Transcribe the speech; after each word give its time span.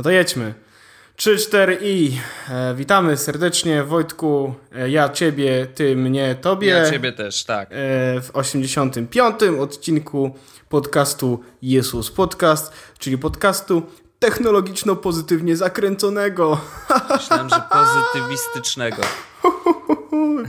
No 0.00 0.04
to 0.04 0.10
jedźmy. 0.10 0.54
3, 1.16 1.38
4 1.38 1.78
i 1.82 2.18
e, 2.48 2.74
witamy 2.74 3.16
serdecznie 3.16 3.84
Wojtku, 3.84 4.54
e, 4.74 4.90
ja 4.90 5.08
ciebie, 5.08 5.66
ty 5.74 5.96
mnie, 5.96 6.34
tobie. 6.34 6.68
Ja 6.68 6.90
ciebie 6.90 7.12
też, 7.12 7.44
tak. 7.44 7.68
E, 7.72 7.74
w 8.20 8.30
85. 8.32 9.42
odcinku 9.60 10.34
podcastu 10.68 11.40
Jesus 11.62 12.10
Podcast, 12.10 12.72
czyli 12.98 13.18
podcastu 13.18 13.82
technologiczno-pozytywnie 14.18 15.56
zakręconego. 15.56 16.60
Myślałem, 17.16 17.48
że 17.48 17.62
pozytywistycznego. 17.72 19.02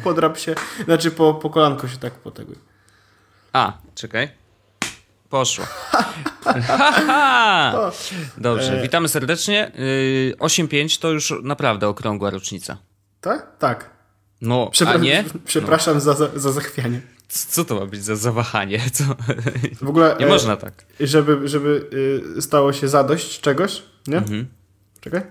Podrap 0.03 0.37
się, 0.37 0.55
znaczy 0.85 1.11
po, 1.11 1.33
po 1.33 1.49
kolanko 1.49 1.87
się 1.87 1.97
tak 1.97 2.13
poteguj. 2.13 2.55
A, 3.53 3.73
czekaj. 3.95 4.40
Poszło. 5.31 5.65
Dobrze, 8.37 8.79
e. 8.79 8.81
witamy 8.81 9.09
serdecznie. 9.09 9.71
8.5 10.39 10.97
y, 10.97 10.99
to 10.99 11.11
już 11.11 11.33
naprawdę 11.43 11.87
okrągła 11.87 12.29
rocznica. 12.29 12.77
Tak? 13.21 13.57
Tak. 13.59 13.89
No, 14.41 14.67
Przepra 14.67 14.93
a 14.93 14.97
nie? 14.97 15.23
Przepraszam 15.45 15.93
no. 15.93 15.99
za, 15.99 16.13
za, 16.13 16.27
za 16.35 16.51
zachwianie. 16.51 17.01
Co 17.27 17.65
to 17.65 17.75
ma 17.75 17.85
być 17.85 18.03
za 18.03 18.15
zawahanie? 18.15 18.81
Co? 18.93 19.03
W 19.81 19.89
ogóle 19.89 20.15
nie 20.19 20.25
e, 20.25 20.29
można 20.29 20.57
tak. 20.57 20.85
Żeby, 20.99 21.47
żeby 21.47 21.89
y, 22.37 22.41
stało 22.41 22.73
się 22.73 22.87
zadość 22.87 23.41
czegoś, 23.41 23.83
nie? 24.07 24.17
Mhm. 24.17 24.47
Czekaj. 25.01 25.21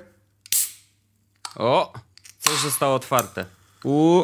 O, 1.57 1.93
coś 2.39 2.59
zostało 2.59 2.95
otwarte. 2.95 3.45
U, 3.85 4.23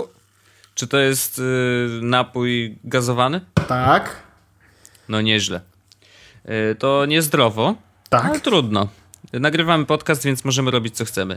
czy 0.75 0.87
to 0.87 0.99
jest 0.99 1.39
y, 1.39 1.43
napój 2.03 2.79
gazowany? 2.85 3.41
Tak. 3.69 4.26
No 5.09 5.21
nieźle. 5.21 5.61
Y, 6.45 6.75
to 6.75 7.07
niezdrowo, 7.07 7.75
tak. 8.09 8.25
ale 8.25 8.41
trudno. 8.41 8.89
Nagrywamy 9.33 9.87
podcast, 9.87 10.25
więc 10.25 10.45
możemy 10.45 10.71
robić 10.71 10.97
co 10.97 11.05
chcemy. 11.05 11.35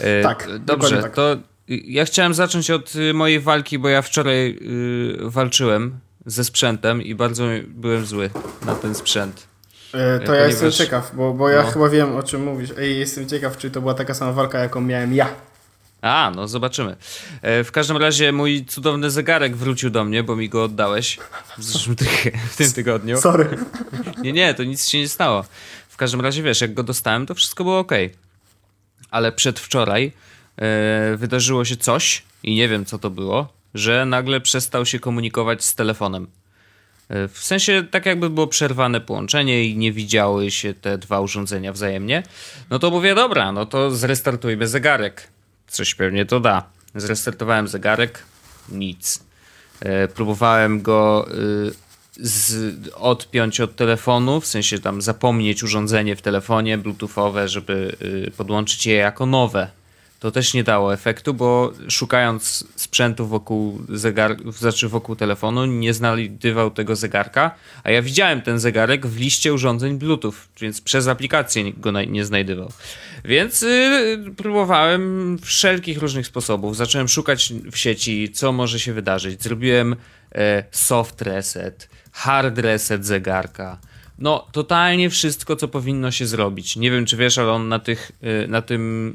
Y, 0.00 0.22
tak. 0.22 0.48
Dobrze, 0.58 1.02
tak. 1.02 1.14
to 1.14 1.36
ja 1.68 2.04
chciałem 2.04 2.34
zacząć 2.34 2.70
od 2.70 2.92
mojej 3.14 3.40
walki, 3.40 3.78
bo 3.78 3.88
ja 3.88 4.02
wczoraj 4.02 4.58
walczyłem 5.20 5.98
ze 6.26 6.44
sprzętem 6.44 7.02
i 7.02 7.14
bardzo 7.14 7.44
byłem 7.68 8.06
zły 8.06 8.30
na 8.66 8.74
ten 8.74 8.94
sprzęt. 8.94 9.46
to 9.92 9.98
Ponieważ... 9.98 10.38
ja 10.38 10.46
jestem 10.46 10.72
ciekaw, 10.72 11.14
bo, 11.14 11.34
bo 11.34 11.48
ja 11.48 11.62
no. 11.62 11.70
chyba 11.70 11.88
wiem 11.88 12.16
o 12.16 12.22
czym 12.22 12.44
mówisz. 12.44 12.70
Ej, 12.78 12.98
jestem 12.98 13.28
ciekaw, 13.28 13.56
czy 13.56 13.70
to 13.70 13.80
była 13.80 13.94
taka 13.94 14.14
sama 14.14 14.32
walka, 14.32 14.58
jaką 14.58 14.80
miałem 14.80 15.14
ja. 15.14 15.28
A, 16.02 16.32
no 16.36 16.48
zobaczymy. 16.48 16.96
E, 17.42 17.64
w 17.64 17.72
każdym 17.72 17.96
razie 17.96 18.32
mój 18.32 18.64
cudowny 18.64 19.10
zegarek 19.10 19.56
wrócił 19.56 19.90
do 19.90 20.04
mnie, 20.04 20.22
bo 20.22 20.36
mi 20.36 20.48
go 20.48 20.64
oddałeś 20.64 21.18
w, 21.58 21.64
zeszłym 21.64 21.96
w 22.50 22.56
tym 22.56 22.72
tygodniu. 22.72 23.20
Sorry. 23.20 23.58
Nie, 24.22 24.32
nie, 24.32 24.54
to 24.54 24.64
nic 24.64 24.88
się 24.88 24.98
nie 24.98 25.08
stało. 25.08 25.44
W 25.88 25.96
każdym 25.96 26.20
razie, 26.20 26.42
wiesz, 26.42 26.60
jak 26.60 26.74
go 26.74 26.82
dostałem, 26.82 27.26
to 27.26 27.34
wszystko 27.34 27.64
było 27.64 27.78
ok. 27.78 27.92
Ale 29.10 29.32
przedwczoraj 29.32 30.12
e, 30.56 31.16
wydarzyło 31.16 31.64
się 31.64 31.76
coś 31.76 32.22
i 32.42 32.54
nie 32.54 32.68
wiem, 32.68 32.84
co 32.84 32.98
to 32.98 33.10
było, 33.10 33.52
że 33.74 34.06
nagle 34.06 34.40
przestał 34.40 34.86
się 34.86 34.98
komunikować 34.98 35.64
z 35.64 35.74
telefonem. 35.74 36.26
E, 37.08 37.28
w 37.28 37.38
sensie 37.38 37.84
tak 37.90 38.06
jakby 38.06 38.30
było 38.30 38.46
przerwane 38.46 39.00
połączenie 39.00 39.64
i 39.64 39.76
nie 39.76 39.92
widziały 39.92 40.50
się 40.50 40.74
te 40.74 40.98
dwa 40.98 41.20
urządzenia 41.20 41.72
wzajemnie. 41.72 42.22
No 42.70 42.78
to 42.78 42.90
mówię, 42.90 43.14
dobra, 43.14 43.52
no 43.52 43.66
to 43.66 43.90
zrestartujmy 43.90 44.68
zegarek 44.68 45.28
Coś 45.68 45.94
pewnie 45.94 46.26
to 46.26 46.40
da. 46.40 46.62
Zrestartowałem 46.94 47.68
zegarek, 47.68 48.22
nic. 48.68 49.24
E, 49.80 50.08
próbowałem 50.08 50.82
go 50.82 51.28
e, 51.28 51.34
z, 52.16 52.74
odpiąć 52.94 53.60
od 53.60 53.76
telefonu, 53.76 54.40
w 54.40 54.46
sensie 54.46 54.78
tam 54.78 55.02
zapomnieć 55.02 55.62
urządzenie 55.62 56.16
w 56.16 56.22
telefonie 56.22 56.78
bluetoothowe, 56.78 57.48
żeby 57.48 57.96
e, 58.26 58.30
podłączyć 58.30 58.86
je 58.86 58.94
jako 58.94 59.26
nowe 59.26 59.70
to 60.18 60.30
też 60.30 60.54
nie 60.54 60.64
dało 60.64 60.94
efektu, 60.94 61.34
bo 61.34 61.72
szukając 61.88 62.64
sprzętu 62.76 63.26
wokół 63.26 63.80
zegar, 63.88 64.36
znaczy 64.52 64.88
wokół 64.88 65.16
telefonu, 65.16 65.66
nie 65.66 65.94
znajdywał 65.94 66.70
tego 66.70 66.96
zegarka, 66.96 67.50
a 67.84 67.90
ja 67.90 68.02
widziałem 68.02 68.42
ten 68.42 68.58
zegarek 68.58 69.06
w 69.06 69.20
liście 69.20 69.54
urządzeń 69.54 69.98
Bluetooth, 69.98 70.34
więc 70.60 70.80
przez 70.80 71.08
aplikację 71.08 71.72
go 71.72 72.02
nie 72.02 72.24
znajdywał. 72.24 72.72
Więc 73.24 73.62
yy, 73.62 74.34
próbowałem 74.36 75.38
wszelkich 75.42 75.98
różnych 75.98 76.26
sposobów. 76.26 76.76
Zacząłem 76.76 77.08
szukać 77.08 77.52
w 77.72 77.76
sieci, 77.76 78.32
co 78.32 78.52
może 78.52 78.80
się 78.80 78.92
wydarzyć. 78.92 79.42
Zrobiłem 79.42 79.96
e, 80.34 80.64
soft 80.70 81.22
reset, 81.22 81.88
hard 82.12 82.58
reset 82.58 83.06
zegarka 83.06 83.78
no, 84.18 84.46
totalnie 84.52 85.10
wszystko, 85.10 85.56
co 85.56 85.68
powinno 85.68 86.10
się 86.10 86.26
zrobić. 86.26 86.76
Nie 86.76 86.90
wiem, 86.90 87.06
czy 87.06 87.16
wiesz, 87.16 87.38
ale 87.38 87.52
on 87.52 87.68
na, 87.68 87.78
tych, 87.78 88.12
y, 88.44 88.48
na 88.48 88.62
tym, 88.62 89.14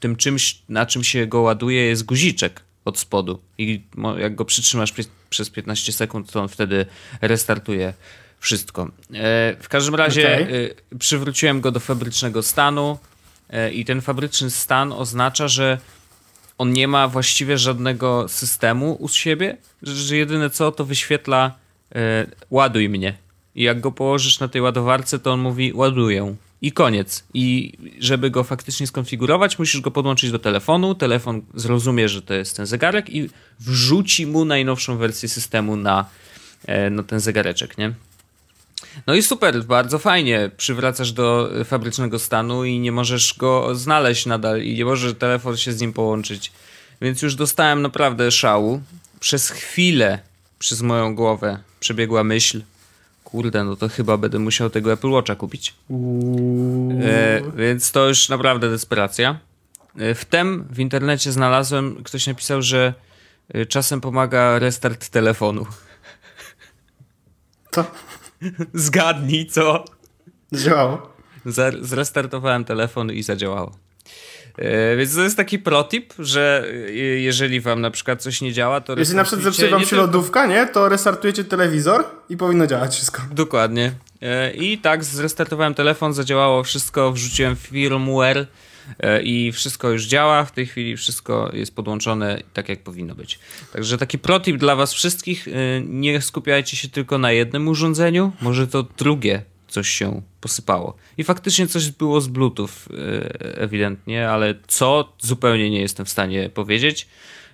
tym 0.00 0.16
czymś, 0.16 0.58
na 0.68 0.86
czym 0.86 1.04
się 1.04 1.26
go 1.26 1.40
ładuje, 1.40 1.82
jest 1.86 2.04
guziczek 2.04 2.60
od 2.84 2.98
spodu. 2.98 3.40
I 3.58 3.82
jak 4.18 4.34
go 4.34 4.44
przytrzymasz 4.44 4.92
przez 5.30 5.50
15 5.50 5.92
sekund, 5.92 6.32
to 6.32 6.40
on 6.40 6.48
wtedy 6.48 6.86
restartuje 7.20 7.94
wszystko. 8.40 8.82
E, 9.14 9.56
w 9.60 9.68
każdym 9.68 9.94
razie 9.94 10.34
okay. 10.42 10.74
przywróciłem 10.98 11.60
go 11.60 11.70
do 11.70 11.80
fabrycznego 11.80 12.42
stanu 12.42 12.98
e, 13.50 13.72
i 13.72 13.84
ten 13.84 14.00
fabryczny 14.00 14.50
stan 14.50 14.92
oznacza, 14.92 15.48
że 15.48 15.78
on 16.58 16.72
nie 16.72 16.88
ma 16.88 17.08
właściwie 17.08 17.58
żadnego 17.58 18.28
systemu 18.28 18.96
u 19.00 19.08
siebie, 19.08 19.56
że 19.82 20.16
jedyne 20.16 20.50
co 20.50 20.72
to 20.72 20.84
wyświetla 20.84 21.54
e, 21.94 22.26
ładuj 22.50 22.88
mnie 22.88 23.25
i 23.56 23.62
jak 23.62 23.80
go 23.80 23.92
położysz 23.92 24.40
na 24.40 24.48
tej 24.48 24.62
ładowarce, 24.62 25.18
to 25.18 25.32
on 25.32 25.40
mówi 25.40 25.72
ładuję. 25.72 26.36
I 26.62 26.72
koniec. 26.72 27.24
I 27.34 27.72
żeby 27.98 28.30
go 28.30 28.44
faktycznie 28.44 28.86
skonfigurować, 28.86 29.58
musisz 29.58 29.80
go 29.80 29.90
podłączyć 29.90 30.30
do 30.30 30.38
telefonu. 30.38 30.94
Telefon 30.94 31.42
zrozumie, 31.54 32.08
że 32.08 32.22
to 32.22 32.34
jest 32.34 32.56
ten 32.56 32.66
zegarek 32.66 33.10
i 33.10 33.30
wrzuci 33.60 34.26
mu 34.26 34.44
najnowszą 34.44 34.96
wersję 34.96 35.28
systemu 35.28 35.76
na, 35.76 36.04
e, 36.66 36.90
na 36.90 37.02
ten 37.02 37.20
zegareczek, 37.20 37.78
nie? 37.78 37.92
No 39.06 39.14
i 39.14 39.22
super, 39.22 39.64
bardzo 39.64 39.98
fajnie. 39.98 40.50
Przywracasz 40.56 41.12
do 41.12 41.50
fabrycznego 41.64 42.18
stanu 42.18 42.64
i 42.64 42.78
nie 42.78 42.92
możesz 42.92 43.34
go 43.38 43.74
znaleźć 43.74 44.26
nadal 44.26 44.62
i 44.62 44.74
nie 44.74 44.84
może 44.84 45.14
telefon 45.14 45.56
się 45.56 45.72
z 45.72 45.80
nim 45.80 45.92
połączyć. 45.92 46.52
Więc 47.02 47.22
już 47.22 47.34
dostałem 47.34 47.82
naprawdę 47.82 48.30
szału. 48.30 48.82
Przez 49.20 49.50
chwilę 49.50 50.18
przez 50.58 50.82
moją 50.82 51.14
głowę 51.14 51.58
przebiegła 51.80 52.24
myśl, 52.24 52.62
kurde, 53.26 53.64
no 53.64 53.76
to 53.76 53.88
chyba 53.88 54.16
będę 54.16 54.38
musiał 54.38 54.70
tego 54.70 54.92
Apple 54.92 55.10
Watcha 55.10 55.34
kupić. 55.34 55.74
E, 57.02 57.42
więc 57.56 57.92
to 57.92 58.08
już 58.08 58.28
naprawdę 58.28 58.70
desperacja. 58.70 59.38
E, 59.98 60.14
wtem 60.14 60.66
w 60.70 60.80
internecie 60.80 61.32
znalazłem, 61.32 62.02
ktoś 62.04 62.26
napisał, 62.26 62.62
że 62.62 62.94
e, 63.54 63.66
czasem 63.66 64.00
pomaga 64.00 64.58
restart 64.58 65.08
telefonu. 65.08 65.66
Co? 67.70 67.84
Zgadnij, 68.86 69.46
co? 69.46 69.84
Działało. 70.52 71.12
Zrestartowałem 71.80 72.64
telefon 72.64 73.12
i 73.12 73.22
zadziałało. 73.22 73.72
E, 74.58 74.96
więc 74.96 75.14
to 75.14 75.22
jest 75.22 75.36
taki 75.36 75.58
protip, 75.58 76.14
że 76.18 76.64
e, 76.68 76.90
jeżeli 77.00 77.60
wam 77.60 77.80
na 77.80 77.90
przykład 77.90 78.22
coś 78.22 78.40
nie 78.40 78.52
działa, 78.52 78.80
to 78.80 78.98
Jeśli 78.98 79.14
na 79.14 79.24
przykład 79.24 79.44
zepsuje 79.44 79.70
wam 79.70 79.80
się 79.80 79.86
tylko... 79.86 80.02
lodówka, 80.02 80.46
nie? 80.46 80.66
To 80.66 80.88
restartujecie 80.88 81.44
telewizor 81.44 82.04
i 82.28 82.36
powinno 82.36 82.66
działać 82.66 82.94
wszystko. 82.94 83.22
Dokładnie. 83.32 83.92
E, 84.22 84.52
I 84.52 84.78
tak 84.78 85.04
zrestartowałem 85.04 85.74
telefon, 85.74 86.14
zadziałało 86.14 86.64
wszystko, 86.64 87.12
wrzuciłem 87.12 87.56
firmware 87.56 88.46
i 89.22 89.52
wszystko 89.52 89.90
już 89.90 90.04
działa. 90.06 90.44
W 90.44 90.52
tej 90.52 90.66
chwili 90.66 90.96
wszystko 90.96 91.50
jest 91.52 91.74
podłączone 91.74 92.42
tak, 92.52 92.68
jak 92.68 92.82
powinno 92.82 93.14
być. 93.14 93.38
Także 93.72 93.98
taki 93.98 94.18
protip 94.18 94.56
dla 94.56 94.76
was 94.76 94.92
wszystkich. 94.92 95.46
Nie 95.84 96.20
skupiajcie 96.20 96.76
się 96.76 96.88
tylko 96.88 97.18
na 97.18 97.32
jednym 97.32 97.68
urządzeniu. 97.68 98.32
Może 98.40 98.66
to 98.66 98.82
drugie 98.82 99.42
coś 99.76 99.88
się 99.88 100.22
posypało. 100.40 100.96
I 101.18 101.24
faktycznie 101.24 101.66
coś 101.66 101.90
było 101.90 102.20
z 102.20 102.28
Bluetooth 102.28 102.68
e, 102.68 103.60
ewidentnie, 103.60 104.28
ale 104.30 104.54
co 104.66 105.12
zupełnie 105.18 105.70
nie 105.70 105.80
jestem 105.80 106.06
w 106.06 106.08
stanie 106.08 106.50
powiedzieć. 106.50 107.08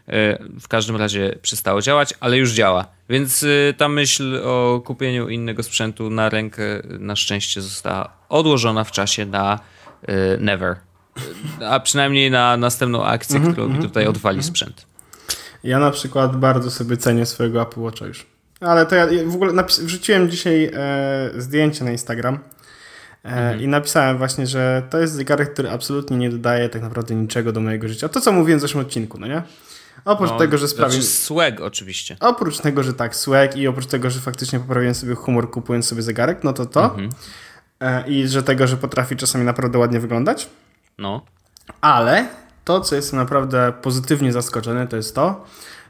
E, 0.09 0.39
w 0.61 0.69
każdym 0.69 0.97
razie 0.97 1.39
przestało 1.43 1.83
działać, 1.83 2.15
ale 2.21 2.39
już 2.39 2.53
działa. 2.53 2.87
Więc 3.09 3.43
e, 3.43 3.75
ta 3.75 3.89
myśl 3.89 4.41
o 4.45 4.83
kupieniu 4.85 5.29
innego 5.29 5.63
sprzętu 5.63 6.11
na 6.11 6.29
rękę 6.29 6.63
na 6.85 7.17
szczęście 7.17 7.61
została 7.61 8.13
odłożona 8.29 8.85
w 8.85 8.93
czasie 8.93 9.27
na 9.27 9.61
never. 10.39 10.77
A 11.69 11.81
przynajmniej 11.81 12.31
na 12.31 12.57
następną 12.57 13.05
akcję, 13.05 13.37
mm 13.37 13.49
-hmm, 13.49 13.53
którą 13.53 13.67
mi 13.67 13.75
mhm, 13.75 13.89
tutaj 13.89 14.07
odwali 14.07 14.37
mm 14.37 14.45
-hmm. 14.45 14.49
sprzęt. 14.49 14.87
Ja 15.65 15.79
na 15.79 15.91
przykład 15.91 16.37
bardzo 16.37 16.71
sobie 16.71 16.97
cenię 16.97 17.27
swojego 17.27 17.63
Apple 17.63 17.81
Watcha 17.81 18.07
już. 18.07 18.27
Ale 18.67 18.87
to 18.87 18.95
ja 18.95 19.07
w 19.27 19.35
ogóle 19.35 19.53
napis- 19.53 19.83
wrzuciłem 19.83 20.31
dzisiaj 20.31 20.71
e, 20.75 21.31
zdjęcie 21.37 21.85
na 21.85 21.91
Instagram 21.91 22.39
e, 23.25 23.29
mhm. 23.29 23.61
i 23.61 23.69
napisałem 23.69 24.19
właśnie, 24.19 24.47
że 24.47 24.83
to 24.91 24.99
jest 24.99 25.15
zegarek, 25.15 25.53
który 25.53 25.71
absolutnie 25.71 26.17
nie 26.17 26.31
dodaje 26.31 26.69
tak 26.69 26.83
naprawdę 26.83 27.15
niczego 27.15 27.53
do 27.53 27.61
mojego 27.61 27.89
życia. 27.89 28.09
To, 28.09 28.21
co 28.21 28.33
mówiłem 28.33 28.59
w 28.59 28.63
zeszłym 28.63 28.85
odcinku, 28.85 29.19
no 29.19 29.27
nie? 29.27 29.43
Oprócz 30.05 30.31
no, 30.31 30.39
tego, 30.39 30.59
że 30.59 30.69
sprawił... 30.69 30.93
Znaczy 30.93 31.07
swag 31.07 31.61
oczywiście. 31.61 32.17
Oprócz 32.21 32.59
tego, 32.59 32.83
że 32.83 32.95
tak, 32.95 33.17
swag 33.17 33.57
i 33.57 33.69
oprócz 33.69 33.87
tego, 33.87 34.11
że 34.11 34.21
faktycznie 34.21 34.61
poprawiłem 34.61 34.95
sobie 34.95 35.15
humor 35.15 35.51
kupując 35.51 35.87
sobie 35.87 36.03
zegarek, 36.03 36.45
no 36.45 36.53
to 36.53 36.67
to. 36.67 36.85
Mhm. 36.85 37.11
e, 37.81 38.09
i 38.09 38.29
że 38.29 38.43
tego, 38.43 38.67
że 38.67 38.77
potrafi 38.77 39.17
czasami 39.17 39.45
naprawdę 39.45 39.79
ładnie 39.79 40.01
wyglądać. 40.01 40.49
No. 40.99 41.25
Ale 41.81 42.27
to, 42.65 42.81
co 42.81 42.97
jest 42.97 43.13
naprawdę 43.13 43.73
pozytywnie 43.83 44.33
zaskoczone, 44.33 44.87
to 44.87 44.97
jest 44.97 45.15
to, 45.15 45.45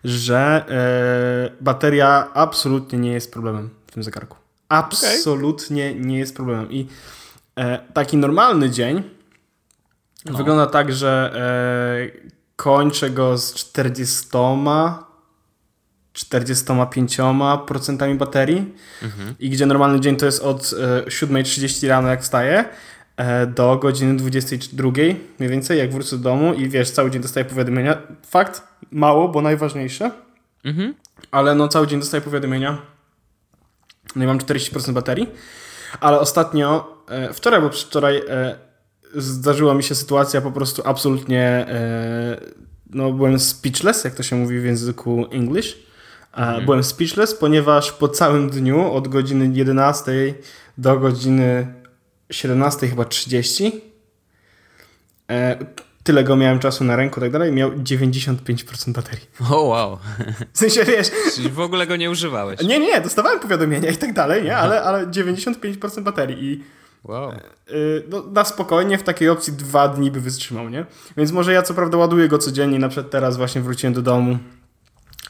że 0.05 0.65
e, 0.69 1.65
bateria 1.65 2.29
absolutnie 2.35 2.99
nie 2.99 3.13
jest 3.13 3.33
problemem 3.33 3.71
w 3.87 3.93
tym 3.93 4.03
zegarku. 4.03 4.37
Absolutnie 4.69 5.91
okay. 5.91 6.01
nie 6.01 6.19
jest 6.19 6.37
problemem. 6.37 6.73
I 6.73 6.89
e, 7.57 7.79
taki 7.93 8.17
normalny 8.17 8.71
dzień 8.71 9.03
no. 10.25 10.39
wygląda 10.39 10.67
tak, 10.67 10.93
że 10.93 11.33
e, 11.35 12.33
kończę 12.57 13.11
go 13.11 13.39
z 13.39 13.55
40 13.55 14.29
45% 16.15 18.17
baterii 18.17 18.75
mhm. 19.03 19.35
i 19.39 19.51
gdzie 19.51 19.67
normalny 19.67 20.01
dzień 20.01 20.17
to 20.17 20.27
jest 20.27 20.43
od 20.43 20.61
e, 20.61 20.65
7.30 21.07 21.89
rano 21.89 22.09
jak 22.09 22.23
wstaję 22.23 22.59
e, 22.59 22.67
do 23.47 23.76
godziny 23.76 24.17
22 24.17 24.91
mniej 25.38 25.50
więcej 25.50 25.79
jak 25.79 25.93
wrócę 25.93 26.17
do 26.17 26.23
domu 26.23 26.55
i 26.55 26.69
wiesz, 26.69 26.91
cały 26.91 27.11
dzień 27.11 27.23
dostaję 27.23 27.44
powiadomienia. 27.44 28.03
Fakt, 28.26 28.62
mało, 28.91 29.29
bo 29.29 29.43
najważniejsze, 29.43 30.11
mhm. 30.64 30.94
ale 31.31 31.55
no 31.55 31.69
cały 31.69 31.87
dzień 31.87 32.00
dostaję 32.00 32.20
powiadomienia. 32.20 32.79
No 34.17 34.25
i 34.25 34.26
mam 34.26 34.38
40% 34.38 34.93
baterii, 34.93 35.29
ale 36.00 36.20
ostatnio, 36.20 36.97
e, 37.09 37.32
wczoraj 37.32 37.61
bo 37.61 37.70
wczoraj 37.70 38.23
e, 38.29 38.56
zdarzyła 39.15 39.75
mi 39.75 39.82
się 39.82 39.94
sytuacja 39.94 40.41
po 40.41 40.53
prostu 40.53 40.82
absolutnie 40.85 41.43
e, 41.43 42.41
no 42.91 43.12
byłem 43.12 43.41
speechless, 43.41 44.05
jak 44.05 44.15
to 44.15 44.23
się 44.23 44.37
mówi 44.37 44.61
w 44.61 44.65
języku 44.65 45.26
English 45.31 45.93
Mhm. 46.37 46.65
Byłem 46.65 46.85
speechless, 46.85 47.35
ponieważ 47.35 47.93
po 47.93 48.08
całym 48.08 48.50
dniu 48.50 48.93
od 48.93 49.08
godziny 49.08 49.50
11 49.55 50.12
do 50.79 50.99
godziny 50.99 51.75
17 52.32 52.88
chyba 52.88 53.05
30 53.05 53.73
e, 55.31 55.58
tyle 56.02 56.25
go 56.25 56.37
miałem 56.37 56.58
czasu 56.58 56.84
na 56.84 56.96
ręku 56.96 57.20
i 57.20 57.23
tak 57.23 57.32
dalej, 57.32 57.52
miał 57.52 57.70
95% 57.70 58.93
baterii. 58.93 59.26
O 59.40 59.44
oh, 59.44 59.62
wow. 59.62 59.99
W 60.52 60.58
sensie, 60.58 60.84
wiesz... 60.84 61.11
Czyli 61.34 61.49
w 61.49 61.61
ogóle 61.61 61.87
go 61.87 61.96
nie 61.96 62.11
używałeś. 62.11 62.61
Nie, 62.61 62.81
nie, 62.81 63.00
dostawałem 63.00 63.40
powiadomienia 63.40 63.90
i 63.90 63.96
tak 63.96 64.12
dalej, 64.12 64.44
nie, 64.44 64.56
ale, 64.56 64.82
ale 64.82 65.06
95% 65.06 66.02
baterii 66.02 66.44
i 66.44 66.64
Wow. 67.05 67.31
E, 67.31 67.38
no, 68.08 68.23
na 68.32 68.44
spokojnie 68.44 68.99
w 68.99 69.02
takiej 69.02 69.29
opcji 69.29 69.52
dwa 69.52 69.88
dni 69.88 70.11
by 70.11 70.20
wytrzymał, 70.20 70.69
nie? 70.69 70.87
Więc 71.17 71.32
może 71.32 71.52
ja 71.52 71.62
co 71.62 71.75
prawda 71.75 71.99
ładuję 71.99 72.29
go 72.29 72.38
codziennie, 72.38 72.79
na 72.79 72.88
przykład 72.88 73.11
teraz 73.11 73.37
właśnie 73.37 73.61
wróciłem 73.61 73.94
do 73.94 74.02
domu, 74.02 74.38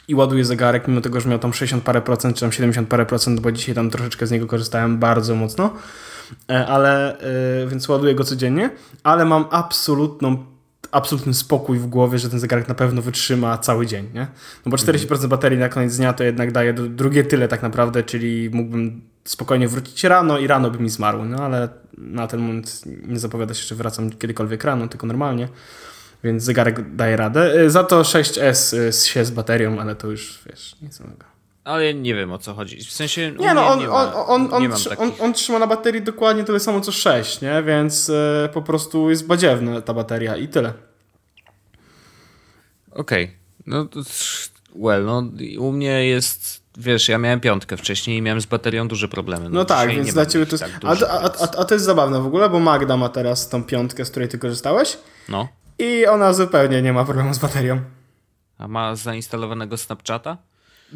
i 0.08 0.14
ładuję 0.14 0.44
zegarek, 0.44 0.88
mimo 0.88 1.00
tego, 1.00 1.20
że 1.20 1.28
miał 1.28 1.38
tam 1.38 1.52
60 1.52 1.84
parę 1.84 2.02
procent, 2.02 2.37
czy 2.37 2.40
tam 2.40 2.52
70 2.52 2.88
parę 2.88 3.06
procent, 3.06 3.40
bo 3.40 3.52
dzisiaj 3.52 3.75
tam 3.75 3.90
troszeczkę 3.90 4.26
z 4.26 4.31
niego 4.31 4.46
korzystałem 4.46 4.99
bardzo 4.99 5.34
mocno, 5.34 5.75
ale 6.49 7.19
e, 7.19 7.67
więc 7.67 7.89
ładuję 7.89 8.15
go 8.15 8.25
codziennie, 8.25 8.71
ale 9.03 9.25
mam 9.25 9.45
absolutną 9.51 10.53
absolutny 10.91 11.35
spokój 11.35 11.79
w 11.79 11.87
głowie, 11.87 12.19
że 12.19 12.31
ten 12.31 12.41
zegarek 12.41 12.69
na 12.69 12.75
pewno 12.75 13.03
wytrzyma 13.03 13.59
cały 13.59 13.87
dzień, 13.87 14.09
nie? 14.15 14.27
No 14.67 14.71
bo 14.71 14.77
40% 14.77 15.27
baterii 15.27 15.59
na 15.59 15.69
koniec 15.69 15.97
dnia 15.97 16.13
to 16.13 16.25
jednak 16.25 16.53
daje 16.53 16.73
drugie 16.73 17.25
tyle 17.25 17.49
tak 17.49 17.63
naprawdę, 17.63 18.03
czyli 18.03 18.51
mógłbym 18.53 19.01
spokojnie 19.25 19.69
wrócić 19.69 20.05
rano 20.05 20.39
i 20.39 20.47
rano 20.47 20.71
by 20.71 20.79
mi 20.79 20.91
zmarł, 20.91 21.25
no 21.25 21.45
ale 21.45 21.69
na 21.99 22.27
ten 22.27 22.41
moment 22.41 22.83
nie 22.87 23.19
zapowiada 23.19 23.55
się, 23.55 23.67
że 23.67 23.75
wracam 23.75 24.11
kiedykolwiek 24.11 24.65
rano, 24.65 24.89
tylko 24.89 25.07
normalnie 25.07 25.49
więc 26.25 26.43
zegarek 26.43 26.97
daje 26.97 27.17
radę. 27.17 27.61
Y, 27.61 27.71
za 27.71 27.85
to 27.85 28.03
6S 28.03 28.77
y, 28.77 28.93
się 28.93 29.25
z 29.25 29.31
baterią, 29.31 29.81
ale 29.81 29.95
to 29.95 30.11
już 30.11 30.43
wiesz, 30.47 30.77
nic 30.83 31.01
innego. 31.01 31.31
Ale 31.64 31.94
nie 31.94 32.14
wiem 32.14 32.32
o 32.32 32.38
co 32.38 32.55
chodzi. 32.55 32.85
W 32.85 32.93
sensie. 32.93 33.32
Nie, 33.38 33.55
no 33.55 33.67
on, 33.67 33.79
nie 33.79 33.91
on, 33.91 34.09
on, 34.14 34.55
on, 34.55 34.73
on, 34.99 35.12
on, 35.20 35.32
trzyma 35.32 35.59
na 35.59 35.67
baterii 35.67 36.03
dokładnie 36.03 36.44
tyle 36.44 36.61
samo 36.61 36.81
co 36.81 36.93
6, 36.93 37.41
nie? 37.41 37.62
Więc 37.62 38.09
y, 38.09 38.49
po 38.53 38.62
prostu 38.62 39.11
jest 39.11 39.26
badziewna 39.26 39.81
ta 39.81 39.94
bateria 39.94 40.37
i 40.37 40.49
tyle. 40.49 40.73
Okej. 42.91 43.25
Okay. 43.25 43.37
No 43.67 43.85
to. 43.85 44.00
Well, 44.75 45.05
no 45.05 45.25
u 45.59 45.73
mnie 45.73 46.06
jest. 46.06 46.62
Wiesz, 46.76 47.09
ja 47.09 47.19
miałem 47.19 47.41
piątkę 47.41 47.76
wcześniej 47.76 48.19
i 48.19 48.23
miałem 48.23 48.41
z 48.41 48.47
baterią 48.47 48.88
duże 48.88 49.09
problemy. 49.09 49.44
No, 49.44 49.50
no 49.50 49.64
tak, 49.64 49.91
więc 49.91 50.12
dla 50.12 50.26
ciebie 50.26 50.47
to 50.47 50.53
jest. 50.53 50.64
Tak 50.64 50.85
a, 50.85 51.09
a, 51.09 51.25
a, 51.25 51.61
a 51.61 51.64
to 51.64 51.75
jest 51.75 51.87
zabawne 51.87 52.20
w 52.20 52.26
ogóle, 52.26 52.50
bo 52.50 52.61
Magda 52.61 52.97
ma 52.97 53.09
teraz 53.09 53.49
tą 53.49 53.64
piątkę, 53.64 54.05
z 54.05 54.11
której 54.11 54.29
ty 54.29 54.38
korzystałeś. 54.38 54.99
No 55.29 55.49
i 55.79 56.06
ona 56.06 56.32
zupełnie 56.32 56.82
nie 56.82 56.93
ma 56.93 57.05
problemu 57.05 57.35
z 57.35 57.38
baterią. 57.38 57.81
A 58.59 58.69
ma 58.69 58.97
zainstalowanego 58.97 59.76
Snapchata? 59.76 60.37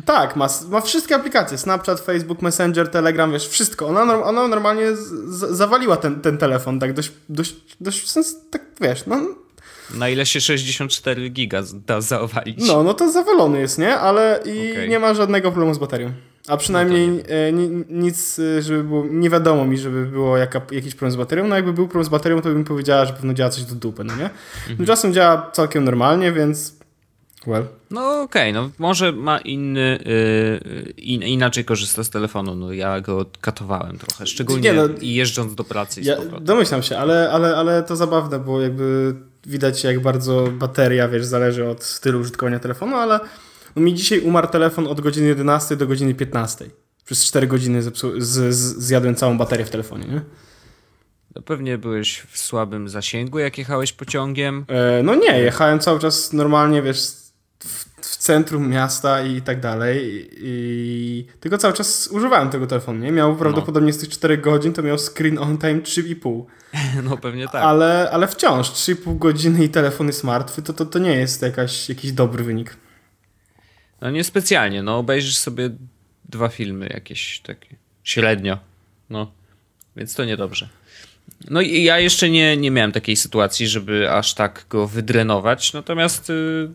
Tak, 0.05 0.37
ma, 0.37 0.49
ma 0.71 0.81
wszystkie 0.81 1.15
aplikacje. 1.15 1.59
Snapchat, 1.59 2.01
Facebook, 2.01 2.43
Messenger, 2.43 2.89
Telegram, 2.91 3.33
wiesz, 3.33 3.49
wszystko. 3.49 3.87
Ona, 3.87 4.25
ona 4.25 4.49
normalnie 4.49 4.97
z, 4.97 5.39
zawaliła 5.57 5.97
ten, 5.97 6.21
ten 6.21 6.39
telefon, 6.39 6.81
tak 6.81 6.93
dość, 6.93 7.13
dość, 7.29 7.55
dość 7.81 8.11
sens, 8.11 8.37
tak 8.51 8.63
wiesz, 8.81 9.07
no... 9.07 9.21
Na 9.95 10.09
ile 10.09 10.27
się 10.27 10.41
64 10.41 11.29
giga 11.29 11.63
da 11.87 12.01
zawalić? 12.01 12.69
No, 12.69 12.83
no 12.83 12.95
to 12.95 13.13
zawalony 13.13 13.61
jest, 13.61 13.79
nie? 13.79 13.97
Ale 13.97 14.41
i 14.45 14.73
okay. 14.73 14.89
nie 14.89 14.99
ma 14.99 15.15
żadnego 15.15 15.51
problemu 15.51 15.75
z 15.75 15.79
baterią. 15.79 16.13
A 16.49 16.57
przynajmniej 16.57 17.09
no 17.09 17.23
e, 17.29 17.53
nic, 17.91 18.41
żeby 18.61 18.85
było, 18.85 19.05
nie 19.11 19.31
wiadomo 19.31 19.65
mi, 19.65 19.79
żeby 19.79 20.07
było 20.07 20.37
jaka, 20.37 20.61
jakiś 20.73 20.95
problem 20.95 21.13
z 21.13 21.17
baterią. 21.17 21.49
No 21.49 21.57
jakby 21.57 21.73
był 21.73 21.87
problem 21.87 22.05
z 22.05 22.09
baterią, 22.09 22.43
to 22.43 22.49
bym 22.49 22.65
powiedziała, 22.65 23.05
że 23.05 23.13
pewno 23.13 23.35
działa 23.35 23.51
coś 23.51 23.65
do 23.65 23.75
dupy, 23.75 24.05
no 24.05 24.17
nie? 24.17 24.25
Mhm. 24.25 24.77
Tymczasem 24.77 25.15
działa 25.15 25.51
całkiem 25.53 25.85
normalnie, 25.85 26.33
więc 26.33 26.76
well. 27.47 27.65
No 27.91 28.23
okej, 28.23 28.51
okay, 28.51 28.53
no 28.53 28.71
może 28.79 29.13
ma 29.13 29.39
inny, 29.39 29.99
yy, 30.05 30.93
in, 30.97 31.23
inaczej 31.23 31.65
korzysta 31.65 32.05
z 32.05 32.11
telefonu, 32.11 32.55
no 32.55 32.73
ja 32.73 33.01
go 33.01 33.27
katowałem 33.41 33.99
trochę, 33.99 34.27
szczególnie 34.27 34.63
nie, 34.63 34.75
no, 34.75 34.89
jeżdżąc 35.01 35.55
do 35.55 35.65
pracy 35.65 36.01
i 36.01 36.05
ja, 36.05 36.17
Domyślam 36.41 36.83
się, 36.83 36.99
ale, 36.99 37.31
ale, 37.31 37.57
ale 37.57 37.83
to 37.83 37.97
zabawne, 37.97 38.39
bo 38.39 38.61
jakby 38.61 39.15
widać 39.47 39.85
jak 39.85 40.01
bardzo 40.01 40.49
bateria, 40.53 41.09
wiesz, 41.09 41.25
zależy 41.25 41.69
od 41.69 41.85
stylu 41.85 42.21
użytkowania 42.21 42.59
telefonu, 42.59 42.97
ale 42.97 43.21
no 43.77 43.83
mi 43.83 43.95
dzisiaj 43.95 44.21
umarł 44.21 44.49
telefon 44.49 44.87
od 44.87 45.01
godziny 45.01 45.27
11 45.27 45.77
do 45.77 45.87
godziny 45.87 46.15
15. 46.15 46.65
Przez 47.05 47.25
4 47.25 47.47
godziny 47.47 47.83
zepsu- 47.83 48.21
z- 48.21 48.55
z- 48.55 48.79
zjadłem 48.85 49.15
całą 49.15 49.39
baterię 49.39 49.65
w 49.65 49.71
telefonie, 49.71 50.07
nie? 50.07 50.21
No 51.37 51.43
pewnie 51.43 51.79
byłeś 51.79 52.23
w 52.31 52.39
słabym 52.39 52.89
zasięgu, 52.89 53.39
jak 53.39 53.59
jechałeś 53.59 53.93
pociągiem. 53.93 54.65
E, 54.69 55.03
no 55.03 55.15
nie, 55.15 55.41
jechałem 55.41 55.79
cały 55.81 56.01
czas 56.01 56.33
normalnie, 56.33 56.83
wiesz, 56.83 57.26
w, 57.59 57.85
w 58.01 58.17
centrum 58.17 58.69
miasta 58.69 59.23
i 59.23 59.43
tak 59.43 59.61
dalej. 59.61 60.29
I, 60.33 61.27
tylko 61.41 61.59
cały 61.59 61.75
czas 61.75 62.09
używałem 62.13 62.51
tego 62.51 62.67
telefonu, 62.67 62.99
nie? 62.99 63.13
Miał 63.13 63.37
prawdopodobnie 63.37 63.93
z 63.93 63.99
tych 63.99 64.09
4 64.09 64.39
godzin, 64.39 64.73
to 64.73 64.83
miał 64.83 64.99
screen 64.99 65.39
on 65.39 65.59
time 65.59 65.81
3,5. 65.81 66.45
No 67.09 67.17
pewnie 67.17 67.49
tak. 67.49 67.63
Ale, 67.63 68.11
ale 68.13 68.29
wciąż 68.29 68.71
3,5 68.71 69.19
godziny 69.19 69.65
i 69.65 69.69
telefon 69.69 70.07
jest 70.07 70.25
martwy, 70.25 70.63
to, 70.63 70.73
to, 70.73 70.87
to 70.87 70.99
nie 70.99 71.13
jest 71.13 71.43
jakaś, 71.43 71.89
jakiś 71.89 72.13
dobry 72.13 72.45
wynik. 72.45 72.77
No 74.01 74.11
niespecjalnie, 74.11 74.83
no 74.83 74.99
obejrzysz 74.99 75.37
sobie 75.37 75.71
dwa 76.25 76.49
filmy 76.49 76.89
jakieś 76.95 77.41
takie 77.41 77.77
średnio, 78.05 78.59
no 79.11 79.33
więc 79.97 80.15
to 80.15 80.25
niedobrze. 80.25 80.69
No 81.51 81.61
i 81.61 81.83
ja 81.83 81.99
jeszcze 81.99 82.31
nie, 82.31 82.57
nie 82.57 82.71
miałem 82.71 82.93
takiej 82.93 83.17
sytuacji, 83.17 83.69
żeby 83.69 84.11
aż 84.11 84.35
tak 84.35 84.67
go 84.71 84.87
wydrenować, 84.87 85.73
natomiast 85.73 86.29
yy, 86.29 86.71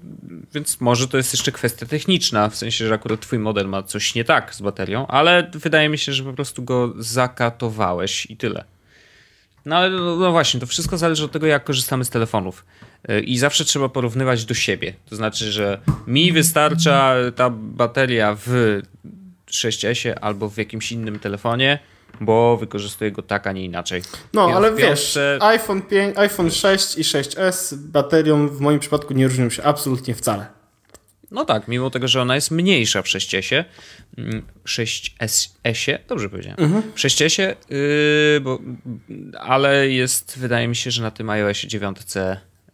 więc 0.54 0.82
może 0.82 1.08
to 1.08 1.18
jest 1.18 1.34
jeszcze 1.34 1.52
kwestia 1.52 1.86
techniczna, 1.86 2.50
w 2.50 2.56
sensie, 2.56 2.88
że 2.88 2.94
akurat 2.94 3.20
twój 3.20 3.40
model 3.40 3.68
ma 3.68 3.84
coś 3.84 4.16
nie 4.16 4.24
tak 4.24 4.56
z 4.56 4.62
baterią, 4.62 5.08
ale 5.08 5.52
wydaje 5.54 5.90
mi 5.90 5.98
się, 5.98 6.14
że 6.14 6.24
po 6.24 6.34
prostu 6.34 6.64
go 6.64 6.94
zakatowałeś 6.98 8.26
i 8.26 8.38
tyle. 8.38 8.64
No 9.66 9.78
ale 9.78 9.90
no, 9.90 10.16
no 10.16 10.32
właśnie, 10.32 10.60
to 10.60 10.66
wszystko 10.66 10.98
zależy 10.98 11.26
od 11.26 11.32
tego, 11.32 11.48
jak 11.48 11.64
korzystamy 11.64 12.06
z 12.06 12.10
telefonów. 12.10 12.66
I 13.24 13.38
zawsze 13.38 13.66
trzeba 13.66 13.90
porównywać 13.90 14.46
do 14.46 14.54
siebie. 14.54 14.94
To 15.10 15.16
znaczy, 15.16 15.52
że 15.52 15.82
mi 16.08 16.32
wystarcza 16.32 17.16
ta 17.36 17.50
bateria 17.50 18.38
w 18.46 18.82
6S 19.52 20.14
albo 20.22 20.50
w 20.50 20.58
jakimś 20.58 20.92
innym 20.92 21.20
telefonie, 21.20 21.80
bo 22.22 22.58
wykorzystuję 22.58 23.12
go 23.12 23.22
tak, 23.22 23.48
a 23.48 23.52
nie 23.52 23.66
inaczej. 23.66 24.02
No, 24.34 24.50
ja 24.50 24.56
ale 24.56 24.76
wiesz, 24.76 25.20
iPhone, 25.40 25.82
5, 25.82 26.18
iPhone 26.18 26.52
6 26.52 26.98
i 26.98 27.02
6S 27.02 27.76
baterią 27.76 28.48
w 28.48 28.60
moim 28.60 28.80
przypadku 28.80 29.14
nie 29.14 29.28
różnią 29.28 29.50
się 29.50 29.64
absolutnie 29.64 30.16
wcale. 30.16 30.46
No 31.32 31.46
tak, 31.46 31.68
mimo 31.68 31.90
tego, 31.90 32.08
że 32.08 32.22
ona 32.22 32.36
jest 32.36 32.52
mniejsza 32.52 33.02
w 33.02 33.06
6S, 33.06 33.64
6S, 34.66 35.50
mm, 35.64 36.02
dobrze 36.08 36.30
powiedziałem, 36.30 36.60
mhm. 36.60 36.84
w 36.96 37.00
6S, 37.00 37.56
yy, 37.70 38.42
bo, 38.42 38.60
ale 39.40 39.90
jest, 39.90 40.40
wydaje 40.40 40.68
mi 40.68 40.76
się, 40.76 40.92
że 40.92 41.02
na 41.02 41.12
tym 41.12 41.30
iOS 41.30 41.58
9 41.58 41.98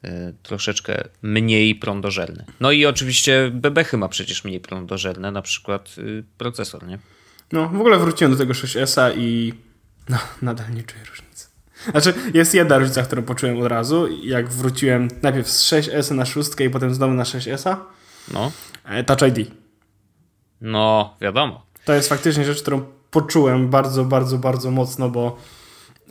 Y, 0.05 0.33
troszeczkę 0.43 1.03
mniej 1.21 1.75
prądożelny. 1.75 2.45
No 2.59 2.71
i 2.71 2.85
oczywiście 2.85 3.51
bebechy 3.53 3.97
ma 3.97 4.09
przecież 4.09 4.43
mniej 4.43 4.59
prądożelne, 4.59 5.31
na 5.31 5.41
przykład 5.41 5.95
y, 5.97 6.23
procesor, 6.37 6.87
nie? 6.87 6.99
No, 7.51 7.69
w 7.69 7.79
ogóle 7.79 7.97
wróciłem 7.99 8.31
do 8.31 8.37
tego 8.37 8.53
6S-a 8.53 9.11
i 9.11 9.53
no, 10.09 10.17
nadal 10.41 10.73
nie 10.73 10.83
czuję 10.83 11.03
różnicy. 11.09 11.47
Znaczy, 11.91 12.13
jest 12.33 12.53
jedna 12.53 12.77
różnica, 12.77 13.03
którą 13.03 13.23
poczułem 13.23 13.61
od 13.61 13.67
razu. 13.67 14.07
Jak 14.23 14.49
wróciłem 14.49 15.07
najpierw 15.21 15.49
z 15.49 15.71
6S 15.71 16.15
na 16.15 16.25
6 16.25 16.49
i 16.59 16.69
potem 16.69 16.95
znowu 16.95 17.13
na 17.13 17.23
6S-a. 17.23 17.85
No. 18.33 18.51
E, 18.85 19.03
Touch 19.03 19.21
ID. 19.37 19.51
No, 20.61 21.15
wiadomo. 21.21 21.65
To 21.85 21.93
jest 21.93 22.09
faktycznie 22.09 22.45
rzecz, 22.45 22.61
którą 22.61 22.85
poczułem 23.11 23.69
bardzo, 23.69 24.05
bardzo, 24.05 24.37
bardzo 24.37 24.71
mocno, 24.71 25.09
bo 25.09 25.37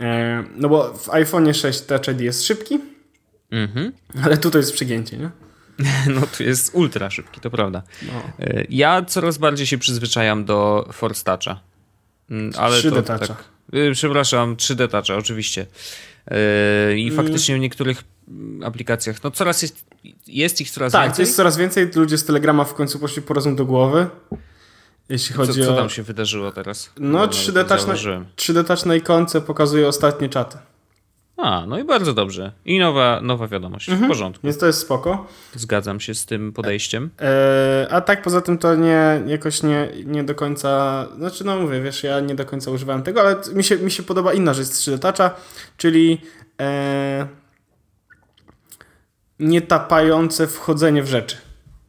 E, 0.01 0.45
no 0.57 0.69
bo 0.69 0.95
w 0.95 1.11
iPhone 1.11 1.55
6 1.55 1.81
Touch 1.81 2.09
ID 2.09 2.21
jest 2.21 2.45
szybki, 2.45 2.79
Mhm. 3.51 3.93
ale 4.25 4.37
tutaj 4.39 4.61
jest 4.61 4.73
przegięcie, 4.73 5.17
nie? 5.17 5.31
No 6.15 6.21
tu 6.37 6.43
jest 6.43 6.71
ultra 6.75 7.11
szybki, 7.11 7.41
to 7.41 7.51
prawda. 7.51 7.83
No. 8.03 8.13
E, 8.47 8.65
Ja 8.69 9.03
coraz 9.05 9.39
bardziej 9.39 9.67
się 9.67 9.79
przyzwyczajam 9.79 10.45
do 10.45 10.89
Force 10.93 11.25
Toucha. 11.25 11.61
Mm, 12.31 12.53
Ale 12.59 12.77
3D 12.77 12.91
to 12.95 13.03
tak, 13.03 13.23
y, 13.75 13.91
Przepraszam, 13.95 14.57
3D 14.57 14.89
Toucha, 14.89 15.15
oczywiście. 15.17 15.67
E, 16.31 16.97
I 16.99 17.03
Mm. 17.09 17.17
faktycznie 17.17 17.57
w 17.57 17.59
niektórych 17.59 18.05
aplikacjach, 18.65 19.23
no 19.25 19.31
coraz 19.31 19.63
jest, 19.63 19.85
jest 20.27 20.61
ich 20.61 20.71
coraz 20.71 20.93
Tak, 20.93 21.03
więcej. 21.05 21.23
jest 21.23 21.37
coraz 21.37 21.57
więcej. 21.57 21.91
Ludzie 21.95 22.19
z 22.19 22.25
Telegrama 22.25 22.65
w 22.65 22.75
końcu 22.75 22.99
poszli 22.99 23.23
po 23.23 23.35
rozum 23.35 23.57
do 23.57 23.65
głowy. 23.65 24.07
Jeśli 25.09 25.35
Co, 25.35 25.47
chodzi 25.47 25.63
co 25.65 25.73
o. 25.75 25.77
tam 25.77 25.91
się 25.91 26.03
wydarzyło 26.03 26.53
teraz? 26.53 26.91
No, 26.99 27.19
nawet 27.19 27.31
3D 27.35 27.47
nie 27.57 27.65
touch, 27.65 27.69
na, 27.71 27.79
zauważyłem. 27.79 28.27
3D 28.37 28.65
touch 28.65 28.87
na 28.87 28.95
ikonce 28.95 29.41
pokazuje 29.41 29.89
ostatnie 29.89 30.29
czaty. 30.29 30.59
A, 31.37 31.67
no 31.67 31.79
i 31.79 31.85
bardzo 31.85 32.15
dobrze. 32.15 32.53
I 32.65 32.79
nowa, 32.79 33.21
nowa 33.23 33.49
wiadomość. 33.49 33.89
Mhm. 33.89 34.09
W 34.09 34.13
porządku. 34.13 34.47
Więc 34.47 34.59
to 34.59 34.67
jest 34.67 34.79
spoko. 34.79 35.27
Zgadzam 35.55 36.01
się 36.01 36.15
z 36.15 36.27
tym 36.27 36.53
podejściem. 36.53 37.11
E, 37.21 37.87
a 37.91 38.01
tak 38.01 38.23
poza 38.23 38.41
tym 38.41 38.59
to 38.59 38.75
nie, 38.75 39.23
jakoś 39.27 39.63
nie, 39.63 39.89
nie 40.05 40.25
do 40.25 40.35
końca, 40.35 41.07
znaczy 41.17 41.45
no 41.45 41.61
mówię, 41.61 41.81
wiesz, 41.81 42.03
ja 42.03 42.21
nie 42.21 42.35
do 42.35 42.47
końca 42.47 42.71
używałem 42.71 43.03
tego, 43.03 43.21
ale 43.21 43.37
mi 43.55 43.65
się, 43.65 43.79
mi 43.79 43.91
się 43.91 44.03
podoba 44.03 44.33
inna 44.33 44.55
rzecz 44.55 44.67
z 44.67 44.89
3D 44.89 44.99
Toucha, 44.99 45.31
czyli 45.77 46.21
e, 46.61 47.27
nietapające 49.39 50.47
wchodzenie 50.47 51.03
w 51.03 51.09
rzeczy. 51.09 51.37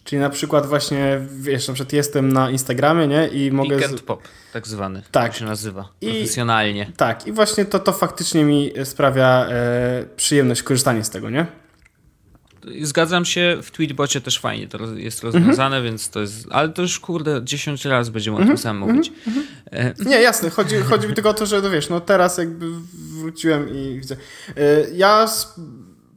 Czyli 0.07 0.19
na 0.21 0.29
przykład 0.29 0.65
właśnie, 0.65 1.21
wiesz, 1.39 1.67
na 1.67 1.73
przykład 1.73 1.93
jestem 1.93 2.33
na 2.33 2.49
Instagramie, 2.49 3.07
nie, 3.07 3.27
i 3.27 3.51
mogę... 3.51 3.85
And 3.85 4.01
pop, 4.01 4.21
tak 4.53 4.67
zwany. 4.67 5.01
Tak. 5.01 5.11
Tak 5.11 5.35
się 5.35 5.45
nazywa. 5.45 5.89
I- 6.01 6.05
Profesjonalnie. 6.11 6.91
Tak, 6.97 7.27
i 7.27 7.31
właśnie 7.31 7.65
to, 7.65 7.79
to 7.79 7.93
faktycznie 7.93 8.43
mi 8.43 8.71
sprawia 8.83 9.45
e, 9.49 10.05
przyjemność 10.15 10.63
korzystanie 10.63 11.03
z 11.03 11.09
tego, 11.09 11.29
nie? 11.29 11.45
Zgadzam 12.81 13.25
się, 13.25 13.57
w 13.63 13.71
Tweetbocie 13.71 14.21
też 14.21 14.39
fajnie 14.39 14.67
to 14.67 14.77
jest 14.95 15.23
rozwiązane, 15.23 15.81
więc 15.81 16.09
to 16.09 16.19
jest. 16.21 16.47
Ale 16.51 16.69
to 16.69 16.81
już 16.81 16.99
kurde 16.99 17.41
10 17.43 17.85
razy 17.85 18.11
będziemy 18.11 18.37
o 18.37 18.39
tym 18.45 18.57
samym 18.57 18.89
mówić. 18.89 19.11
E, 19.71 19.93
Nie, 20.05 20.21
jasne, 20.21 20.49
chodzi, 20.49 20.75
chodzi 20.77 21.07
mi 21.07 21.13
tylko 21.13 21.29
o 21.29 21.33
to, 21.33 21.45
że 21.45 21.61
no 21.61 21.69
wiesz, 21.69 21.89
no 21.89 21.99
teraz 22.01 22.37
jakby 22.37 22.65
wróciłem 23.19 23.69
i 23.69 23.99
widzę. 23.99 24.15
E, 24.57 24.59
Ja 24.93 25.25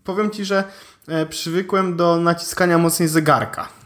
powiem 0.04 0.30
ci, 0.30 0.44
że 0.44 0.64
e, 1.08 1.26
przywykłem 1.26 1.96
do 1.96 2.16
naciskania 2.16 2.78
mocniej 2.78 3.08
zegarka. 3.08 3.79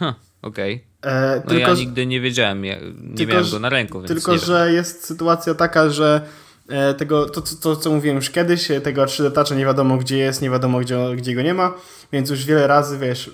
Huh, 0.00 0.14
Okej. 0.42 0.84
E, 1.02 1.32
No 1.44 1.50
tylko, 1.50 1.54
ja 1.68 1.74
że- 1.74 1.80
nigdy 1.80 2.06
nie 2.06 2.20
wiedziałem, 2.20 2.64
ja, 2.64 2.76
nie 3.02 3.16
tylko, 3.16 3.30
miałem 3.32 3.44
że- 3.46 3.52
go 3.52 3.58
na 3.58 3.68
ręku, 3.68 3.98
więc 4.00 4.08
tylko 4.12 4.32
nie 4.32 4.38
wiem. 4.38 4.46
że 4.46 4.72
jest 4.72 5.04
sytuacja 5.04 5.54
taka, 5.54 5.90
że 5.90 6.20
e, 6.68 6.94
tego, 6.94 7.26
to, 7.28 7.40
to, 7.40 7.54
to, 7.62 7.76
co 7.76 7.90
mówiłem 7.90 8.16
już 8.16 8.30
kiedyś, 8.30 8.70
e, 8.70 8.80
tego 8.80 9.04
3D 9.04 9.30
Toucha 9.32 9.54
nie 9.54 9.64
wiadomo 9.64 9.96
gdzie 9.96 10.18
jest, 10.18 10.42
nie 10.42 10.50
wiadomo 10.50 10.80
gdzie, 10.80 10.98
gdzie 11.16 11.34
go 11.34 11.42
nie 11.42 11.54
ma, 11.54 11.74
więc 12.12 12.30
już 12.30 12.44
wiele 12.44 12.66
razy, 12.66 12.98
wiesz, 12.98 13.30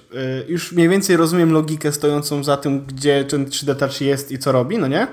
już 0.49 0.73
mniej 0.73 0.89
więcej 0.89 1.17
rozumiem 1.17 1.53
logikę 1.53 1.93
stojącą 1.93 2.45
za 2.45 2.57
tym, 2.57 2.87
gdzie 2.87 3.25
ten 3.25 3.47
3D 3.47 3.75
Touch 3.77 4.01
jest 4.01 4.33
i 4.33 4.39
co 4.39 4.53
robi, 4.53 4.79
no 4.79 4.87
nie? 4.89 5.07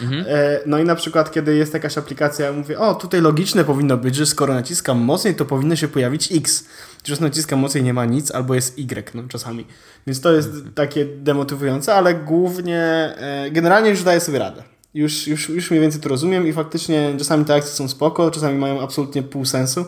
Mhm. 0.00 0.24
E, 0.28 0.60
No 0.66 0.78
i 0.78 0.84
na 0.84 0.94
przykład, 0.94 1.32
kiedy 1.32 1.56
jest 1.56 1.74
jakaś 1.74 1.98
aplikacja, 1.98 2.46
ja 2.46 2.52
mówię, 2.52 2.78
o, 2.78 2.94
tutaj 2.94 3.20
logiczne 3.20 3.64
powinno 3.64 3.96
być, 3.96 4.16
że 4.16 4.26
skoro 4.26 4.54
naciskam 4.54 4.98
mocniej, 4.98 5.34
to 5.34 5.44
powinno 5.44 5.76
się 5.76 5.88
pojawić 5.88 6.32
X. 6.32 6.64
Chociaż 7.02 7.20
naciskam 7.20 7.58
mocniej, 7.58 7.84
nie 7.84 7.94
ma 7.94 8.04
nic, 8.04 8.30
albo 8.30 8.54
jest 8.54 8.78
Y, 8.78 9.14
no 9.14 9.22
czasami. 9.28 9.66
Więc 10.06 10.20
to 10.20 10.32
jest 10.32 10.50
takie 10.74 11.04
demotywujące, 11.04 11.94
ale 11.94 12.14
głównie, 12.14 12.80
e, 13.16 13.50
generalnie 13.50 13.90
już 13.90 14.02
daję 14.02 14.20
sobie 14.20 14.38
radę. 14.38 14.62
Już, 14.94 15.26
już, 15.26 15.48
już 15.48 15.70
mniej 15.70 15.80
więcej 15.80 16.00
to 16.00 16.08
rozumiem 16.08 16.46
i 16.46 16.52
faktycznie 16.52 17.14
czasami 17.18 17.44
te 17.44 17.54
akcje 17.54 17.72
są 17.72 17.88
spoko, 17.88 18.30
czasami 18.30 18.58
mają 18.58 18.82
absolutnie 18.82 19.22
pół 19.22 19.44
sensu, 19.44 19.84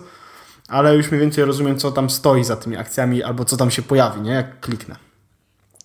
ale 0.69 0.97
już 0.97 1.11
mniej 1.11 1.21
więcej 1.21 1.45
rozumiem, 1.45 1.79
co 1.79 1.93
tam 1.93 2.11
stoi 2.11 2.45
za 2.45 2.57
tymi 2.57 2.77
akcjami, 2.77 3.23
albo 3.23 3.45
co 3.45 3.57
tam 3.57 3.71
się 3.71 3.83
pojawi, 3.83 4.21
nie? 4.21 4.31
Jak 4.31 4.61
kliknę. 4.61 5.12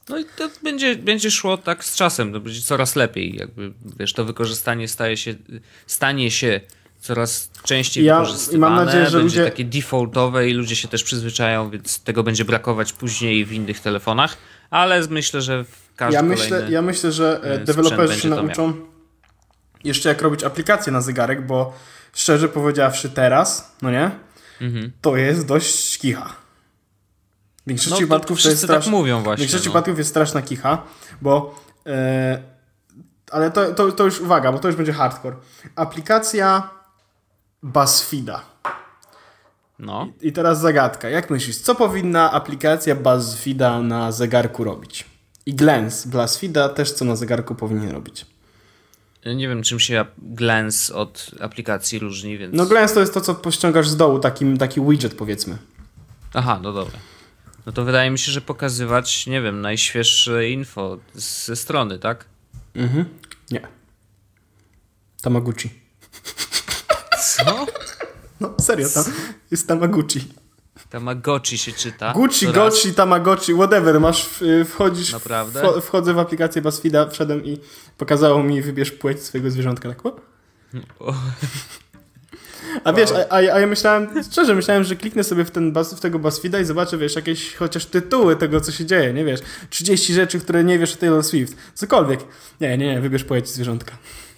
No 0.09 0.17
i 0.19 0.25
to 0.37 0.49
będzie, 0.63 0.95
będzie 0.95 1.31
szło 1.31 1.57
tak 1.57 1.85
z 1.85 1.95
czasem, 1.95 2.33
to 2.33 2.39
będzie 2.39 2.61
coraz 2.61 2.95
lepiej. 2.95 3.35
Jakby, 3.35 3.73
wiesz, 3.99 4.13
to 4.13 4.25
wykorzystanie 4.25 4.87
staje 4.87 5.17
się, 5.17 5.35
stanie 5.87 6.31
się 6.31 6.61
coraz 6.99 7.49
częściej 7.63 8.03
Ja- 8.05 8.19
wykorzystywane, 8.19 8.75
mam 8.75 8.85
nadzieję, 8.85 9.05
że 9.09 9.17
będzie 9.17 9.39
ludzie- 9.39 9.51
takie 9.51 9.65
defaultowe 9.65 10.49
i 10.49 10.53
ludzie 10.53 10.75
się 10.75 10.87
też 10.87 11.03
przyzwyczają, 11.03 11.69
więc 11.69 11.99
tego 11.99 12.23
będzie 12.23 12.45
brakować 12.45 12.93
później 12.93 13.45
w 13.45 13.53
innych 13.53 13.79
telefonach, 13.79 14.37
ale 14.69 15.07
myślę, 15.09 15.41
że 15.41 15.63
w 15.63 15.95
każdym 15.95 16.15
Ja 16.29 16.29
myślę, 16.37 16.67
ja 16.69 16.81
myślę, 16.81 17.11
że 17.11 17.35
e, 17.37 17.37
sprzęt 17.39 17.63
deweloperzy 17.65 18.19
się 18.19 18.29
nauczą 18.29 18.73
jeszcze 19.83 20.09
jak 20.09 20.21
robić 20.21 20.43
aplikację 20.43 20.93
na 20.93 21.01
zegarek, 21.01 21.45
bo 21.47 21.73
szczerze 22.13 22.49
powiedziawszy 22.49 23.09
teraz, 23.09 23.75
no 23.81 23.91
nie, 23.91 24.11
Mhm. 24.61 24.91
to 25.01 25.17
jest 25.17 25.45
dość 25.47 25.97
kicha. 25.97 26.35
W 27.67 27.69
większości 27.69 27.91
No, 27.91 27.97
przypadków 27.97 28.43
to 28.43 28.49
jest 28.49 28.61
tak 28.61 28.69
straszna, 28.69 28.91
mówią 28.91 29.19
w 29.19 29.23
właśnie. 29.23 29.41
większości 29.41 29.67
no. 29.67 29.71
przypadków 29.71 29.97
jest 29.97 30.09
straszna 30.09 30.41
kicha, 30.41 30.83
bo 31.21 31.55
e, 31.85 32.41
ale 33.31 33.51
to, 33.51 33.73
to, 33.73 33.91
to 33.91 34.05
już 34.05 34.21
uwaga, 34.21 34.51
bo 34.51 34.59
to 34.59 34.67
już 34.67 34.77
będzie 34.77 34.93
hardcore. 34.93 35.35
Aplikacja 35.75 36.69
BuzzFeeda. 37.63 38.41
no. 39.79 40.07
I 40.21 40.31
teraz 40.31 40.61
zagadka. 40.61 41.09
Jak 41.09 41.29
myślisz, 41.29 41.57
co 41.57 41.75
powinna 41.75 42.31
aplikacja 42.31 42.95
BuzzFeeda 42.95 43.81
na 43.81 44.11
zegarku 44.11 44.63
robić? 44.63 45.05
I 45.45 45.53
Glens 45.53 46.05
BuzzFeeda 46.07 46.69
też 46.69 46.91
co 46.91 47.05
na 47.05 47.15
zegarku 47.15 47.55
powinien 47.55 47.91
robić. 47.91 48.25
Nie 49.35 49.47
wiem, 49.47 49.63
czym 49.63 49.79
się 49.79 50.05
Glance 50.17 50.95
od 50.95 51.31
aplikacji 51.41 51.99
różni, 51.99 52.37
więc... 52.37 52.55
No 52.55 52.65
Glens 52.65 52.93
to 52.93 52.99
jest 52.99 53.13
to, 53.13 53.21
co 53.21 53.35
pościągasz 53.35 53.89
z 53.89 53.97
dołu, 53.97 54.19
takim, 54.19 54.57
taki 54.57 54.81
widget 54.81 55.15
powiedzmy. 55.15 55.57
Aha, 56.33 56.59
no 56.63 56.73
dobra. 56.73 56.99
No 57.67 57.73
to 57.73 57.83
wydaje 57.85 58.11
mi 58.11 58.19
się, 58.19 58.31
że 58.31 58.41
pokazywać, 58.41 59.27
nie 59.27 59.41
wiem, 59.41 59.61
najświeższe 59.61 60.49
info 60.49 60.97
ze 61.13 61.55
strony, 61.55 61.99
tak? 61.99 62.25
Mhm. 62.75 63.05
Nie. 63.51 63.67
Tamaguchi. 65.21 65.69
Co? 67.23 67.65
No 68.39 68.53
serio, 68.61 68.89
tam 68.89 69.03
jest 69.51 69.67
Tamaguchi. 69.67 70.27
Tamagotchi 70.89 71.57
się 71.57 71.71
czyta. 71.71 72.13
Gucci. 72.13 72.47
Gochi, 72.47 72.93
Tamagotchi, 72.93 73.53
whatever, 73.53 73.99
masz, 73.99 74.41
y, 74.41 74.65
wchodzisz, 74.65 75.13
Naprawdę? 75.13 75.61
wcho- 75.61 75.81
wchodzę 75.81 76.13
w 76.13 76.19
aplikację 76.19 76.61
BuzzFeeda, 76.61 77.09
wszedłem 77.09 77.45
i 77.45 77.57
pokazało 77.97 78.43
mi, 78.43 78.61
wybierz 78.61 78.91
płeć 78.91 79.23
swojego 79.23 79.51
zwierzątka, 79.51 79.89
tak, 79.89 80.05
o? 80.05 80.19
O, 80.99 81.13
A 82.87 82.93
wiesz, 82.93 83.09
a, 83.11 83.29
a, 83.29 83.35
a 83.35 83.59
ja 83.59 83.67
myślałem, 83.67 84.07
szczerze 84.31 84.55
myślałem, 84.55 84.83
że 84.83 84.95
kliknę 84.95 85.23
sobie 85.23 85.45
w, 85.45 85.51
ten 85.51 85.71
buzz, 85.73 85.93
w 85.93 85.99
tego 85.99 86.19
BuzzFeeda 86.19 86.59
i 86.59 86.65
zobaczę, 86.65 86.97
wiesz, 86.97 87.15
jakieś 87.15 87.55
chociaż 87.55 87.85
tytuły 87.85 88.35
tego, 88.35 88.61
co 88.61 88.71
się 88.71 88.85
dzieje, 88.85 89.13
nie 89.13 89.25
wiesz, 89.25 89.39
30 89.69 90.13
rzeczy, 90.13 90.39
które 90.39 90.63
nie 90.63 90.79
wiesz 90.79 90.93
o 90.93 90.97
Taylor 90.97 91.23
Swift, 91.23 91.57
cokolwiek. 91.73 92.19
Nie, 92.61 92.77
nie, 92.77 92.87
nie, 92.87 93.01
wybierz 93.01 93.23
płeć 93.23 93.49
zwierzątka. 93.49 93.97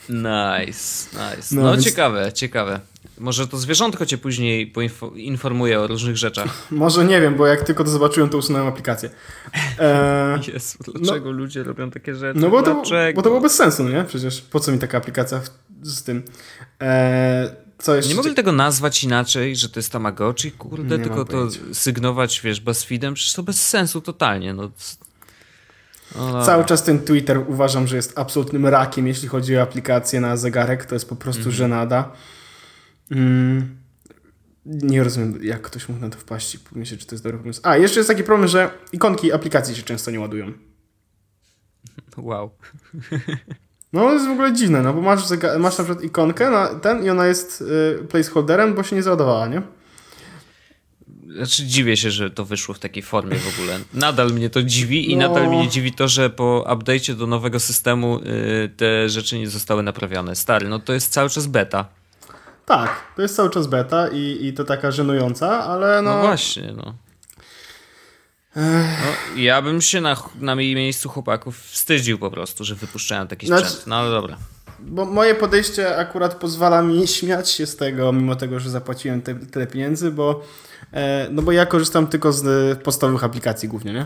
Nice, 0.09 1.09
nice. 1.13 1.55
No, 1.55 1.61
No, 1.61 1.71
więc- 1.71 1.83
ciekawe, 1.83 2.33
ciekawe. 2.33 2.79
Może 3.19 3.47
to 3.47 3.57
zwierzątko 3.57 4.05
cię 4.05 4.17
później 4.17 4.73
poinfo- 4.73 5.17
informuje 5.17 5.79
o 5.79 5.87
różnych 5.87 6.17
rzeczach. 6.17 6.47
Może 6.71 7.05
nie 7.05 7.21
wiem, 7.21 7.35
bo 7.35 7.47
jak 7.47 7.61
tylko 7.63 7.83
to 7.83 7.89
zobaczyłem, 7.89 8.29
to 8.29 8.37
usunąłem 8.37 8.67
aplikację. 8.67 9.09
E, 9.79 10.39
Jezu, 10.53 10.77
dlaczego 10.95 11.31
ludzie 11.31 11.63
robią 11.63 11.91
takie 11.91 12.15
rzeczy? 12.15 12.39
no 12.39 12.49
bo 12.49 12.61
to, 12.63 12.73
dlaczego? 12.73 13.15
bo 13.15 13.21
to 13.21 13.29
było 13.29 13.41
bez 13.41 13.55
sensu, 13.55 13.83
no 13.83 13.89
nie? 13.89 14.03
Przecież 14.03 14.41
po 14.41 14.59
co 14.59 14.71
mi 14.71 14.79
taka 14.79 14.97
aplikacja 14.97 15.41
z 15.83 16.03
tym? 16.03 16.23
E, 16.81 17.55
co 17.79 17.95
jeszcze? 17.95 18.09
Nie 18.09 18.15
mogli 18.15 18.33
tego 18.33 18.51
nazwać 18.51 19.03
inaczej, 19.03 19.55
że 19.55 19.69
to 19.69 19.79
jest 19.79 19.91
Tamagotchi, 19.91 20.51
kurde, 20.51 20.97
Nie 20.97 21.03
tylko 21.03 21.25
to 21.25 21.31
pojęcia. 21.31 21.59
sygnować, 21.73 22.41
wiesz, 22.41 22.61
BuzzFeedem, 22.61 23.13
przecież 23.13 23.33
to 23.33 23.43
bez 23.43 23.67
sensu 23.67 24.01
totalnie, 24.01 24.53
no. 24.53 24.71
Cały 26.45 26.65
czas 26.65 26.83
ten 26.83 26.99
Twitter 27.05 27.43
uważam, 27.47 27.87
że 27.87 27.95
jest 27.95 28.19
absolutnym 28.19 28.65
rakiem, 28.65 29.07
jeśli 29.07 29.27
chodzi 29.27 29.57
o 29.57 29.61
aplikację 29.61 30.21
na 30.21 30.37
zegarek. 30.37 30.85
To 30.85 30.95
jest 30.95 31.09
po 31.09 31.15
prostu 31.15 31.39
Mhm. 31.39 31.55
żenada. 31.55 32.11
Mm. 33.11 33.77
Nie 34.65 35.03
rozumiem, 35.03 35.43
jak 35.43 35.61
ktoś 35.61 35.89
mógł 35.89 36.01
na 36.01 36.09
to 36.09 36.17
wpaść 36.19 36.55
i 36.55 36.59
pomyśleć, 36.59 36.99
czy 37.01 37.07
to 37.07 37.15
jest 37.15 37.23
dobry 37.23 37.39
pomysł. 37.39 37.61
A, 37.63 37.77
jeszcze 37.77 37.99
jest 37.99 38.07
taki 38.09 38.23
problem, 38.23 38.47
że 38.47 38.71
ikonki 38.93 39.31
aplikacji 39.31 39.75
się 39.75 39.83
często 39.83 40.11
nie 40.11 40.19
ładują. 40.19 40.53
Wow. 42.17 42.51
No, 43.93 44.01
to 44.01 44.13
jest 44.13 44.27
w 44.27 44.31
ogóle 44.31 44.53
dziwne, 44.53 44.81
no 44.81 44.93
bo 44.93 45.01
masz, 45.01 45.21
masz 45.59 45.77
na 45.77 45.83
przykład 45.83 46.03
ikonkę 46.03 46.49
na 46.49 46.67
ten 46.67 47.05
i 47.05 47.09
ona 47.09 47.27
jest 47.27 47.61
y, 48.01 48.07
placeholderem, 48.09 48.73
bo 48.73 48.83
się 48.83 48.95
nie 48.95 49.03
załadowała, 49.03 49.47
nie? 49.47 49.61
Znaczy 51.35 51.63
dziwię 51.65 51.97
się, 51.97 52.11
że 52.11 52.31
to 52.31 52.45
wyszło 52.45 52.75
w 52.75 52.79
takiej 52.79 53.03
formie 53.03 53.35
w 53.37 53.59
ogóle. 53.59 53.79
Nadal 53.93 54.31
mnie 54.31 54.49
to 54.49 54.63
dziwi 54.63 55.11
i 55.11 55.17
No. 55.17 55.27
nadal 55.27 55.47
mnie 55.47 55.67
dziwi 55.67 55.93
to, 55.93 56.07
że 56.07 56.29
po 56.29 56.65
update'cie 56.69 57.13
do 57.15 57.27
nowego 57.27 57.59
systemu 57.59 58.19
y, 58.19 58.69
te 58.77 59.09
rzeczy 59.09 59.39
nie 59.39 59.49
zostały 59.49 59.83
naprawione. 59.83 60.35
Stary, 60.35 60.67
no 60.69 60.79
to 60.79 60.93
jest 60.93 61.11
cały 61.11 61.29
czas 61.29 61.47
beta. 61.47 61.85
Tak, 62.65 62.89
to 63.15 63.21
jest 63.21 63.35
cały 63.35 63.49
czas 63.49 63.67
beta 63.67 64.07
i, 64.07 64.37
i 64.41 64.53
to 64.53 64.63
taka 64.63 64.91
żenująca, 64.91 65.63
ale 65.63 66.01
no... 66.01 66.15
No, 66.15 66.21
właśnie, 66.21 66.73
no. 66.77 66.93
No. 68.55 68.61
Ja 69.35 69.61
bym 69.61 69.81
się 69.81 70.01
na, 70.01 70.15
na 70.41 70.55
miejscu 70.55 71.09
chłopaków 71.09 71.59
wstydził 71.61 72.19
po 72.19 72.31
prostu, 72.31 72.63
że 72.63 72.75
wypuszczają 72.75 73.27
taki 73.27 73.47
Znaczy- 73.47 73.65
sprzęt. 73.69 73.87
No 73.87 73.95
ale 73.95 74.09
dobra. 74.09 74.37
bo 74.79 75.05
moje 75.05 75.35
podejście 75.35 75.97
akurat 75.97 76.35
pozwala 76.35 76.81
mi 76.81 77.07
śmiać 77.17 77.49
się 77.51 77.65
z 77.65 77.75
tego, 77.75 78.11
mimo 78.13 78.35
tego, 78.35 78.59
że 78.59 78.69
zapłaciłem 78.69 79.21
te, 79.21 79.35
tyle 79.35 79.67
pieniędzy, 79.67 80.11
bo 80.11 80.43
e, 80.93 81.27
no 81.31 81.41
bo 81.41 81.51
ja 81.51 81.65
korzystam 81.65 82.07
tylko 82.07 82.33
z 82.33 82.79
podstawowych 82.83 83.23
aplikacji 83.23 83.69
głównie, 83.69 83.93
nie? 83.93 84.05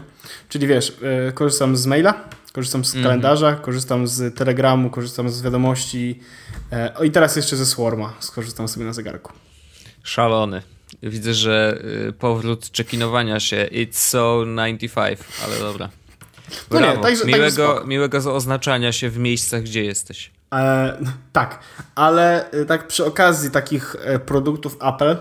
Czyli 0.49 0.67
wiesz, 0.67 0.97
e, 1.27 1.31
korzystam 1.31 1.77
z 1.77 1.85
maila, 1.85 2.29
korzystam 2.53 2.85
z 2.85 2.93
kalendarza, 2.93 3.53
korzystam 3.55 4.07
z 4.07 4.35
Telegramu, 4.37 4.89
korzystam 4.89 5.29
z 5.29 5.41
wiadomości 5.41 6.19
e, 6.71 6.93
o 6.97 7.03
i 7.03 7.11
teraz 7.11 7.35
jeszcze 7.35 7.55
ze 7.57 7.65
Swarma 7.65 8.13
skorzystam 8.19 8.67
sobie 8.67 8.85
na 8.85 8.93
zegarku. 8.93 9.33
Szalony. 10.03 10.72
Widzę, 11.03 11.33
że 11.33 11.81
y, 12.09 12.13
powrót 12.13 12.71
czekinowania 12.71 13.39
się 13.39 13.67
It's 13.71 13.93
so 13.97 14.43
95, 14.45 15.19
ale 15.45 15.59
dobra. 15.59 15.89
No 16.71 16.79
nie, 16.79 16.85
także- 16.85 17.01
także 17.01 17.25
miłego, 17.25 17.71
spoko. 17.71 17.87
miłego 17.87 18.35
oznaczania 18.35 18.91
się 18.91 19.09
w 19.09 19.17
miejscach, 19.17 19.63
gdzie 19.63 19.83
jesteś. 19.83 20.31
E, 20.53 20.97
tak, 21.33 21.59
ale 21.95 22.51
e, 22.51 22.65
tak 22.65 22.87
przy 22.87 23.05
okazji 23.05 23.51
takich 23.51 23.95
e, 24.03 24.19
produktów 24.19 24.77
Apple, 24.81 25.15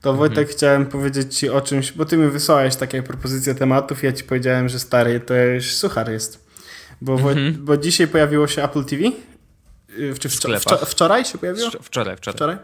to 0.00 0.14
Wojtek 0.14 0.48
chciałem 0.48 0.86
powiedzieć 0.86 1.38
Ci 1.38 1.50
o 1.50 1.60
czymś, 1.60 1.92
bo 1.92 2.04
Ty 2.04 2.16
mi 2.16 2.30
wysłałeś 2.30 2.76
takie 2.76 3.02
propozycje 3.02 3.54
tematów, 3.54 4.02
ja 4.02 4.12
Ci 4.12 4.24
powiedziałem, 4.24 4.68
że 4.68 4.78
stary, 4.78 5.20
to 5.20 5.34
już 5.34 5.72
suchar 5.72 6.10
jest. 6.10 6.50
Bo, 7.00 7.16
Woj- 7.16 7.52
bo 7.52 7.76
dzisiaj 7.76 8.08
pojawiło 8.08 8.46
się 8.48 8.64
Apple 8.64 8.84
TV, 8.84 9.02
Y, 9.98 10.14
czy 10.18 10.28
wczo- 10.28 10.36
sklepach. 10.36 10.80
wczo- 10.80 10.86
wczoraj 10.86 11.24
się 11.24 11.38
pojawiło? 11.38 11.68
Wczo- 11.70 11.82
Wczoraj, 11.82 12.16
wczoraj. 12.16 12.36
Wczoraj? 12.36 12.56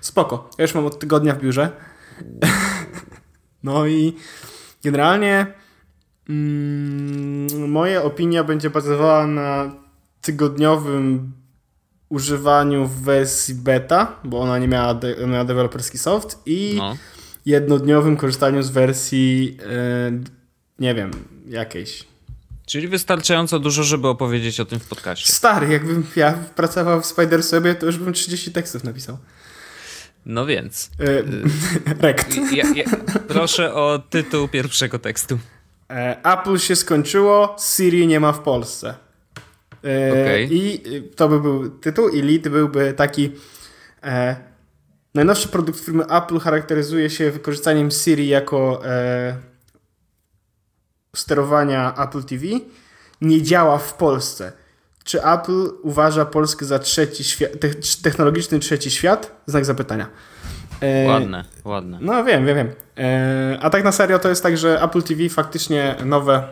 Spoko. 0.00 0.50
Ja 0.58 0.62
już 0.62 0.74
mam 0.74 0.86
od 0.86 0.98
tygodnia 0.98 1.34
w 1.34 1.40
biurze. 1.40 1.70
No 3.62 3.86
i 3.86 4.16
generalnie 4.84 5.46
mm, 6.28 7.70
moja 7.70 8.02
opinia 8.02 8.44
będzie 8.44 8.70
bazowała 8.70 9.26
na 9.26 9.74
tygodniowym 10.20 11.32
używaniu 12.08 12.86
w 12.86 13.02
wersji 13.02 13.54
beta, 13.54 14.20
bo 14.24 14.40
ona 14.40 14.58
nie 14.58 14.68
miała, 14.68 14.94
de- 14.94 15.26
miała 15.26 15.44
deweloperski 15.44 15.98
soft 15.98 16.38
i 16.46 16.74
No. 16.78 16.96
jednodniowym 17.46 18.16
korzystaniu 18.16 18.62
z 18.62 18.70
wersji 18.70 19.58
e, 19.62 20.12
nie 20.78 20.94
wiem, 20.94 21.10
jakiejś. 21.48 22.04
Czyli 22.66 22.88
wystarczająco 22.88 23.58
dużo, 23.58 23.82
żeby 23.84 24.08
opowiedzieć 24.08 24.60
o 24.60 24.64
tym 24.64 24.78
w 24.80 24.88
podcaście. 24.88 25.32
Stary, 25.32 25.68
jakbym 25.72 26.06
ja 26.16 26.32
pracował 26.32 27.00
w 27.00 27.04
Spider-Sobie, 27.04 27.74
to 27.74 27.86
już 27.86 27.98
bym 27.98 28.12
30 28.12 28.52
tekstów 28.52 28.84
napisał. 28.84 29.18
No 30.26 30.46
więc. 30.46 30.90
Rekt. 32.00 32.36
Ja, 32.52 32.64
ja, 32.74 32.84
proszę 33.28 33.74
o 33.74 33.98
tytuł 34.10 34.48
pierwszego 34.48 34.98
tekstu. 34.98 35.38
E, 35.90 36.24
Apple 36.24 36.58
się 36.58 36.76
skończyło, 36.76 37.56
Siri 37.58 38.06
nie 38.06 38.20
ma 38.20 38.32
w 38.32 38.40
Polsce. 38.40 38.94
E, 39.84 40.10
Okej. 40.12 40.48
I 40.52 40.94
y, 40.94 41.02
to 41.02 41.28
by 41.28 41.40
był 41.40 41.70
tytuł, 41.70 42.08
i 42.08 42.22
lead 42.22 42.48
byłby 42.48 42.92
taki. 42.92 43.32
E, 44.02 44.36
najnowszy 45.14 45.48
produkt 45.48 45.80
firmy 45.80 46.04
Apple 46.04 46.38
charakteryzuje 46.38 47.10
się 47.10 47.30
wykorzystaniem 47.30 47.90
Siri 47.90 48.28
jako 48.28 48.86
e, 48.86 49.36
sterowania 51.16 51.94
Apple 51.94 52.24
TV. 52.24 52.44
Nie 53.20 53.42
działa 53.42 53.78
w 53.78 53.94
Polsce. 53.94 54.52
Czy 55.06 55.22
Apple 55.24 55.68
uważa 55.82 56.24
Polskę 56.24 56.64
za 56.64 56.78
trzeci 56.78 57.24
świat, 57.24 57.50
te, 57.60 57.68
technologiczny 58.02 58.58
trzeci 58.58 58.90
świat? 58.90 59.42
Znak 59.46 59.64
zapytania. 59.64 60.06
E, 60.80 61.06
Ładne, 61.08 61.44
ładne. 61.64 61.98
no 62.00 62.24
wiem, 62.24 62.46
wiem, 62.46 62.56
wiem. 62.56 62.70
E, 62.98 63.58
a 63.60 63.70
tak 63.70 63.84
na 63.84 63.92
serio 63.92 64.18
to 64.18 64.28
jest 64.28 64.42
tak, 64.42 64.58
że 64.58 64.82
Apple 64.82 65.02
TV 65.02 65.28
faktycznie 65.28 65.94
nowe 66.04 66.48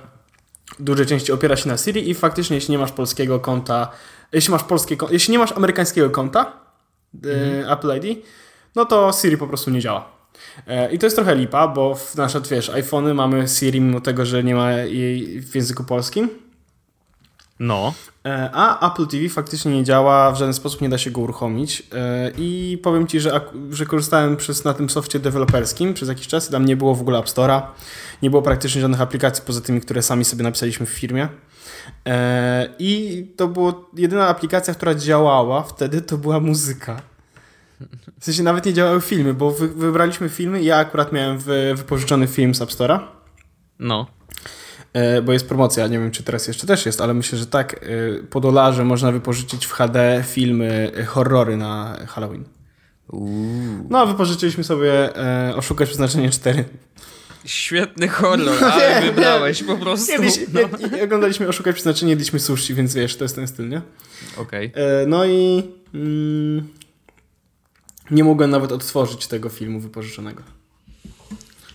w 0.78 0.82
dużej 0.82 1.06
części 1.06 1.32
opiera 1.32 1.56
się 1.56 1.68
na 1.68 1.76
Siri 1.76 2.10
i 2.10 2.14
faktycznie 2.14 2.56
jeśli 2.56 2.72
nie 2.72 2.78
masz 2.78 2.92
polskiego 2.92 3.40
konta, 3.40 3.90
jeśli 4.32 4.50
masz 4.50 4.62
polskie 4.62 4.96
jeśli 5.10 5.32
nie 5.32 5.38
masz 5.38 5.52
amerykańskiego 5.52 6.10
konta 6.10 6.52
e, 7.24 7.70
Apple 7.72 7.96
ID, 7.96 8.24
no 8.76 8.84
to 8.84 9.12
Siri 9.22 9.36
po 9.36 9.46
prostu 9.46 9.70
nie 9.70 9.80
działa. 9.80 10.08
E, 10.66 10.92
I 10.92 10.98
to 10.98 11.06
jest 11.06 11.16
trochę 11.16 11.34
lipa, 11.34 11.68
bo 11.68 11.94
w 11.94 12.16
nasze, 12.16 12.40
wiesz, 12.50 12.70
iPhony 12.70 13.14
mamy 13.14 13.48
Siri 13.48 13.80
mimo 13.80 14.00
tego, 14.00 14.26
że 14.26 14.44
nie 14.44 14.54
ma 14.54 14.72
jej 14.72 15.40
w 15.40 15.54
języku 15.54 15.84
polskim. 15.84 16.43
No. 17.60 17.94
E, 18.26 18.50
A 18.52 18.92
Apple 18.92 19.06
TV 19.06 19.28
faktycznie 19.28 19.72
nie 19.72 19.84
działa, 19.84 20.32
w 20.32 20.38
żaden 20.38 20.54
sposób 20.54 20.80
nie 20.80 20.88
da 20.88 20.98
się 20.98 21.10
go 21.10 21.20
uruchomić. 21.20 21.82
E, 21.92 22.30
I 22.38 22.78
powiem 22.82 23.06
Ci, 23.06 23.20
że, 23.20 23.40
że 23.70 23.86
korzystałem 23.86 24.36
przez, 24.36 24.64
na 24.64 24.74
tym 24.74 24.90
softie 24.90 25.18
deweloperskim 25.18 25.94
przez 25.94 26.08
jakiś 26.08 26.26
czas 26.26 26.48
i 26.48 26.52
tam 26.52 26.64
nie 26.64 26.76
było 26.76 26.94
w 26.94 27.00
ogóle 27.00 27.18
App 27.18 27.26
Store'a. 27.26 27.62
Nie 28.22 28.30
było 28.30 28.42
praktycznie 28.42 28.80
żadnych 28.80 29.00
aplikacji 29.00 29.44
poza 29.46 29.60
tymi, 29.60 29.80
które 29.80 30.02
sami 30.02 30.24
sobie 30.24 30.42
napisaliśmy 30.42 30.86
w 30.86 30.90
firmie. 30.90 31.28
E, 32.06 32.68
I 32.78 33.26
to 33.36 33.48
była 33.48 33.72
jedyna 33.96 34.28
aplikacja, 34.28 34.74
która 34.74 34.94
działała 34.94 35.62
wtedy, 35.62 36.00
to 36.00 36.18
była 36.18 36.40
muzyka. 36.40 37.02
W 38.20 38.24
sensie 38.24 38.42
nawet 38.42 38.66
nie 38.66 38.72
działały 38.72 39.00
filmy, 39.00 39.34
bo 39.34 39.50
wy, 39.50 39.68
wybraliśmy 39.68 40.28
filmy 40.28 40.62
i 40.62 40.64
ja 40.64 40.76
akurat 40.76 41.12
miałem 41.12 41.38
wy, 41.38 41.74
wypożyczony 41.74 42.26
film 42.26 42.54
z 42.54 42.62
App 42.62 42.70
Store'a. 42.70 43.00
No. 43.78 44.06
E, 44.94 45.22
bo 45.22 45.32
jest 45.32 45.48
promocja, 45.48 45.86
nie 45.86 45.98
wiem 45.98 46.10
czy 46.10 46.22
teraz 46.22 46.46
jeszcze 46.48 46.66
też 46.66 46.86
jest, 46.86 47.00
ale 47.00 47.14
myślę, 47.14 47.38
że 47.38 47.46
tak, 47.46 47.74
e, 47.74 47.78
po 48.30 48.40
dolarze 48.40 48.84
można 48.84 49.12
wypożyczyć 49.12 49.66
w 49.66 49.72
HD 49.72 50.24
filmy, 50.26 50.92
e, 50.96 51.04
horrory 51.04 51.56
na 51.56 51.96
Halloween. 52.08 52.44
Uuu. 53.12 53.86
No, 53.90 53.98
a 53.98 54.06
wypożyczyliśmy 54.06 54.64
sobie 54.64 55.16
e, 55.16 55.56
Oszukać 55.56 55.88
Przeznaczenie 55.88 56.30
4. 56.30 56.64
Świetny 57.44 58.08
horror, 58.08 58.64
ale 58.72 59.00
Nie, 59.00 59.10
wybrałeś 59.10 59.62
po 59.62 59.76
prostu. 59.76 60.12
Kiedyś 60.12 60.40
No. 60.52 60.60
nie, 60.60 60.96
nie, 60.96 61.04
oglądaliśmy 61.04 61.48
Oszukać 61.48 61.74
Przeznaczenie, 61.74 62.10
jedliśmy 62.10 62.40
sushi, 62.40 62.74
więc 62.74 62.94
wiesz, 62.94 63.16
to 63.16 63.24
jest 63.24 63.36
ten 63.36 63.48
styl, 63.48 63.68
nie? 63.68 63.82
Okej. 64.36 64.72
E, 64.74 65.06
no 65.06 65.24
i 65.24 65.62
mm, 65.94 66.68
nie 68.10 68.24
mogłem 68.24 68.50
nawet 68.50 68.72
odtworzyć 68.72 69.26
tego 69.26 69.48
filmu 69.48 69.80
wypożyczonego. 69.80 70.42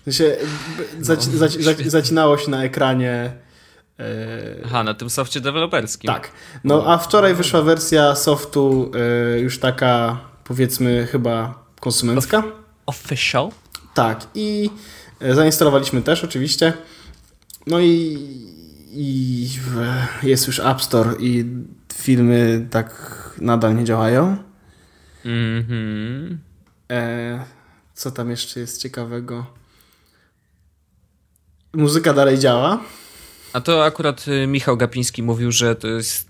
W 0.02 0.04
sensie, 0.04 0.38
zaci, 1.02 1.30
No, 1.32 1.38
zaci, 1.38 1.64
zaci, 1.64 1.64
świetnie. 1.64 1.92
zacinało 1.92 2.38
się 2.38 2.52
na 2.52 2.64
ekranie 2.64 3.32
e, 4.00 4.06
Aha, 4.66 4.84
na 4.84 4.94
tym 4.94 5.10
softie 5.10 5.42
deweloperskim. 5.42 6.08
Tak. 6.08 6.32
No 6.64 6.84
a 6.88 6.98
wczoraj 6.98 7.36
wyszła 7.36 7.62
wersja 7.62 8.16
softu 8.16 8.92
y, 9.36 9.40
już 9.40 9.60
taka 9.60 10.20
powiedzmy 10.44 11.08
chyba 11.12 11.64
konsumencka. 11.80 12.44
Official? 12.86 13.50
Tak. 13.94 14.28
I 14.36 14.70
y, 15.22 15.36
zainstalowaliśmy 15.36 16.02
też 16.02 16.24
oczywiście. 16.24 16.74
No 17.68 17.80
i, 17.80 18.18
i 18.92 19.48
jest 20.24 20.48
już 20.48 20.60
App 20.60 20.82
Store 20.82 21.12
i 21.20 21.46
filmy 21.94 22.68
tak 22.70 22.96
nadal 23.42 23.76
nie 23.76 23.84
działają. 23.84 24.38
Mhm. 25.26 26.40
E, 26.92 27.44
co 27.94 28.12
tam 28.12 28.30
jeszcze 28.30 28.60
jest 28.60 28.82
ciekawego? 28.82 29.46
Muzyka 31.74 32.14
dalej 32.14 32.40
działa. 32.40 32.80
A 33.54 33.62
to 33.62 33.86
akurat 33.86 34.28
y, 34.28 34.48
Michał 34.48 34.78
Gapiński 34.78 35.24
mówił, 35.24 35.52
że 35.52 35.76
to 35.76 35.88
jest 35.88 36.30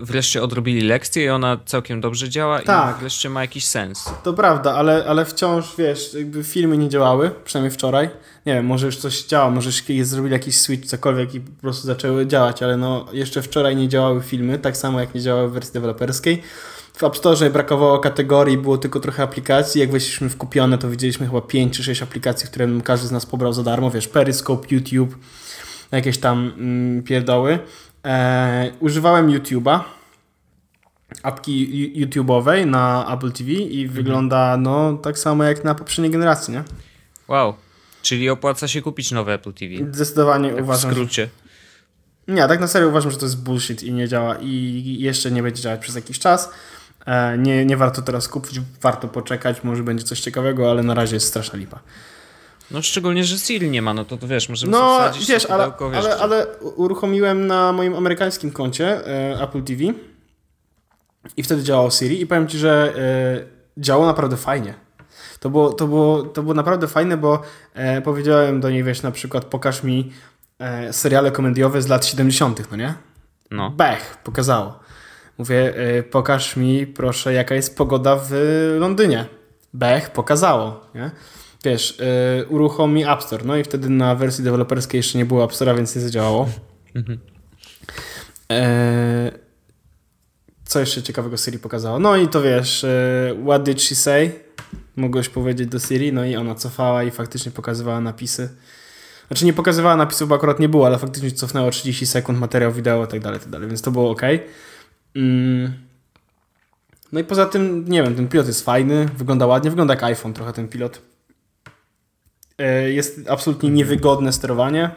wreszcie 0.00 0.42
odrobili 0.42 0.80
lekcję 0.80 1.24
i 1.24 1.28
ona 1.28 1.58
całkiem 1.66 2.00
dobrze 2.00 2.28
działa 2.28 2.60
Tak. 2.62 2.96
i 2.96 3.00
wreszcie 3.00 3.30
ma 3.30 3.40
jakiś 3.40 3.66
sens. 3.66 4.10
To 4.22 4.32
prawda, 4.32 4.74
ale, 4.74 5.04
ale 5.08 5.24
wciąż, 5.24 5.76
wiesz, 5.78 6.14
jakby 6.14 6.44
filmy 6.44 6.78
nie 6.78 6.88
działały, 6.88 7.30
przynajmniej 7.44 7.70
wczoraj. 7.70 8.10
Nie 8.46 8.54
wiem, 8.54 8.66
może 8.66 8.86
już 8.86 8.96
coś 8.96 9.24
działa, 9.24 9.50
może 9.50 9.70
zrobili 10.02 10.32
jakiś 10.32 10.60
switch, 10.60 10.86
cokolwiek 10.86 11.34
i 11.34 11.40
po 11.40 11.60
prostu 11.60 11.86
zaczęły 11.86 12.26
działać, 12.26 12.62
ale 12.62 12.76
no 12.76 13.06
jeszcze 13.12 13.42
wczoraj 13.42 13.76
nie 13.76 13.88
działały 13.88 14.22
filmy, 14.22 14.58
tak 14.58 14.76
samo 14.76 15.00
jak 15.00 15.14
nie 15.14 15.20
działały 15.20 15.48
w 15.48 15.52
wersji 15.52 15.72
deweloperskiej. 15.72 16.42
W 16.98 17.04
App 17.04 17.16
Store 17.16 17.50
brakowało 17.50 17.98
kategorii, 17.98 18.58
było 18.58 18.78
tylko 18.78 19.00
trochę 19.00 19.22
aplikacji. 19.22 19.80
Jak 19.80 19.90
weszliśmy 19.90 20.28
w 20.28 20.36
kupione, 20.36 20.78
to 20.78 20.90
widzieliśmy 20.90 21.26
chyba 21.26 21.40
5 21.40 21.76
czy 21.76 21.84
6 21.84 22.02
aplikacji, 22.02 22.48
które 22.48 22.68
każdy 22.84 23.06
z 23.08 23.10
nas 23.10 23.26
pobrał 23.26 23.52
za 23.52 23.62
darmo. 23.62 23.90
Wiesz, 23.90 24.08
Periscope, 24.08 24.66
YouTube, 24.70 25.16
jakieś 25.92 26.18
tam 26.18 26.52
mm, 26.58 27.02
pierdoły. 27.02 27.58
E, 28.04 28.70
używałem 28.80 29.28
YouTube'a, 29.28 29.80
apki 31.22 31.92
YouTube'owej 32.06 32.66
na 32.66 33.14
Apple 33.14 33.32
TV 33.32 33.50
i 33.50 33.88
wygląda 33.88 34.56
no 34.56 34.92
tak 34.92 35.18
samo 35.18 35.44
jak 35.44 35.64
na 35.64 35.74
poprzedniej 35.74 36.12
generacji, 36.12 36.54
nie? 36.54 36.64
Wow. 37.28 37.54
Czyli 38.02 38.30
opłaca 38.30 38.68
się 38.68 38.82
kupić 38.82 39.10
nowe 39.10 39.34
Apple 39.34 39.52
TV. 39.52 39.74
Zdecydowanie 39.92 40.48
Tak 40.48 40.60
w 40.60 40.62
uważam, 40.62 40.90
że... 40.90 40.96
skrócie. 40.96 41.28
Nie, 42.28 42.48
tak 42.48 42.60
na 42.60 42.66
serio 42.66 42.88
uważam, 42.88 43.10
że 43.10 43.16
to 43.16 43.24
jest 43.24 43.42
bullshit 43.42 43.82
i 43.82 43.92
nie 43.92 44.08
działa 44.08 44.36
i 44.40 44.96
jeszcze 45.00 45.30
nie 45.30 45.42
będzie 45.42 45.62
działać 45.62 45.80
przez 45.80 45.94
jakiś 45.94 46.18
czas. 46.18 46.50
E, 47.08 47.38
nie, 47.38 47.66
nie 47.66 47.76
warto 47.76 48.02
teraz 48.02 48.28
kupić, 48.28 48.60
warto 48.82 49.08
poczekać, 49.08 49.64
może 49.64 49.82
będzie 49.82 50.04
coś 50.04 50.20
ciekawego, 50.20 50.70
ale 50.70 50.82
na 50.82 50.94
razie 50.94 51.16
jest 51.16 51.26
straszna 51.26 51.58
lipa. 51.58 51.80
No 52.70 52.82
szczególnie, 52.82 53.24
że 53.24 53.38
Siri 53.38 53.70
nie 53.70 53.82
ma, 53.82 53.94
no 53.94 54.04
to, 54.04 54.16
to 54.16 54.28
wiesz, 54.28 54.48
możemy 54.48 54.72
No, 54.72 54.78
sobie 54.78 55.10
wsadzić 55.10 55.28
wiesz, 55.28 55.46
ale, 55.46 55.64
pudełko, 55.64 55.90
wiesz, 55.90 56.04
ale, 56.04 56.16
ale 56.16 56.46
uruchomiłem 56.58 57.46
na 57.46 57.72
moim 57.72 57.96
amerykańskim 57.96 58.50
koncie 58.50 59.06
e, 59.06 59.42
Apple 59.42 59.62
TV 59.62 59.84
i 61.36 61.42
wtedy 61.42 61.62
działało 61.62 61.90
Siri 61.90 62.20
i 62.20 62.26
powiem 62.26 62.48
Ci, 62.48 62.58
że 62.58 62.94
e, 63.76 63.80
działało 63.82 64.06
naprawdę 64.06 64.36
fajnie. 64.36 64.74
To 65.40 65.50
było, 65.50 65.72
to, 65.72 65.86
było, 65.86 66.22
to 66.22 66.42
było 66.42 66.54
naprawdę 66.54 66.88
fajne, 66.88 67.16
bo 67.16 67.42
powiedziałem 68.04 68.60
do 68.60 68.70
niej, 68.70 68.84
wiesz, 68.84 69.02
na 69.02 69.10
przykład 69.10 69.44
pokaż 69.44 69.82
mi 69.82 70.12
seriale 70.90 71.30
komediowe 71.30 71.82
z 71.82 71.88
lat 71.88 72.06
70., 72.06 72.70
no 72.70 72.76
nie? 72.76 72.94
No. 73.50 73.70
Bech, 73.70 74.16
pokazało. 74.24 74.78
Mówię, 75.38 75.88
y, 75.98 76.02
pokaż 76.02 76.56
mi 76.56 76.86
proszę, 76.86 77.32
jaka 77.32 77.54
jest 77.54 77.76
pogoda 77.76 78.16
w 78.16 78.32
Londynie. 78.78 79.26
Bech 79.74 80.10
pokazało, 80.10 80.86
nie? 80.94 81.10
Wiesz, 81.64 82.00
y, 82.00 82.46
uruchomi 82.48 83.04
App 83.04 83.22
Store, 83.22 83.44
no 83.44 83.56
i 83.56 83.64
wtedy 83.64 83.88
na 83.88 84.14
wersji 84.14 84.44
deweloperskiej 84.44 84.98
jeszcze 84.98 85.18
nie 85.18 85.24
było 85.24 85.44
App 85.44 85.52
Store'a, 85.52 85.76
więc 85.76 85.96
nie 85.96 86.02
zadziałało. 86.02 86.48
E, 88.52 89.32
co 90.64 90.80
jeszcze 90.80 91.02
ciekawego 91.02 91.36
Siri 91.36 91.58
pokazało? 91.58 91.98
No 91.98 92.16
i 92.16 92.28
to 92.28 92.42
wiesz, 92.42 92.86
what 93.44 93.62
did 93.62 93.82
she 93.82 93.94
say? 93.94 94.32
Mogłeś 94.96 95.28
powiedzieć 95.28 95.68
do 95.68 95.78
Siri, 95.78 96.12
no 96.12 96.24
i 96.24 96.36
ona 96.36 96.54
cofała 96.54 97.04
i 97.04 97.10
faktycznie 97.10 97.52
pokazywała 97.52 98.00
napisy. 98.00 98.48
Znaczy 99.28 99.44
nie 99.44 99.52
pokazywała 99.52 99.96
napisów, 99.96 100.28
bo 100.28 100.34
akurat 100.34 100.60
nie 100.60 100.68
było, 100.68 100.86
ale 100.86 100.98
faktycznie 100.98 101.30
cofnęło 101.30 101.70
30 101.70 102.06
sekund 102.06 102.38
materiał 102.38 102.72
wideo 102.72 103.04
i 103.04 103.08
tak 103.08 103.20
dalej, 103.20 103.40
tak 103.40 103.48
dalej, 103.48 103.68
więc 103.68 103.82
to 103.82 103.90
było 103.90 104.10
ok. 104.10 104.22
Mm. 105.16 105.72
No 107.12 107.20
i 107.20 107.24
poza 107.24 107.46
tym, 107.46 107.84
nie 107.88 108.02
wiem, 108.02 108.14
ten 108.14 108.28
pilot 108.28 108.46
jest 108.46 108.64
fajny, 108.64 109.08
wygląda 109.16 109.46
ładnie, 109.46 109.70
wygląda 109.70 109.94
jak 109.94 110.02
iPhone 110.02 110.32
trochę 110.32 110.52
ten 110.52 110.68
pilot. 110.68 111.02
E, 112.58 112.90
Jest 112.92 113.20
absolutnie 113.28 113.70
niewygodne 113.70 114.32
sterowanie. 114.32 114.90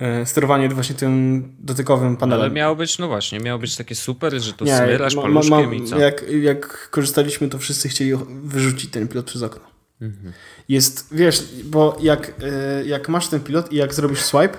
E, 0.00 0.26
Sterowanie 0.26 0.68
właśnie 0.68 0.94
tym 0.94 1.42
dotykowym 1.58 2.16
panelem. 2.16 2.44
Ale 2.44 2.50
miało 2.54 2.76
być, 2.76 2.98
no 2.98 3.08
właśnie, 3.08 3.40
miało 3.40 3.58
być 3.58 3.76
takie 3.76 3.94
super, 3.94 4.40
że 4.42 4.52
to 4.52 4.64
Nie, 4.64 4.76
smyrasz 4.76 5.14
ma- 5.14 5.22
ma- 5.22 5.28
paluszkiem 5.28 5.68
ma- 5.68 5.74
i 5.74 5.84
co? 5.84 5.98
Jak, 5.98 6.24
jak 6.42 6.90
korzystaliśmy, 6.90 7.48
to 7.48 7.58
wszyscy 7.58 7.88
chcieli 7.88 8.12
wyrzucić 8.44 8.90
ten 8.90 9.08
pilot 9.08 9.26
przez 9.26 9.42
okno. 9.42 9.62
Mhm. 10.00 10.32
Jest, 10.68 11.08
wiesz, 11.14 11.44
bo 11.64 11.96
jak, 12.00 12.32
e, 12.42 12.84
jak 12.84 13.08
masz 13.08 13.28
ten 13.28 13.40
pilot 13.40 13.72
i 13.72 13.76
jak 13.76 13.94
zrobisz 13.94 14.20
swipe, 14.20 14.56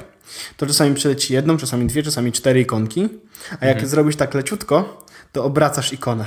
to 0.57 0.65
czasami 0.65 0.95
przeleci 0.95 1.33
jedną, 1.33 1.57
czasami 1.57 1.88
dwie, 1.88 2.03
czasami 2.03 2.31
cztery 2.31 2.61
ikonki, 2.61 3.09
a 3.59 3.65
jak 3.65 3.75
Mhm. 3.75 3.88
zrobisz 3.88 4.15
tak 4.15 4.33
leciutko, 4.33 5.05
to 5.31 5.43
obracasz 5.43 5.93
ikonę. 5.93 6.25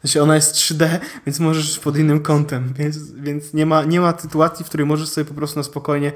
Znaczy 0.00 0.22
ona 0.22 0.34
jest 0.34 0.54
3D, 0.54 0.98
więc 1.26 1.40
możesz 1.40 1.78
pod 1.78 1.96
innym 1.98 2.20
kątem, 2.20 2.74
więc, 2.74 3.12
więc 3.12 3.54
nie, 3.54 3.66
ma, 3.66 3.84
nie 3.84 4.00
ma 4.00 4.18
sytuacji, 4.18 4.64
w 4.64 4.68
której 4.68 4.86
możesz 4.86 5.08
sobie 5.08 5.24
po 5.24 5.34
prostu 5.34 5.58
na 5.58 5.62
spokojnie 5.62 6.12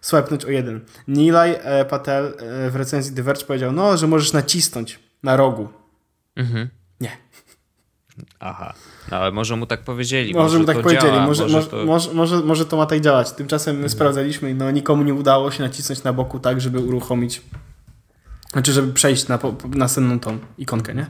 swipenąć 0.00 0.44
o 0.44 0.50
jeden. 0.50 0.80
Nilay 1.08 1.56
e, 1.62 1.84
Patel 1.84 2.34
e, 2.38 2.70
w 2.70 2.76
recenzji 2.76 3.14
The 3.14 3.22
Verge 3.22 3.44
powiedział, 3.44 3.72
no, 3.72 3.96
że 3.96 4.06
możesz 4.06 4.32
nacisnąć 4.32 4.98
na 5.22 5.36
rogu. 5.36 5.68
Mhm. 6.36 6.68
Nie. 7.00 7.16
Aha. 8.40 8.74
No, 9.10 9.16
ale 9.16 9.32
może 9.32 9.56
mu 9.56 9.66
tak 9.66 9.82
powiedzieli. 9.82 10.34
Może 10.34 10.58
mu 10.58 10.64
tak 10.64 10.76
to 10.76 10.82
powiedzieli, 10.82 11.12
działa, 11.12 11.26
może, 11.26 11.48
może, 11.48 11.66
to... 11.66 11.84
może, 11.84 12.14
może, 12.14 12.36
może 12.36 12.66
to 12.66 12.76
ma 12.76 12.86
tak 12.86 13.00
działać. 13.00 13.32
Tymczasem 13.32 13.78
my 13.78 13.88
sprawdzaliśmy 13.88 14.50
i 14.50 14.54
no, 14.54 14.70
nikomu 14.70 15.02
nie 15.02 15.14
udało 15.14 15.50
się 15.50 15.62
nacisnąć 15.62 16.02
na 16.02 16.12
boku 16.12 16.38
tak, 16.38 16.60
żeby 16.60 16.78
uruchomić, 16.78 17.42
znaczy 18.52 18.72
żeby 18.72 18.92
przejść 18.92 19.28
na 19.28 19.38
następną 19.74 20.20
tą 20.20 20.38
ikonkę, 20.58 20.94
nie? 20.94 21.06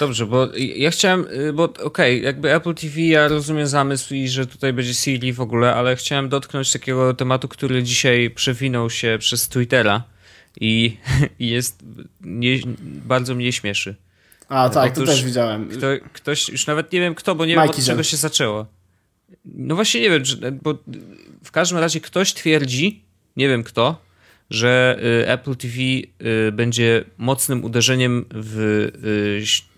Dobrze, 0.00 0.26
bo 0.26 0.48
ja 0.56 0.90
chciałem, 0.90 1.26
y, 1.48 1.52
bo 1.52 1.64
okej, 1.64 2.22
jakby 2.22 2.54
Apple 2.54 2.74
TV, 2.74 3.00
ja 3.00 3.28
rozumiem 3.28 3.66
zamysł 3.66 4.14
i 4.14 4.28
że 4.28 4.46
tutaj 4.46 4.72
będzie 4.72 4.94
Siri 4.94 5.32
w 5.32 5.40
ogóle, 5.40 5.74
ale 5.74 5.96
chciałem 5.96 6.28
dotknąć 6.28 6.72
takiego 6.72 7.14
tematu, 7.14 7.48
który 7.48 7.82
dzisiaj 7.82 8.30
przewinął 8.30 8.90
się 8.90 9.16
przez 9.20 9.48
Twittera 9.48 10.02
i, 10.60 10.96
i 11.38 11.48
jest, 11.56 11.82
nie, 12.20 12.58
bardzo 12.82 13.34
mnie 13.34 13.52
śmieszy. 13.52 13.96
A 14.48 14.68
tak, 14.68 14.94
to 14.94 15.02
Otóż 15.02 15.14
też 15.14 15.24
widziałem. 15.24 15.68
Kto, 15.68 15.86
ktoś, 16.12 16.48
już 16.48 16.66
nawet 16.66 16.92
nie 16.92 17.00
wiem 17.00 17.14
kto, 17.14 17.34
bo 17.34 17.46
nie 17.46 17.54
wiem 17.54 17.62
od 17.62 17.76
czego 17.76 17.82
Zen. 17.82 18.04
się 18.04 18.16
zaczęło. 18.16 18.66
No 19.44 19.74
właśnie 19.74 20.00
nie 20.00 20.10
wiem, 20.10 20.22
bo 20.62 20.74
w 21.44 21.50
każdym 21.50 21.78
razie 21.78 22.00
ktoś 22.00 22.34
twierdzi, 22.34 23.02
nie 23.36 23.48
wiem 23.48 23.64
kto, 23.64 24.04
że 24.50 24.98
y, 25.22 25.28
Apple 25.28 25.56
TV 25.56 25.76
y, 25.78 26.52
będzie 26.52 27.04
mocnym 27.18 27.64
uderzeniem 27.64 28.24
w, 28.30 28.58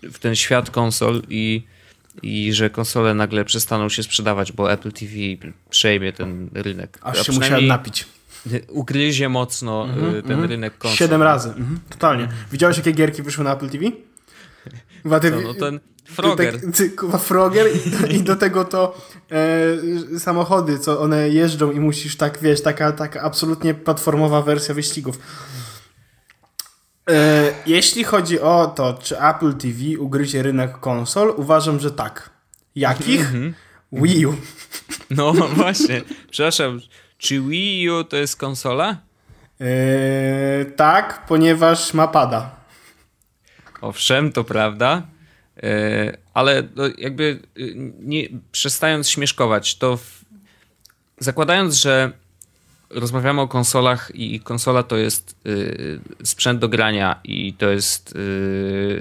y, 0.03 0.11
w 0.11 0.19
ten 0.19 0.35
świat 0.35 0.71
konsol 0.71 1.21
i, 1.29 1.63
i 2.21 2.53
że 2.53 2.69
konsole 2.69 3.13
nagle 3.13 3.45
przestaną 3.45 3.89
się 3.89 4.03
sprzedawać, 4.03 4.51
bo 4.51 4.71
Apple 4.71 4.91
TV 4.91 5.13
przejmie 5.69 6.13
ten 6.13 6.49
rynek. 6.53 6.99
Aż 7.01 7.19
A 7.19 7.23
się 7.23 7.31
musiałem 7.31 7.67
napić. 7.67 8.05
Ugryzie 8.69 9.29
mocno 9.29 9.87
y, 10.17 10.23
ten 10.23 10.43
rynek 10.43 10.77
konsol. 10.77 10.97
Siedem 10.97 11.21
razy. 11.21 11.49
Mhm, 11.49 11.79
totalnie. 11.89 12.27
Widziałeś, 12.51 12.77
jakie 12.77 12.91
gierki 12.91 13.23
wyszły 13.23 13.43
na 13.43 13.53
Apple 13.53 13.69
TV? 13.69 13.85
Chyba 15.07 15.19
ty, 15.19 15.31
Co, 15.31 15.41
no 15.41 15.53
ten 15.53 15.79
Frogger. 16.05 16.61
Ty, 16.61 16.71
ty, 16.71 16.89
kurwa, 16.89 17.17
Frogger 17.17 17.67
i 17.75 17.89
do, 17.89 18.07
i 18.17 18.19
do 18.23 18.35
tego 18.35 18.65
to 18.65 18.97
e, 19.31 20.19
samochody, 20.19 20.79
co 20.79 20.99
one 20.99 21.29
jeżdżą 21.29 21.71
i 21.71 21.79
musisz 21.79 22.17
tak, 22.17 22.39
wiesz, 22.41 22.61
taka, 22.61 22.91
taka 22.91 23.21
absolutnie 23.21 23.73
platformowa 23.73 24.41
wersja 24.41 24.75
wyścigów. 24.75 25.19
E, 27.09 27.53
jeśli 27.65 28.03
chodzi 28.03 28.39
o 28.39 28.73
to, 28.75 28.93
czy 28.93 29.19
Apple 29.21 29.53
TV 29.53 29.99
ugryzie 29.99 30.43
rynek 30.43 30.79
konsol, 30.79 31.33
uważam, 31.37 31.79
że 31.79 31.91
tak. 31.91 32.29
Jakich? 32.75 33.21
Mhm. 33.21 33.53
Wii 33.91 34.25
U. 34.25 34.35
No 35.09 35.33
właśnie, 35.55 36.01
przepraszam, 36.29 36.79
czy 37.17 37.41
Wii 37.41 37.89
U 37.89 38.03
to 38.03 38.17
jest 38.17 38.35
konsola? 38.35 38.97
E, 39.61 40.65
tak, 40.65 41.25
ponieważ 41.27 41.93
ma 41.93 42.07
pada. 42.07 42.56
Owszem, 43.81 44.31
to 44.31 44.43
prawda, 44.43 45.07
e, 45.63 46.17
ale 46.33 46.63
no 46.75 46.83
jakby 46.97 47.39
e, 47.57 47.61
nie, 47.99 48.27
przestając 48.51 49.09
śmieszkować, 49.09 49.75
to 49.75 49.97
w, 49.97 50.25
zakładając, 51.17 51.75
że 51.75 52.11
rozmawiamy 52.89 53.41
o 53.41 53.47
konsolach 53.47 54.11
i 54.13 54.39
konsola 54.39 54.83
to 54.83 54.97
jest 54.97 55.35
e, 56.21 56.25
sprzęt 56.25 56.59
do 56.59 56.69
grania 56.69 57.19
i 57.23 57.53
to 57.53 57.69
jest 57.69 58.13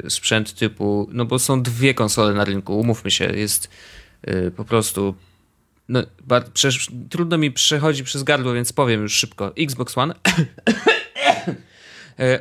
e, 0.05 0.11
sprzęt 0.11 0.55
typu, 0.55 1.09
no 1.13 1.25
bo 1.25 1.39
są 1.39 1.63
dwie 1.63 1.95
konsole 1.95 2.35
na 2.35 2.45
rynku, 2.45 2.79
umówmy 2.79 3.11
się, 3.11 3.25
jest 3.25 3.71
e, 4.23 4.51
po 4.51 4.65
prostu 4.65 5.15
no, 5.89 6.03
trudno 7.11 7.39
mi 7.39 7.51
przechodzi 7.51 8.05
przez 8.05 8.23
gardło, 8.23 8.53
więc 8.53 8.73
powiem 8.73 9.03
już 9.03 9.15
szybko. 9.15 9.53
Xbox 9.57 9.99
One 9.99 10.15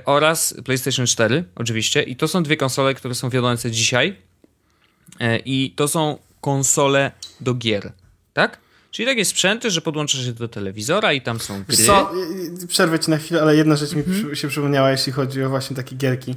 oraz 0.05 0.55
PlayStation 0.65 1.05
4, 1.05 1.43
oczywiście. 1.55 2.03
I 2.03 2.15
to 2.15 2.27
są 2.27 2.43
dwie 2.43 2.57
konsole, 2.57 2.93
które 2.93 3.15
są 3.15 3.29
wiodące 3.29 3.71
dzisiaj. 3.71 4.15
E, 5.19 5.39
I 5.39 5.71
to 5.75 5.87
są 5.87 6.17
konsole 6.41 7.11
do 7.41 7.53
gier, 7.53 7.91
tak? 8.33 8.59
Czyli 8.91 9.05
takie 9.05 9.25
sprzęty, 9.25 9.71
że 9.71 9.81
podłączasz 9.81 10.25
się 10.25 10.33
do 10.33 10.47
telewizora 10.47 11.13
i 11.13 11.21
tam 11.21 11.39
są 11.39 11.63
gry. 11.63 11.77
Co, 11.77 12.11
przerwę 12.67 12.99
ci 12.99 13.11
na 13.11 13.17
chwilę, 13.17 13.41
ale 13.41 13.55
jedna 13.55 13.75
rzecz 13.75 13.93
mi 13.93 14.03
przy, 14.03 14.35
się 14.35 14.47
przypomniała, 14.47 14.91
jeśli 14.91 15.11
chodzi 15.11 15.43
o 15.43 15.49
właśnie 15.49 15.75
takie 15.75 15.95
gierki. 15.95 16.35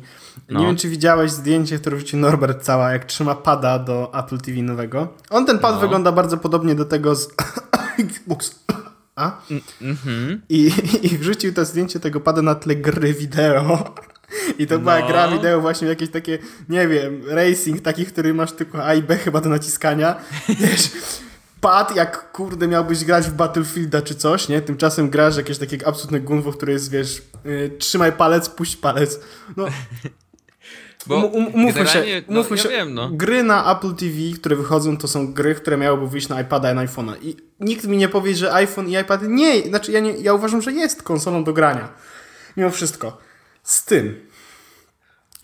No. 0.49 0.61
Nie 0.61 0.67
wiem, 0.67 0.77
czy 0.77 0.89
widziałeś 0.89 1.31
zdjęcie, 1.31 1.79
które 1.79 1.97
wrzucił 1.97 2.19
Norbert 2.19 2.63
cała, 2.63 2.93
jak 2.93 3.05
trzyma 3.05 3.35
pada 3.35 3.79
do 3.79 4.13
Apple 4.25 4.39
TV 4.39 4.63
nowego. 4.63 5.15
On 5.31 5.47
ten 5.47 5.59
pad 5.59 5.75
No. 5.75 5.81
wygląda 5.81 6.13
bardzo 6.13 6.39
podobnie 6.39 6.75
do 6.75 6.85
tego 6.85 7.15
z 7.15 7.29
Xbox. 7.99 8.55
A? 9.19 9.41
Mhm. 9.83 10.41
I, 10.49 10.73
I 11.13 11.19
wrzucił 11.19 11.53
to 11.55 11.65
zdjęcie 11.65 12.01
tego 12.01 12.21
pada 12.21 12.43
na 12.43 12.55
tle 12.55 12.77
gry 12.77 13.15
wideo. 13.15 13.95
I 14.59 14.67
to 14.67 14.79
była 14.79 15.01
No. 15.01 15.07
gra 15.09 15.29
wideo 15.29 15.61
właśnie 15.61 15.89
jakieś 15.89 16.11
takie, 16.11 16.39
nie 16.69 16.89
wiem, 16.89 17.23
racing 17.29 17.81
taki, 17.81 18.07
który 18.07 18.35
masz 18.35 18.53
tylko 18.53 18.85
A 18.85 18.95
i 18.95 19.03
B 19.03 19.17
chyba 19.17 19.41
do 19.41 19.49
naciskania. 19.49 20.17
Wiesz, 20.61 20.91
pad 21.61 21.97
jak 21.97 22.33
kurde 22.33 22.69
miałbyś 22.69 23.05
grać 23.05 23.27
w 23.27 23.33
Battlefielda 23.33 24.03
czy 24.03 24.15
coś, 24.15 24.49
nie? 24.49 24.61
Tymczasem 24.63 25.11
grasz 25.11 25.37
jakieś 25.37 25.59
takie 25.59 25.87
absolutne 25.89 26.21
gunwo, 26.21 26.53
które 26.53 26.73
jest, 26.73 26.91
wiesz, 26.91 27.23
y, 27.47 27.71
trzymaj 27.79 28.13
palec, 28.13 28.49
puść 28.49 28.77
palec. 28.77 29.21
No, 29.57 29.67
Bo 31.09 31.17
um, 31.17 31.35
um, 31.35 31.55
umówmy 31.55 31.87
się, 31.87 32.05
no, 32.29 32.35
umówmy 32.35 32.57
ja 32.57 32.63
się 32.63 32.69
wiem, 32.69 32.95
no. 32.95 33.11
gry 33.11 33.43
na 33.43 33.77
Apple 33.77 33.95
TV, 33.95 34.17
które 34.35 34.57
wychodzą, 34.57 34.97
to 34.97 35.09
są 35.09 35.33
gry, 35.33 35.55
które 35.55 35.77
miałyby 35.77 36.09
wyjść 36.09 36.29
na 36.29 36.41
iPada 36.41 36.73
i 36.73 36.75
na 36.75 36.87
iPhone'a. 36.87 37.15
I 37.23 37.37
nikt 37.61 37.85
mi 37.85 37.97
nie 37.97 38.09
powie, 38.09 38.35
że 38.35 38.53
iPhone 38.53 38.89
i 38.89 38.97
iPad 38.97 39.23
nie, 39.23 39.63
znaczy 39.63 39.93
ja, 39.93 40.01
nie, 40.01 40.13
ja 40.13 40.35
uważam, 40.35 40.63
że 40.63 40.73
jest 40.73 41.03
konsolą 41.03 41.45
do 41.45 41.53
grania. 41.53 41.89
Mimo 42.57 42.71
wszystko. 42.71 43.19
Z 43.63 43.85
tym, 43.85 44.21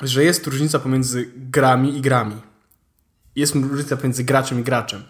że 0.02 0.24
jest 0.24 0.46
różnica 0.46 0.78
pomiędzy 0.78 1.30
grami 1.36 1.96
i 1.96 2.00
grami. 2.00 2.36
Jest 3.36 3.54
różnica 3.54 3.96
pomiędzy 3.96 4.24
graczem 4.24 4.60
i 4.60 4.62
graczem. 4.62 5.02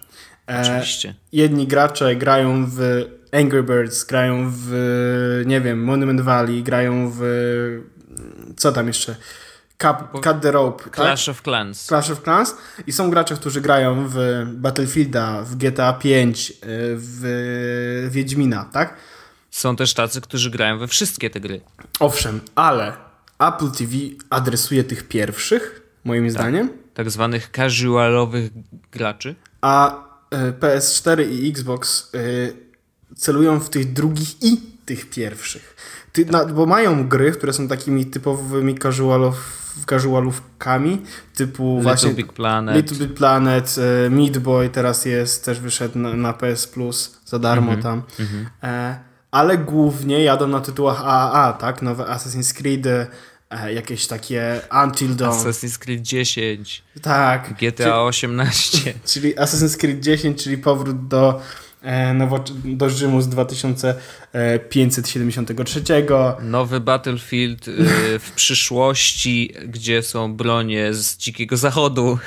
E, 0.51 0.61
Oczywiście. 0.61 1.15
jedni 1.33 1.67
gracze 1.67 2.17
grają 2.17 2.67
w 2.67 3.05
Angry 3.33 3.63
Birds, 3.63 4.05
grają 4.05 4.51
w, 4.55 5.43
nie 5.47 5.61
wiem, 5.61 5.85
Monument 5.85 6.21
Valley, 6.21 6.63
grają 6.63 7.13
w, 7.15 7.21
co 8.57 8.73
tam 8.73 8.87
jeszcze, 8.87 9.17
Cut, 9.79 10.23
Cut 10.25 10.41
the 10.41 10.51
Rope, 10.53 10.85
tak? 10.85 10.95
Clash 10.95 11.29
of 11.29 11.43
Clans. 11.43 11.87
Clash 11.87 12.11
of 12.11 12.23
Clans 12.23 12.57
i 12.87 12.93
są 12.93 13.11
gracze, 13.11 13.35
którzy 13.35 13.61
grają 13.61 14.09
w 14.09 14.17
Battlefielda, 14.47 15.43
w 15.43 15.57
GTA 15.57 15.93
5, 15.93 16.51
y, 16.51 16.55
w 16.97 18.09
Wiedźmina, 18.11 18.65
tak? 18.73 18.95
Są 19.51 19.77
też 19.77 19.95
tacy, 19.95 20.21
którzy 20.21 20.51
grają 20.51 20.79
we 20.79 20.87
wszystkie 20.89 21.31
te 21.31 21.41
gry. 21.41 21.61
Owszem, 22.01 22.41
ale 22.55 22.93
Apple 23.39 23.71
TV 23.71 23.93
adresuje 24.31 24.85
tych 24.85 25.09
pierwszych, 25.09 25.83
moim 26.05 26.31
zdaniem, 26.31 26.69
Tak 26.95 27.11
zwanych 27.11 27.51
casualowych 27.51 28.51
graczy. 28.93 29.35
a 29.61 30.05
y, 30.49 30.53
PS4 30.53 31.31
i 31.31 31.51
Xbox 31.51 32.15
y, 32.15 32.57
celują 33.17 33.61
w 33.61 33.71
tych 33.71 33.93
drugich 33.93 34.43
i 34.43 34.57
tych 34.87 35.11
pierwszych. 35.11 35.77
Ty, 36.13 36.25
na, 36.27 36.45
bo 36.47 36.67
mają 36.67 37.09
gry, 37.09 37.33
które 37.33 37.53
są 37.53 37.69
takimi 37.69 38.07
typowymi 38.07 38.79
casualow, 38.79 39.35
casualówkami, 39.87 41.03
typu 41.35 41.63
Little 41.69 41.83
właśnie 41.83 42.11
Big 42.11 42.33
Planet. 42.33 42.77
Little 42.77 43.07
Big 43.07 43.17
Planet, 43.17 43.77
e, 44.07 44.11
Meat 44.11 44.39
Boy 44.39 44.69
teraz 44.69 45.05
jest, 45.05 45.45
też 45.45 45.61
wyszedł 45.61 45.99
na, 45.99 46.15
na 46.15 46.33
PS 46.33 46.67
Plus 46.67 47.21
za 47.27 47.39
darmo 47.39 47.73
Mhm, 47.73 47.83
tam. 47.83 48.03
E, 48.63 48.99
ale 49.31 49.59
głównie 49.59 50.23
jadą 50.25 50.47
na 50.47 50.61
tytułach 50.61 51.03
AAA, 51.05 51.53
tak? 51.53 51.83
Nowe 51.83 52.05
Assassin's 52.05 52.55
Creed, 52.57 52.87
e, 52.87 53.73
jakieś 53.73 54.07
takie 54.07 54.61
Until 54.85 55.17
Dawn. 55.17 55.39
Assassin's 55.39 55.79
Creed 55.79 56.03
10, 56.03 56.83
tak. 57.03 57.55
GTA 57.61 58.03
18. 58.03 58.95
Czyli 59.07 59.35
Assassin's 59.37 59.77
Creed 59.79 60.01
10, 60.01 60.43
czyli 60.45 60.59
powrót 60.59 61.09
do, 61.09 61.41
do 62.65 62.91
Rzymu 62.91 63.23
z 63.23 63.29
2573. 63.29 65.83
Nowy 66.43 66.81
Battlefield 66.81 67.69
y, 67.69 67.75
w 68.25 68.33
przyszłości, 68.33 69.55
gdzie 69.69 70.03
są 70.03 70.35
bronie 70.35 70.95
z 70.95 71.17
Dzikiego 71.17 71.57
Zachodu. 71.57 72.19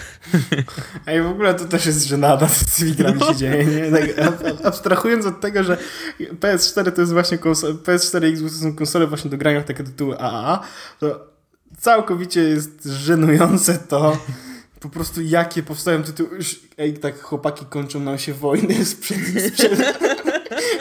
Ej, 1.08 1.22
w 1.22 1.28
ogóle 1.28 1.54
to 1.54 1.65
też 1.65 1.86
jest 1.86 2.08
żenada, 2.08 2.48
co 2.48 2.65
z 2.65 2.76
tymi 2.76 2.91
grami 2.91 3.24
się 3.24 3.36
dzieje. 3.36 3.65
Nie? 3.65 3.91
Tak, 3.91 4.20
ab- 4.20 4.65
abstrahując 4.65 5.26
od 5.26 5.41
tego, 5.41 5.63
że 5.63 5.78
PS4 6.20 6.91
to 6.91 7.02
jest 7.02 7.13
właśnie 7.13 7.38
konsole, 7.38 7.74
PS4 7.74 8.30
i 8.30 8.34
Xbox 8.34 8.54
to 8.54 8.60
są 8.63 8.76
konsole 8.76 9.08
właśnie 9.08 9.32
do 9.32 9.38
grania 9.38 9.62
w 9.62 9.65
takie 9.65 9.84
tytuły 9.84 10.20
AAA, 10.20 10.63
to 11.00 11.26
całkowicie 11.78 12.41
jest 12.41 12.86
żenujące 12.86 13.78
to, 13.78 14.17
po 14.80 14.90
prostu 14.90 15.22
jakie 15.22 15.63
powstają 15.63 16.04
tytuły. 16.04 16.38
Już, 16.38 16.60
ej, 16.78 16.94
tak 16.94 17.22
chłopaki 17.22 17.66
kończą 17.66 18.00
nam 18.00 18.18
się 18.18 18.34
wojny 18.34 18.86
sprzed, 18.86 19.18
sprzed, 19.48 20.00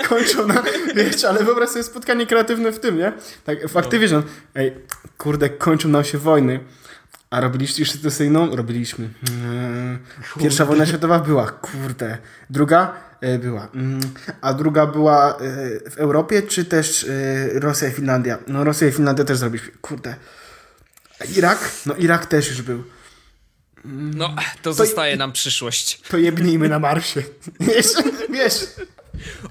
kończą 0.08 0.46
nam, 0.46 0.64
wiesz, 0.94 1.24
ale 1.24 1.44
wyobraź 1.44 1.68
sobie 1.70 1.82
spotkanie 1.82 2.26
kreatywne 2.26 2.72
w 2.72 2.80
tym, 2.80 2.98
nie? 2.98 3.12
Tak, 3.44 3.68
w 3.68 3.76
Activision. 3.76 4.22
Ej, 4.54 4.72
kurde, 5.18 5.48
kończą 5.48 5.88
nam 5.88 6.04
się 6.04 6.18
wojny. 6.18 6.60
A 7.30 7.40
robiliście 7.40 7.82
już 7.82 7.90
sytuacyjną? 7.90 8.56
Robiliśmy. 8.56 9.04
Eee, 9.04 9.98
Pierwsza 10.40 10.64
wojna 10.64 10.86
światowa 10.86 11.18
była, 11.18 11.50
kurde. 11.50 12.18
Druga 12.50 12.94
e, 13.20 13.38
była. 13.38 13.68
Mm, 13.74 14.00
A 14.40 14.54
druga 14.54 14.86
była 14.86 15.36
e, 15.36 15.40
w 15.90 15.96
Europie, 15.98 16.42
czy 16.42 16.64
też 16.64 17.04
e, 17.04 17.60
Rosja 17.60 17.88
i 17.88 17.92
Finlandia? 17.92 18.38
No 18.46 18.64
Rosja 18.64 18.88
i 18.88 18.92
Finlandia 18.92 19.24
też 19.24 19.38
zrobiliśmy. 19.38 19.70
Kurde. 19.80 20.14
A 21.20 21.24
Irak? 21.24 21.58
No 21.86 21.94
Irak 21.94 22.26
też 22.26 22.48
już 22.48 22.62
był. 22.62 22.82
No, 23.94 24.34
to 24.62 24.72
zostaje 24.72 25.16
nam 25.16 25.32
przyszłość. 25.32 26.00
To 26.08 26.18
jebnijmy 26.18 26.68
na 26.68 26.78
Marsie. 26.78 27.22
Wiesz? 27.60 27.86
Wiesz? 28.30 28.54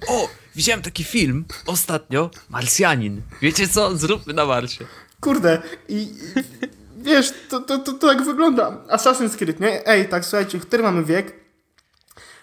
O, 0.07 0.29
widziałem 0.55 0.81
taki 0.81 1.03
film 1.03 1.45
ostatnio, 1.65 2.29
Marsjanin. 2.49 3.21
Wiecie 3.41 3.67
co? 3.67 3.97
Zróbmy 3.97 4.33
na 4.33 4.45
Marsie. 4.45 4.85
Kurde. 5.19 5.61
I 5.89 5.95
i 5.97 6.09
wiesz, 6.97 7.33
to, 7.49 7.59
to, 7.59 7.79
to, 7.79 7.93
to 7.93 8.07
tak 8.07 8.25
wygląda. 8.25 8.77
Assassin's 8.89 9.37
Creed, 9.37 9.59
nie? 9.59 9.87
Ej, 9.87 10.09
tak 10.09 10.25
słuchajcie, 10.25 10.59
który 10.59 10.83
mamy 10.83 11.05
wiek? 11.05 11.33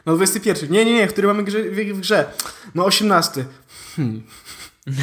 No 0.07 0.17
21. 0.17 0.71
Nie, 0.71 0.85
nie, 0.85 0.95
nie, 0.95 1.07
który 1.07 1.27
mamy 1.27 1.45
grze, 1.45 1.63
wiek 1.63 1.95
w 1.95 2.01
grze? 2.01 2.33
No 2.75 2.85
18. 2.85 3.45
Hmm. 3.97 4.23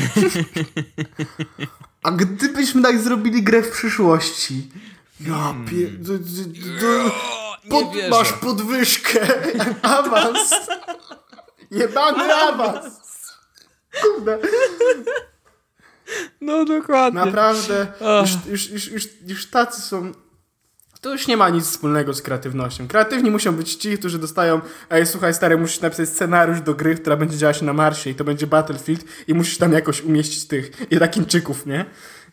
A 2.04 2.12
gdybyśmy 2.12 2.82
tak 2.82 3.00
zrobili 3.00 3.44
grę 3.44 3.64
w 3.64 3.72
przyszłości? 3.72 4.70
Ja 5.20 5.56
pie... 5.70 5.88
d- 5.88 6.20
d- 6.20 6.44
d- 6.46 7.12
Pod, 7.70 7.86
masz 8.10 8.34
podwyżkę. 8.34 9.20
Awans. 9.82 10.54
Jebany 11.72 12.34
awans. 12.36 12.86
Kurde. 14.02 14.40
No 16.42 16.66
dokładnie. 16.66 17.26
Naprawdę, 17.26 17.88
już, 18.22 18.32
już, 18.52 18.70
już, 18.70 18.88
już, 18.92 19.04
już 19.28 19.46
tacy 19.50 19.82
są. 19.82 20.12
To 21.02 21.12
już 21.12 21.28
nie 21.28 21.38
ma 21.38 21.50
nic 21.50 21.66
wspólnego 21.66 22.14
z 22.14 22.22
kreatywnością. 22.22 22.88
Kreatywni 22.88 23.32
muszą 23.32 23.56
być 23.56 23.76
ci, 23.76 23.98
którzy 23.98 24.20
dostają, 24.20 24.62
ej 24.90 25.06
słuchaj 25.08 25.34
stary, 25.34 25.58
musisz 25.58 25.82
napisać 25.82 26.10
scenariusz 26.10 26.62
do 26.62 26.74
gry, 26.74 26.96
która 26.96 27.18
będzie 27.18 27.38
działa 27.38 27.54
się 27.54 27.66
na 27.66 27.74
Marsie 27.74 28.10
i 28.10 28.16
to 28.16 28.24
będzie 28.24 28.48
Battlefield 28.48 29.06
i 29.28 29.34
musisz 29.34 29.58
tam 29.58 29.74
jakoś 29.74 30.02
umieścić 30.02 30.48
tych 30.48 30.92
Irakińczyków, 30.92 31.66
nie? 31.66 31.86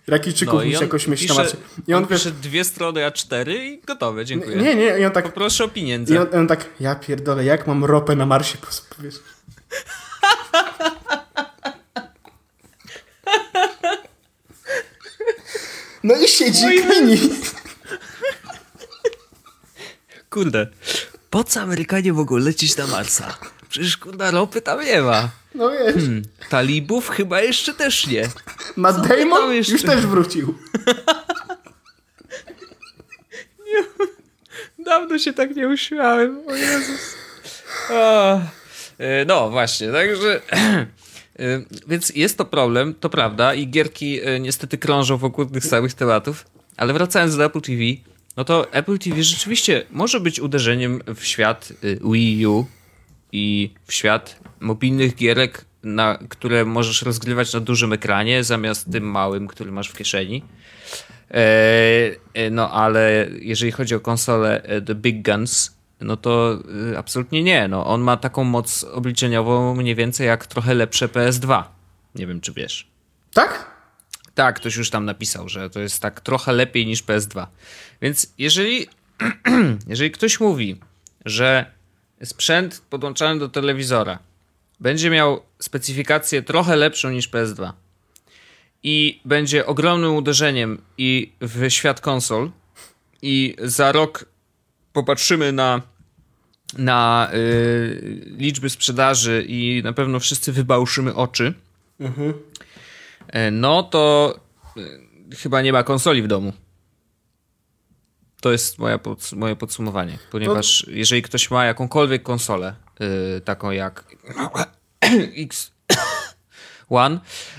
Irakińczyków 0.09 0.55
No 0.55 0.63
i 0.63 0.77
on 0.77 0.83
jakoś 0.83 1.07
Marsie. 1.07 1.57
I 1.89 1.95
on, 1.95 2.07
pisze 2.07 2.31
dwie 2.31 2.65
strony 2.65 3.01
A4 3.01 3.51
i 3.51 3.81
gotowe, 3.87 4.25
dziękuję. 4.25 4.57
nie, 4.57 4.75
nie, 4.75 4.99
i 4.99 5.05
on 5.05 5.13
tak, 5.13 5.25
Poproszę 5.25 5.65
o 5.65 5.67
i 5.67 5.71
pieniądze. 5.71 6.21
on, 6.21 6.27
on 6.41 6.47
tak, 6.47 6.67
ja 6.81 6.95
pierdolę, 6.95 7.45
jak 7.45 7.67
mam 7.67 7.85
ropę 7.85 8.17
na 8.17 8.27
Marsie, 8.27 8.59
powiesz. 8.97 9.15
No 16.03 16.15
i 16.17 16.29
siedzi 16.29 16.65
i 16.67 16.83
kmini. 16.83 17.19
Kurde, 20.31 20.67
po 21.31 21.45
co 21.45 21.61
Amerykanie 21.61 22.13
mogą 22.13 22.37
lecieć 22.37 22.77
na 22.77 22.87
Marsa? 22.87 23.39
Przecież 23.69 23.97
kurda 23.97 24.31
ropy 24.31 24.63
tam 24.63 24.85
nie 24.85 25.03
ma. 25.03 25.29
No 25.57 25.71
wiesz. 25.71 25.95
Hmm, 25.95 26.23
talibów 26.49 27.09
chyba 27.09 27.41
jeszcze 27.41 27.75
też 27.75 28.07
nie. 28.07 28.29
Matt 28.77 29.09
Damon 29.09 29.55
jeszcze? 29.55 29.73
już 29.73 29.83
też 29.83 30.07
wrócił. 30.07 30.55
Dawno 34.79 35.19
się 35.19 35.33
tak 35.33 35.57
nie 35.57 35.69
uśmiałem, 35.69 36.39
o 36.49 36.55
Jezus. 36.55 37.15
O, 37.91 38.41
e, 38.99 39.25
no 39.25 39.51
właśnie, 39.51 39.93
także... 39.93 40.41
e, 41.39 41.63
Więc 41.89 42.13
jest 42.15 42.39
to 42.39 42.45
problem, 42.45 42.95
to 43.01 43.11
prawda, 43.11 43.55
i 43.55 43.69
gierki 43.69 44.21
e, 44.25 44.41
niestety 44.41 44.79
krążą 44.79 45.17
wokół 45.17 45.47
tych 45.47 45.67
samych 45.67 45.95
tematów, 45.95 46.47
ale 46.77 46.93
wracając 46.93 47.37
do 47.37 47.45
Apple 47.45 47.61
TV, 47.61 47.83
no 48.37 48.45
to 48.45 48.73
Apple 48.73 48.99
TV 48.99 49.23
rzeczywiście 49.23 49.87
może 49.91 50.21
być 50.21 50.41
uderzeniem 50.41 51.03
w 51.17 51.25
świat 51.25 51.73
Wii 52.13 52.47
U 52.47 52.67
i 53.33 53.71
w 53.87 53.93
świat 53.93 54.41
mobilnych 54.61 55.15
gierek, 55.15 55.65
na, 55.83 56.19
które 56.29 56.65
możesz 56.65 57.03
rozgrywać 57.03 57.53
na 57.53 57.61
dużym 57.61 57.93
ekranie 57.93 58.45
zamiast 58.45 58.93
tym 58.93 59.05
małym, 59.05 59.47
który 59.47 59.73
masz 59.73 59.89
w 59.89 59.97
kieszeni. 59.97 60.43
E, 61.31 61.41
e, 62.35 62.51
no 62.51 62.71
ale 62.71 63.27
jeżeli 63.41 63.73
chodzi 63.73 63.95
o 63.95 64.01
konsolę 64.01 64.63
e, 64.63 64.81
The 64.81 64.95
Big 64.95 65.29
Guns, 65.29 65.77
no 66.01 66.17
to 66.17 66.59
absolutnie 66.97 67.43
nie. 67.43 67.69
No, 67.69 67.87
on 67.87 68.01
ma 68.01 68.17
taką 68.17 68.45
moc 68.45 68.85
obliczeniową 68.85 69.75
mniej 69.75 69.95
więcej 69.95 70.27
jak 70.27 70.47
trochę 70.47 70.75
lepsze 70.75 71.09
PS2. 71.09 71.65
Nie 72.15 72.27
wiem, 72.27 72.41
czy 72.41 72.53
wiesz. 72.53 72.87
Tak? 73.35 73.77
Tak, 74.35 74.57
ktoś 74.57 74.77
już 74.77 74.91
tam 74.91 75.05
napisał, 75.05 75.49
że 75.49 75.71
to 75.71 75.81
jest 75.81 76.03
tak 76.03 76.21
trochę 76.21 76.53
lepiej 76.53 76.87
niż 76.87 77.05
PS2. 77.05 77.47
Więc 78.03 78.33
jeżeli, 78.39 78.87
jeżeli 79.89 80.11
ktoś 80.11 80.41
mówi, 80.41 80.81
że 81.25 81.71
sprzęt 82.25 82.83
podłączany 82.91 83.41
do 83.41 83.49
telewizora 83.49 84.19
będzie 84.81 85.11
miał 85.11 85.41
specyfikację 85.59 86.43
trochę 86.43 86.77
lepszą 86.77 87.11
niż 87.11 87.31
PS2 87.31 87.73
i 88.83 89.21
będzie 89.25 89.67
ogromnym 89.67 90.15
uderzeniem 90.15 90.83
i 90.99 91.33
w 91.41 91.71
świat 91.71 92.01
konsol. 92.01 92.51
I 93.23 93.57
za 93.63 93.93
rok 93.93 94.25
popatrzymy 94.93 95.53
na 95.53 95.83
na 96.79 97.31
y, 97.35 98.25
liczby 98.39 98.71
sprzedaży 98.71 99.45
i 99.49 99.81
na 99.85 99.93
pewno 99.93 100.21
wszyscy 100.21 100.53
wybałszymy 100.53 101.15
oczy, 101.15 101.55
E, 103.29 103.51
no 103.51 103.83
to 103.83 104.35
e, 104.77 105.37
chyba 105.37 105.63
nie 105.63 105.73
ma 105.73 105.83
konsoli 105.83 106.23
w 106.23 106.27
domu. 106.27 106.53
To 108.41 108.53
jest 108.53 108.79
moja 108.79 108.99
pods- 108.99 109.37
moje 109.37 109.57
podsumowanie, 109.57 110.19
ponieważ 110.31 110.87
jeżeli 110.89 111.23
ktoś 111.23 111.51
ma 111.51 111.65
jakąkolwiek 111.65 112.23
konsolę, 112.23 112.75
y, 113.37 113.41
taką 113.41 113.71
jak 113.71 114.05
X1 116.91 117.19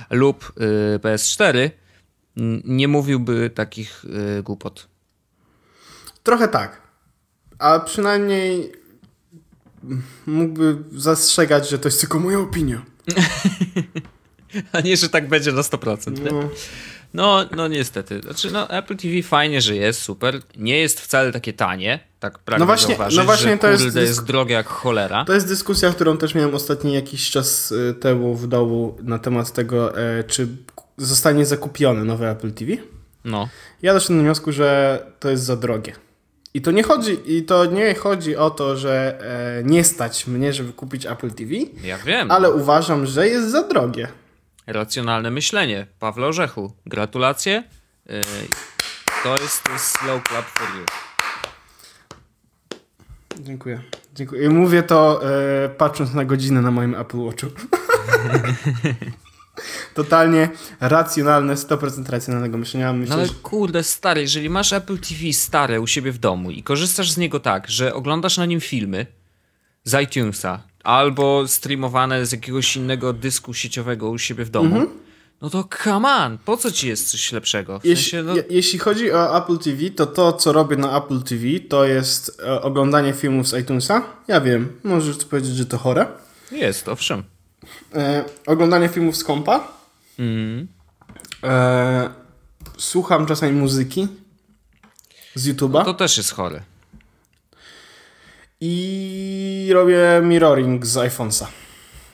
lub 0.10 0.54
y, 0.62 1.00
PS4, 1.00 1.70
n- 2.38 2.62
nie 2.66 2.88
mówiłby 2.88 3.50
takich 3.50 4.06
y, 4.40 4.44
głupot. 4.44 4.88
Trochę 6.24 6.48
tak. 6.48 6.82
A 7.60 7.80
przynajmniej 7.80 8.72
mógłby 10.26 10.78
zastrzegać, 10.92 11.70
że 11.70 11.80
to 11.80 11.88
jest 11.88 12.00
tylko 12.02 12.20
moja 12.20 12.40
opinia. 12.40 12.86
A 14.72 14.82
nie, 14.82 14.98
że 14.98 15.10
tak 15.10 15.28
będzie 15.30 15.52
na 15.52 15.62
100%. 15.62 16.12
nie? 16.24 16.50
No. 17.14 17.44
No, 17.44 17.50
no 17.56 17.68
niestety. 17.68 18.22
Znaczy, 18.22 18.52
no, 18.52 18.70
Apple 18.70 18.96
TV 18.98 19.24
fajnie, 19.24 19.62
że 19.62 19.76
jest, 19.76 20.02
super. 20.02 20.42
Nie 20.58 20.80
jest 20.80 21.02
wcale 21.02 21.32
takie 21.32 21.54
tanie, 21.54 22.00
tak 22.20 22.40
pragnę 22.40 22.60
No 22.60 22.66
właśnie- 22.66 22.88
zauważyć, 22.96 23.18
no 23.18 23.24
właśnie 23.26 23.58
to 23.58 23.68
jest 23.70 23.96
jest 23.96 24.26
drogie 24.26 24.54
jak 24.56 24.68
cholera. 24.68 25.26
To 25.26 25.34
jest 25.34 25.48
dyskusja, 25.48 25.92
którą 25.92 26.18
też 26.18 26.36
miałem 26.36 26.56
ostatni 26.56 26.94
jakiś 26.94 27.30
czas 27.32 27.72
y, 27.72 27.96
temu 28.00 28.36
w 28.36 28.48
dołu 28.48 28.98
na 29.04 29.20
temat 29.20 29.52
tego, 29.54 29.98
e, 29.98 30.24
czy 30.24 30.48
zostanie 30.98 31.46
zakupione 31.46 32.04
nowe 32.04 32.32
Apple 32.32 32.52
TV. 32.52 32.72
No. 33.26 33.50
Ja 33.82 33.94
doszedłem 33.94 34.20
do 34.20 34.24
wniosku, 34.24 34.52
że 34.52 35.00
to 35.20 35.30
jest 35.30 35.44
za 35.44 35.56
drogie. 35.56 35.94
I 36.54 36.62
to 36.62 36.72
nie 36.72 36.84
chodzi, 36.84 37.18
i 37.38 37.44
to 37.44 37.66
nie 37.66 37.96
chodzi 37.96 38.36
o 38.36 38.50
to, 38.50 38.78
że 38.78 39.20
e, 39.60 39.64
nie 39.64 39.84
stać 39.84 40.28
mnie, 40.28 40.54
żeby 40.54 40.74
kupić 40.74 41.06
Apple 41.06 41.32
TV, 41.32 41.52
Ja 41.84 41.98
wiem. 41.98 42.32
ale 42.32 42.52
uważam, 42.52 43.06
że 43.06 43.28
jest 43.28 43.52
za 43.52 43.64
drogie. 43.64 44.08
Racjonalne 44.68 45.32
myślenie. 45.32 45.88
Pawle 46.00 46.28
Orzechu, 46.28 46.74
gratulacje. 46.86 47.64
Yy, 48.06 48.24
To 49.24 49.38
jest, 49.40 49.64
slow 49.78 50.24
clap 50.24 50.46
for 50.46 50.68
you. 50.80 50.86
Dziękuję. 53.40 53.82
Dziękuję. 54.16 54.46
I 54.46 54.50
mówię 54.50 54.84
to 54.84 55.22
e, 55.66 55.70
patrząc 55.70 56.14
na 56.14 56.26
godzinę 56.26 56.62
na 56.62 56.72
moim 56.72 56.96
Apple 56.96 57.18
Watchu. 57.18 57.48
Totalnie 59.94 60.50
racjonalne, 60.80 61.56
100% 61.56 62.10
racjonalnego 62.10 62.58
myślenia. 62.58 62.94
Myślę, 62.94 63.16
No 63.16 63.22
ale 63.22 63.30
kurde, 63.44 63.84
stary, 63.84 64.22
jeżeli 64.22 64.50
masz 64.50 64.74
Apple 64.74 64.98
TV 64.98 65.34
stare 65.34 65.82
u 65.82 65.88
siebie 65.88 66.12
w 66.12 66.18
domu 66.18 66.52
i 66.52 66.64
korzystasz 66.64 67.12
z 67.12 67.18
niego 67.18 67.40
tak, 67.40 67.70
że 67.70 67.94
oglądasz 67.94 68.38
na 68.38 68.46
nim 68.46 68.62
filmy 68.62 69.06
z 69.84 70.02
iTunesa 70.04 70.64
albo 70.84 71.48
streamowane 71.48 72.26
z 72.26 72.32
jakiegoś 72.32 72.76
innego 72.76 73.14
dysku 73.14 73.54
sieciowego 73.54 74.10
u 74.10 74.18
siebie 74.18 74.46
w 74.46 74.50
domu, 74.50 74.76
Mhm. 74.76 74.90
no 75.42 75.50
to 75.50 75.64
come 75.84 76.10
on, 76.16 76.38
po 76.38 76.58
co 76.58 76.72
ci 76.72 76.88
jest 76.88 77.10
coś 77.12 77.32
lepszego? 77.32 77.80
W 77.80 77.86
Jeśli, 77.86 78.12
sensie, 78.12 78.24
no, 78.24 78.36
je, 78.36 78.44
jeśli 78.50 78.80
chodzi 78.80 79.12
o 79.12 79.38
Apple 79.44 79.58
TV, 79.58 79.90
to 79.90 80.06
to, 80.06 80.34
co 80.34 80.52
robię 80.54 80.76
na 80.78 80.98
Apple 80.98 81.22
TV, 81.22 81.44
to 81.70 81.86
jest 81.86 82.42
e, 82.46 82.62
oglądanie 82.62 83.14
filmów 83.14 83.48
z 83.48 83.54
iTunesa. 83.62 84.02
Ja 84.28 84.42
wiem, 84.42 84.80
możesz 84.84 85.18
powiedzieć, 85.18 85.56
że 85.56 85.66
to 85.66 85.78
chore. 85.78 86.08
jest, 86.52 86.88
owszem. 86.88 87.24
E, 87.96 88.24
oglądanie 88.46 88.90
filmów 88.90 89.18
z 89.18 89.24
kompa. 89.24 89.68
Mhm. 90.20 90.68
E, 91.44 92.10
słucham 92.78 93.26
czasami 93.26 93.52
muzyki 93.54 94.08
z 95.36 95.48
YouTube'a. 95.48 95.86
To 95.86 95.94
też 95.94 96.18
jest 96.18 96.32
chore. 96.32 96.62
I 98.62 99.70
robię 99.74 100.22
mirroring 100.24 100.86
z 100.86 100.96
iPhone'a. 100.96 101.46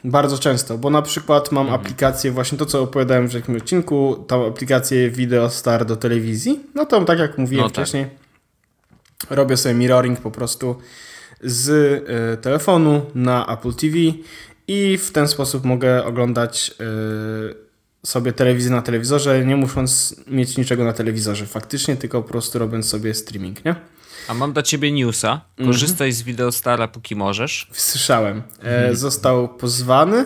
Bardzo 0.03 0.37
często, 0.37 0.77
bo 0.77 0.89
na 0.89 1.01
przykład 1.01 1.51
mam 1.51 1.65
Mhm. 1.67 1.81
aplikację, 1.81 2.31
właśnie 2.31 2.57
to 2.57 2.65
co 2.65 2.81
opowiadałem 2.81 3.29
w 3.29 3.33
jakimś 3.33 3.61
odcinku, 3.61 4.25
tą 4.27 4.47
aplikację 4.47 5.09
Video 5.09 5.49
Star 5.49 5.85
do 5.85 5.95
telewizji. 5.95 6.59
No 6.75 6.85
to 6.85 7.05
tak 7.05 7.19
jak 7.19 7.37
mówiłem 7.37 7.63
No 7.65 7.69
tak. 7.69 7.85
wcześniej, 7.85 8.05
robię 9.29 9.57
sobie 9.57 9.75
mirroring 9.75 10.19
po 10.19 10.31
prostu 10.31 10.75
z 11.41 11.69
y, 11.69 12.37
telefonu 12.41 13.01
na 13.15 13.47
Apple 13.47 13.73
TV 13.73 13.97
i 14.67 14.97
w 14.97 15.11
ten 15.11 15.27
sposób 15.27 15.63
mogę 15.65 16.05
oglądać 16.05 16.71
y, 17.51 17.55
sobie 18.05 18.33
telewizję 18.33 18.71
na 18.71 18.81
telewizorze, 18.81 19.45
nie 19.45 19.55
musząc 19.55 20.15
mieć 20.27 20.57
niczego 20.57 20.83
na 20.83 20.93
telewizorze 20.93 21.45
faktycznie, 21.45 21.95
tylko 21.95 22.21
po 22.21 22.29
prostu 22.29 22.59
robiąc 22.59 22.89
sobie 22.89 23.13
streaming, 23.13 23.65
nie? 23.65 23.75
A 24.27 24.33
mam 24.33 24.53
dla 24.53 24.63
ciebie 24.63 24.91
newsa. 24.91 25.41
Mhm. 25.57 25.67
Korzystaj 25.67 26.11
z 26.11 26.21
Videostara 26.21 26.87
póki 26.87 27.15
możesz. 27.15 27.67
Słyszałem. 27.71 28.43
Mhm. 28.59 28.91
E, 28.91 28.95
został 28.95 29.49
pozwany. 29.49 30.25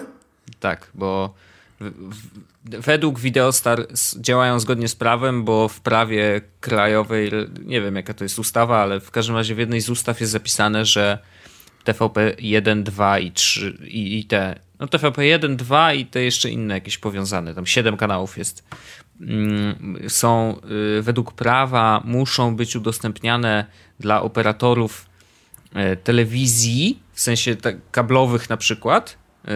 Tak, 0.60 0.91
bo 0.93 1.33
w, 1.79 1.91
w, 1.91 2.81
według 2.86 3.19
Videostar 3.19 3.88
działają 4.19 4.60
zgodnie 4.60 4.88
z 4.88 4.95
prawem, 4.95 5.43
bo 5.43 5.67
w 5.67 5.79
prawie 5.79 6.41
krajowej, 6.60 7.31
nie 7.65 7.81
wiem 7.81 7.95
jaka 7.95 8.13
to 8.13 8.23
jest 8.23 8.39
ustawa, 8.39 8.77
ale 8.77 8.99
w 8.99 9.12
każdym 9.12 9.36
razie 9.36 9.55
w 9.55 9.60
jednej 9.60 9.81
z 9.81 9.89
ustaw 9.89 10.19
jest 10.19 10.31
zapisane, 10.31 10.86
że 10.86 11.17
TVP 11.83 12.36
1, 12.39 12.83
2 12.83 13.19
i 13.19 13.31
3 13.31 13.77
i, 13.83 14.19
i 14.19 14.25
te, 14.25 14.60
no 14.79 14.88
TVP 14.88 15.25
1, 15.25 15.57
2 15.57 15.93
i 15.93 16.05
te 16.05 16.23
jeszcze 16.23 16.49
inne 16.49 16.73
jakieś 16.73 16.97
powiązane, 16.97 17.55
tam 17.55 17.65
7 17.65 17.97
kanałów 17.97 18.38
jest, 18.38 18.63
mm, 19.21 19.97
są 20.07 20.62
y, 20.97 21.01
według 21.01 21.33
prawa 21.33 22.01
muszą 22.05 22.55
być 22.55 22.75
udostępniane 22.75 23.65
dla 23.99 24.21
operatorów 24.21 25.05
e, 25.73 25.95
telewizji, 25.95 26.99
w 27.13 27.21
sensie 27.21 27.55
tak 27.55 27.75
kablowych 27.91 28.49
na 28.49 28.57
przykład, 28.57 29.17
e, 29.47 29.51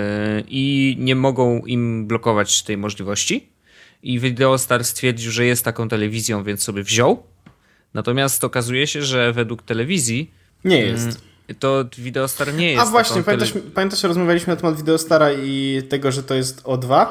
i 0.47 0.95
nie 0.99 1.15
mogą 1.15 1.59
im 1.65 2.07
blokować 2.07 2.63
tej 2.63 2.77
możliwości. 2.77 3.49
I 4.03 4.19
Videostar 4.19 4.83
stwierdził, 4.85 5.31
że 5.31 5.45
jest 5.45 5.65
taką 5.65 5.87
telewizją, 5.89 6.43
więc 6.43 6.63
sobie 6.63 6.83
wziął. 6.83 7.23
Natomiast 7.93 8.43
okazuje 8.43 8.87
się, 8.87 9.01
że 9.03 9.33
według 9.33 9.63
telewizji 9.63 10.31
Nie 10.65 10.79
jest. 10.81 11.21
to 11.59 11.85
Videostar 11.97 12.53
nie 12.53 12.71
jest. 12.71 12.81
A 12.83 12.85
właśnie, 12.85 13.23
pamiętasz, 13.23 13.51
tele- 13.53 13.71
pamiętasz, 13.75 14.03
rozmawialiśmy 14.03 14.53
na 14.55 14.61
temat 14.61 14.77
Videostara 14.77 15.31
i 15.33 15.81
tego, 15.89 16.11
że 16.11 16.23
to 16.23 16.35
jest 16.35 16.63
O2? 16.63 17.05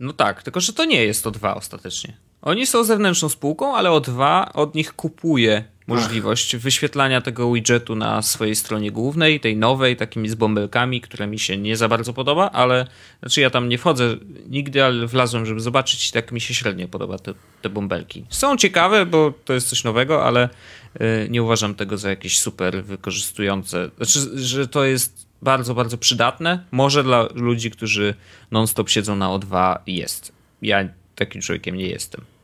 No 0.00 0.12
tak, 0.12 0.42
tylko 0.42 0.60
że 0.60 0.72
to 0.72 0.84
nie 0.84 1.04
jest 1.04 1.24
O2 1.26 1.56
ostatecznie. 1.56 2.16
Oni 2.42 2.66
są 2.66 2.84
zewnętrzną 2.84 3.28
spółką, 3.28 3.76
ale 3.76 3.90
O2 3.90 4.46
od 4.54 4.74
nich 4.74 4.92
kupuje 4.92 5.64
możliwość 5.86 6.56
wyświetlania 6.56 7.20
tego 7.20 7.52
widgetu 7.52 7.94
na 7.94 8.22
swojej 8.22 8.56
stronie 8.56 8.92
głównej, 8.92 9.40
tej 9.40 9.56
nowej, 9.56 9.96
takimi 9.96 10.28
z 10.28 10.34
bąbelkami, 10.34 11.00
które 11.00 11.26
mi 11.26 11.38
się 11.38 11.56
nie 11.56 11.76
za 11.76 11.88
bardzo 11.88 12.12
podoba, 12.12 12.50
ale 12.50 12.86
znaczy 13.20 13.40
ja 13.40 13.50
tam 13.50 13.68
nie 13.68 13.78
wchodzę 13.78 14.16
nigdy, 14.48 14.84
ale 14.84 15.06
wlazłem, 15.06 15.46
żeby 15.46 15.60
zobaczyć 15.60 16.08
i 16.08 16.12
tak 16.12 16.32
mi 16.32 16.40
się 16.40 16.54
średnio 16.54 16.88
podoba 16.88 17.18
te, 17.18 17.34
te 17.62 17.70
bąbelki. 17.70 18.24
Są 18.28 18.56
ciekawe, 18.56 19.06
bo 19.06 19.32
to 19.44 19.52
jest 19.52 19.68
coś 19.68 19.84
nowego, 19.84 20.24
ale 20.24 20.48
y, 21.00 21.28
nie 21.30 21.42
uważam 21.42 21.74
tego 21.74 21.98
za 21.98 22.10
jakieś 22.10 22.38
super 22.38 22.84
wykorzystujące. 22.84 23.90
Znaczy, 23.96 24.38
że 24.38 24.68
to 24.68 24.84
jest 24.84 25.26
bardzo, 25.42 25.74
bardzo 25.74 25.98
przydatne. 25.98 26.64
Może 26.70 27.04
dla 27.04 27.28
ludzi, 27.34 27.70
którzy 27.70 28.14
non-stop 28.50 28.88
siedzą 28.88 29.16
na 29.16 29.26
O2 29.26 29.78
jest. 29.86 30.32
Ja 30.62 30.88
takim 31.14 31.42
człowiekiem 31.42 31.76
nie 31.76 31.86
jestem. 31.86 32.35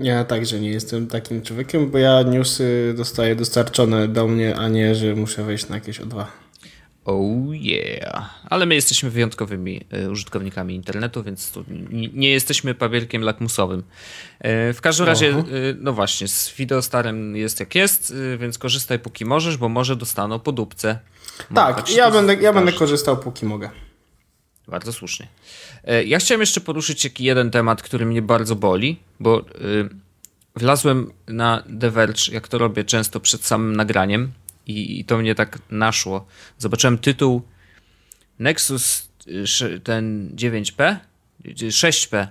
Ja 0.00 0.24
także 0.24 0.60
nie 0.60 0.70
jestem 0.70 1.06
takim 1.06 1.42
człowiekiem, 1.42 1.90
bo 1.90 1.98
ja 1.98 2.22
newsy 2.22 2.94
dostaję 2.96 3.36
dostarczone 3.36 4.08
do 4.08 4.26
mnie, 4.26 4.56
a 4.56 4.68
nie, 4.68 4.94
że 4.94 5.14
muszę 5.14 5.44
wejść 5.44 5.68
na 5.68 5.74
jakieś 5.74 6.00
O2. 6.00 6.24
Oh 7.04 7.54
yeah. 7.54 8.30
Ale 8.50 8.66
my 8.66 8.74
jesteśmy 8.74 9.10
wyjątkowymi 9.10 9.80
y, 9.94 10.10
użytkownikami 10.10 10.74
internetu, 10.74 11.22
więc 11.22 11.52
tu 11.52 11.64
nie, 11.90 12.30
jesteśmy 12.30 12.74
papierkiem 12.74 13.22
lakmusowym. 13.22 13.78
Y, 13.80 13.84
w 14.72 14.80
każdym 14.80 15.06
razie, 15.06 15.28
y, 15.28 15.76
no 15.80 15.92
właśnie, 15.92 16.28
z 16.28 16.54
Videostarem 16.56 17.36
jest 17.36 17.60
jak 17.60 17.74
jest, 17.74 18.14
więc 18.38 18.58
korzystaj 18.58 18.98
póki 18.98 19.24
możesz, 19.24 19.56
bo 19.56 19.68
może 19.68 19.96
dostaną 19.96 20.38
po 20.38 20.52
dupce. 20.52 20.98
Tak, 21.54 21.90
ja 21.90 22.10
będę, 22.10 22.34
ja 22.34 22.52
będę 22.52 22.72
korzystał 22.72 23.16
póki 23.16 23.46
mogę. 23.46 23.70
Bardzo 24.68 24.92
słusznie. 24.92 25.26
E, 25.88 26.04
Ja 26.04 26.18
chciałem 26.18 26.40
jeszcze 26.40 26.60
poruszyć 26.60 27.02
taki 27.02 27.24
jeden 27.24 27.50
temat, 27.50 27.82
który 27.82 28.06
mnie 28.06 28.22
bardzo 28.22 28.56
boli, 28.56 28.98
bo 29.20 29.40
y, 29.40 29.44
wlazłem 30.56 31.12
na 31.28 31.62
The 31.80 31.90
Verge, 31.90 32.32
jak 32.32 32.48
to 32.48 32.58
robię 32.58 32.84
często 32.84 33.20
przed 33.20 33.44
samym 33.44 33.76
nagraniem 33.76 34.32
i, 34.66 35.00
i 35.00 35.04
to 35.04 35.18
mnie 35.18 35.34
tak 35.34 35.58
naszło. 35.70 36.26
Zobaczyłem 36.58 36.98
tytuł 36.98 37.42
Nexus 38.38 39.08
y, 39.62 39.80
ten 39.80 40.30
9P, 40.36 40.96
y, 41.46 41.54
6P, 41.70 42.26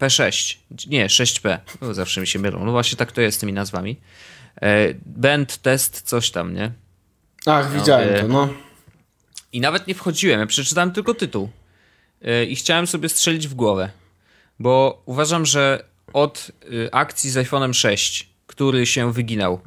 P6, 0.00 0.56
nie 0.86 1.06
6P, 1.06 1.58
o, 1.80 1.94
zawsze 1.94 2.20
mi 2.20 2.26
się 2.26 2.38
mylą, 2.38 2.64
no 2.64 2.72
właśnie 2.72 2.96
tak 2.96 3.12
to 3.12 3.20
jest 3.20 3.36
z 3.36 3.40
tymi 3.40 3.52
nazwami. 3.52 3.96
E, 4.62 4.94
Band 5.06 5.58
test 5.58 6.02
coś 6.02 6.30
tam, 6.30 6.54
nie? 6.54 6.72
Ach, 7.46 7.72
widziałem 7.72 8.08
e, 8.14 8.20
to, 8.20 8.28
no. 8.28 8.48
I 9.52 9.60
nawet 9.60 9.86
nie 9.86 9.94
wchodziłem, 9.94 10.40
ja 10.40 10.46
przeczytałem 10.46 10.90
tylko 10.92 11.14
tytuł. 11.14 11.50
Yy, 12.22 12.46
I 12.46 12.56
chciałem 12.56 12.86
sobie 12.86 13.08
strzelić 13.08 13.48
w 13.48 13.54
głowę. 13.54 13.90
Bo 14.58 15.02
uważam, 15.06 15.46
że 15.46 15.84
od 16.12 16.52
y, 16.72 16.88
akcji 16.92 17.30
z 17.30 17.36
iPhone'em 17.36 17.72
6, 17.72 18.28
który 18.46 18.86
się 18.86 19.12
wyginał 19.12 19.60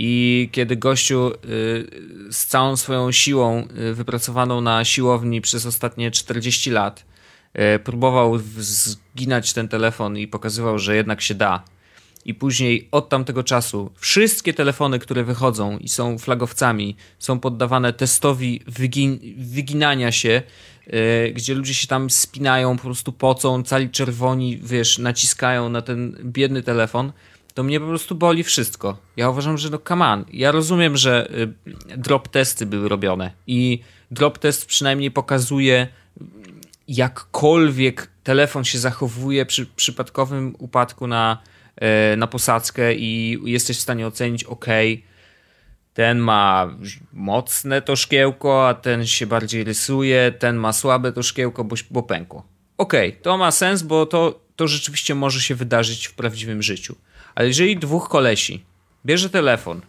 i 0.00 0.48
kiedy 0.52 0.76
gościu 0.76 1.30
y, 1.30 2.30
z 2.30 2.46
całą 2.46 2.76
swoją 2.76 3.12
siłą 3.12 3.68
y, 3.90 3.94
wypracowaną 3.94 4.60
na 4.60 4.84
siłowni 4.84 5.40
przez 5.40 5.66
ostatnie 5.66 6.10
40 6.10 6.70
lat 6.70 7.04
y, 7.74 7.78
próbował 7.78 8.38
zginać 8.58 9.52
ten 9.52 9.68
telefon 9.68 10.18
i 10.18 10.28
pokazywał, 10.28 10.78
że 10.78 10.96
jednak 10.96 11.20
się 11.20 11.34
da. 11.34 11.64
I 12.24 12.34
później 12.34 12.88
od 12.90 13.08
tamtego 13.08 13.44
czasu 13.44 13.90
wszystkie 13.96 14.54
telefony, 14.54 14.98
które 14.98 15.24
wychodzą 15.24 15.78
i 15.78 15.88
są 15.88 16.18
flagowcami, 16.18 16.96
są 17.18 17.40
poddawane 17.40 17.92
testowi 17.92 18.60
wygin 18.66 19.18
wyginania 19.36 20.12
się, 20.12 20.42
gdzie 21.34 21.54
ludzie 21.54 21.74
się 21.74 21.86
tam 21.86 22.10
spinają, 22.10 22.76
po 22.76 22.82
prostu 22.82 23.12
pocą, 23.12 23.62
cali 23.62 23.90
czerwoni, 23.90 24.58
wiesz, 24.62 24.98
naciskają 24.98 25.68
na 25.68 25.82
ten 25.82 26.16
biedny 26.24 26.62
telefon. 26.62 27.12
To 27.54 27.62
mnie 27.62 27.80
po 27.80 27.86
prostu 27.86 28.14
boli 28.14 28.44
wszystko. 28.44 28.98
Ja 29.16 29.30
uważam, 29.30 29.58
że 29.58 29.70
no 29.70 29.78
come 29.78 30.06
on. 30.06 30.24
Ja 30.32 30.52
rozumiem, 30.52 30.96
że 30.96 31.30
y, 31.30 31.96
drop 31.96 32.28
testy 32.28 32.66
były 32.66 32.88
robione 32.88 33.30
i 33.46 33.80
drop 34.10 34.38
test 34.38 34.66
przynajmniej 34.66 35.10
pokazuje 35.10 35.88
jakkolwiek 36.88 38.10
telefon 38.24 38.64
się 38.64 38.78
zachowuje 38.78 39.46
przy 39.46 39.66
przypadkowym 39.66 40.54
upadku 40.58 41.06
na, 41.06 41.38
e, 41.76 42.16
na 42.16 42.26
posadzkę 42.26 42.94
i 42.94 43.38
jesteś 43.44 43.76
w 43.78 43.80
stanie 43.80 44.06
ocenić, 44.06 44.44
ok, 44.44 44.66
ten 45.98 46.18
ma 46.18 46.70
mocne 47.12 47.82
to 47.82 47.96
szkiełko, 47.96 48.68
a 48.68 48.74
ten 48.74 49.06
się 49.06 49.26
bardziej 49.26 49.64
rysuje, 49.64 50.32
ten 50.38 50.56
ma 50.56 50.72
słabe 50.72 51.12
to 51.12 51.22
szkiełko, 51.22 51.64
bo, 51.64 51.76
bo 51.90 52.02
pękło. 52.02 52.46
Okej, 52.76 53.12
to 53.22 53.38
ma 53.38 53.50
sens, 53.50 53.82
bo 53.82 54.06
to, 54.06 54.40
to 54.56 54.68
rzeczywiście 54.68 55.14
może 55.14 55.40
się 55.40 55.54
wydarzyć 55.54 56.06
w 56.06 56.14
prawdziwym 56.14 56.62
życiu. 56.62 56.96
Ale 57.34 57.48
jeżeli 57.48 57.76
dwóch 57.76 58.08
kolesi 58.08 58.64
bierze 59.06 59.30
telefon 59.30 59.80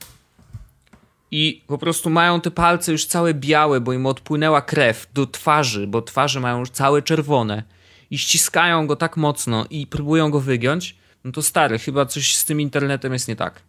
i 1.32 1.64
po 1.68 1.78
prostu 1.78 2.10
mają 2.10 2.42
te 2.42 2.52
palce 2.52 2.92
już 2.92 3.06
całe 3.06 3.34
białe, 3.34 3.82
bo 3.82 3.94
im 3.94 4.06
odpłynęła 4.06 4.62
krew 4.62 5.08
do 5.14 5.28
twarzy, 5.28 5.88
bo 5.88 6.02
twarze 6.02 6.40
mają 6.40 6.60
już 6.60 6.70
całe 6.70 7.02
czerwone 7.02 7.64
i 8.12 8.18
ściskają 8.18 8.88
go 8.88 8.96
tak 8.96 9.18
mocno 9.18 9.66
i 9.70 9.88
próbują 9.88 10.32
go 10.32 10.40
wygiąć, 10.40 10.96
no 11.24 11.32
to 11.32 11.42
stary, 11.42 11.80
chyba 11.80 12.06
coś 12.06 12.36
z 12.36 12.46
tym 12.46 12.62
internetem 12.62 13.14
jest 13.14 13.28
nie 13.28 13.36
tak. 13.36 13.69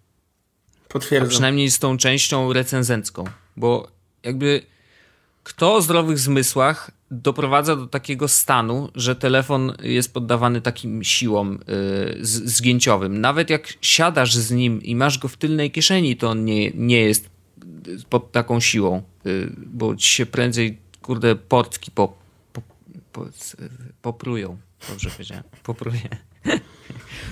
Potwierdzam. 0.90 1.28
A 1.28 1.30
przynajmniej 1.30 1.70
z 1.70 1.78
tą 1.78 1.96
częścią 1.96 2.52
recenzencką, 2.52 3.24
bo 3.56 3.88
jakby 4.22 4.62
kto 5.42 5.74
o 5.74 5.82
zdrowych 5.82 6.18
zmysłach 6.18 6.90
doprowadza 7.10 7.76
do 7.76 7.86
takiego 7.86 8.28
stanu, 8.28 8.90
że 8.94 9.16
telefon 9.16 9.72
jest 9.82 10.14
poddawany 10.14 10.60
takim 10.60 11.04
siłom 11.04 11.58
yy, 11.68 12.18
zgięciowym. 12.24 13.20
Nawet 13.20 13.50
jak 13.50 13.74
siadasz 13.80 14.34
z 14.34 14.50
nim 14.50 14.82
i 14.82 14.96
masz 14.96 15.18
go 15.18 15.28
w 15.28 15.36
tylnej 15.36 15.70
kieszeni, 15.70 16.16
to 16.16 16.30
on 16.30 16.44
nie, 16.44 16.70
nie 16.70 17.00
jest 17.00 17.30
pod 18.10 18.32
taką 18.32 18.60
siłą, 18.60 19.02
yy, 19.24 19.52
bo 19.66 19.96
ci 19.96 20.10
się 20.10 20.26
prędzej, 20.26 20.78
kurde, 21.02 21.36
portki 21.36 21.90
po, 21.90 22.16
po, 22.52 22.62
po, 23.12 23.26
poprują. 24.02 24.58
Dobrze 24.88 25.10
powiedziałem. 25.10 25.44
Popruję. 25.62 26.08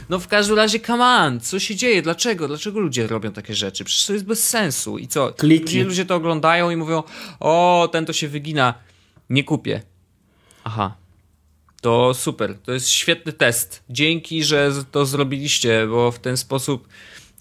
No 0.08 0.18
w 0.18 0.28
każdym 0.28 0.56
razie, 0.56 0.80
come 0.80 1.04
on, 1.04 1.40
co 1.40 1.58
się 1.58 1.76
dzieje? 1.76 2.02
Dlaczego? 2.02 2.48
Dlaczego 2.48 2.80
ludzie 2.80 3.06
robią 3.06 3.32
takie 3.32 3.54
rzeczy? 3.54 3.84
Przecież 3.84 4.06
to 4.06 4.12
jest 4.12 4.24
bez 4.24 4.48
sensu. 4.48 4.98
I 4.98 5.08
co? 5.08 5.32
Kliki. 5.32 5.64
Później 5.64 5.84
ludzie 5.84 6.06
to 6.06 6.14
oglądają 6.14 6.70
i 6.70 6.76
mówią, 6.76 7.02
o, 7.40 7.88
ten 7.92 8.06
to 8.06 8.12
się 8.12 8.28
wygina, 8.28 8.74
nie 9.30 9.44
kupię. 9.44 9.82
Aha. 10.64 10.94
To 11.80 12.14
super, 12.14 12.58
to 12.64 12.72
jest 12.72 12.88
świetny 12.88 13.32
test. 13.32 13.82
Dzięki, 13.90 14.44
że 14.44 14.72
to 14.90 15.06
zrobiliście, 15.06 15.86
bo 15.86 16.10
w 16.10 16.18
ten 16.18 16.36
sposób 16.36 16.88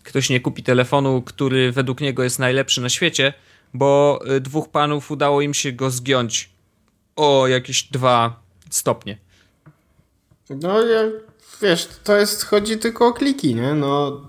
ktoś 0.04 0.30
nie 0.30 0.40
kupi 0.40 0.64
telefonu, 0.64 1.22
który 1.22 1.72
według 1.72 2.02
niego 2.02 2.24
jest 2.24 2.40
najlepszy 2.40 2.82
na 2.82 2.90
świecie, 2.90 3.34
bo 3.74 4.20
y, 4.36 4.42
dwóch 4.42 4.70
panów 4.70 5.12
udało 5.12 5.42
im 5.42 5.54
się 5.54 5.72
go 5.72 5.92
zgiąć 5.92 6.50
o 7.16 7.48
jakieś 7.48 7.84
dwa 7.84 8.40
stopnie. 8.70 9.18
No, 10.50 10.82
ja, 10.82 11.02
wiesz, 11.62 11.90
to 12.04 12.18
jest, 12.18 12.46
chodzi 12.46 12.78
tylko 12.78 13.08
o 13.08 13.14
kliki, 13.14 13.56
nie? 13.56 13.74
No, 13.74 14.22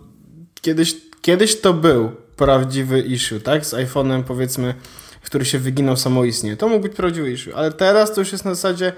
kiedyś, 0.60 0.96
kiedyś 1.22 1.60
to 1.60 1.72
był 1.72 2.10
prawdziwy 2.36 3.00
issue, 3.00 3.40
tak? 3.40 3.66
Z 3.66 3.74
iPhone'em, 3.74 4.22
powiedzmy, 4.22 4.74
który 5.22 5.44
się 5.44 5.58
wyginął 5.58 5.96
samoistnie. 5.96 6.56
To 6.56 6.68
mógł 6.68 6.82
być 6.82 6.94
prawdziwy 6.94 7.32
issue, 7.32 7.50
ale 7.54 7.72
teraz 7.72 8.14
to 8.14 8.20
już 8.20 8.32
jest 8.32 8.44
na 8.44 8.54
zasadzie 8.54 8.92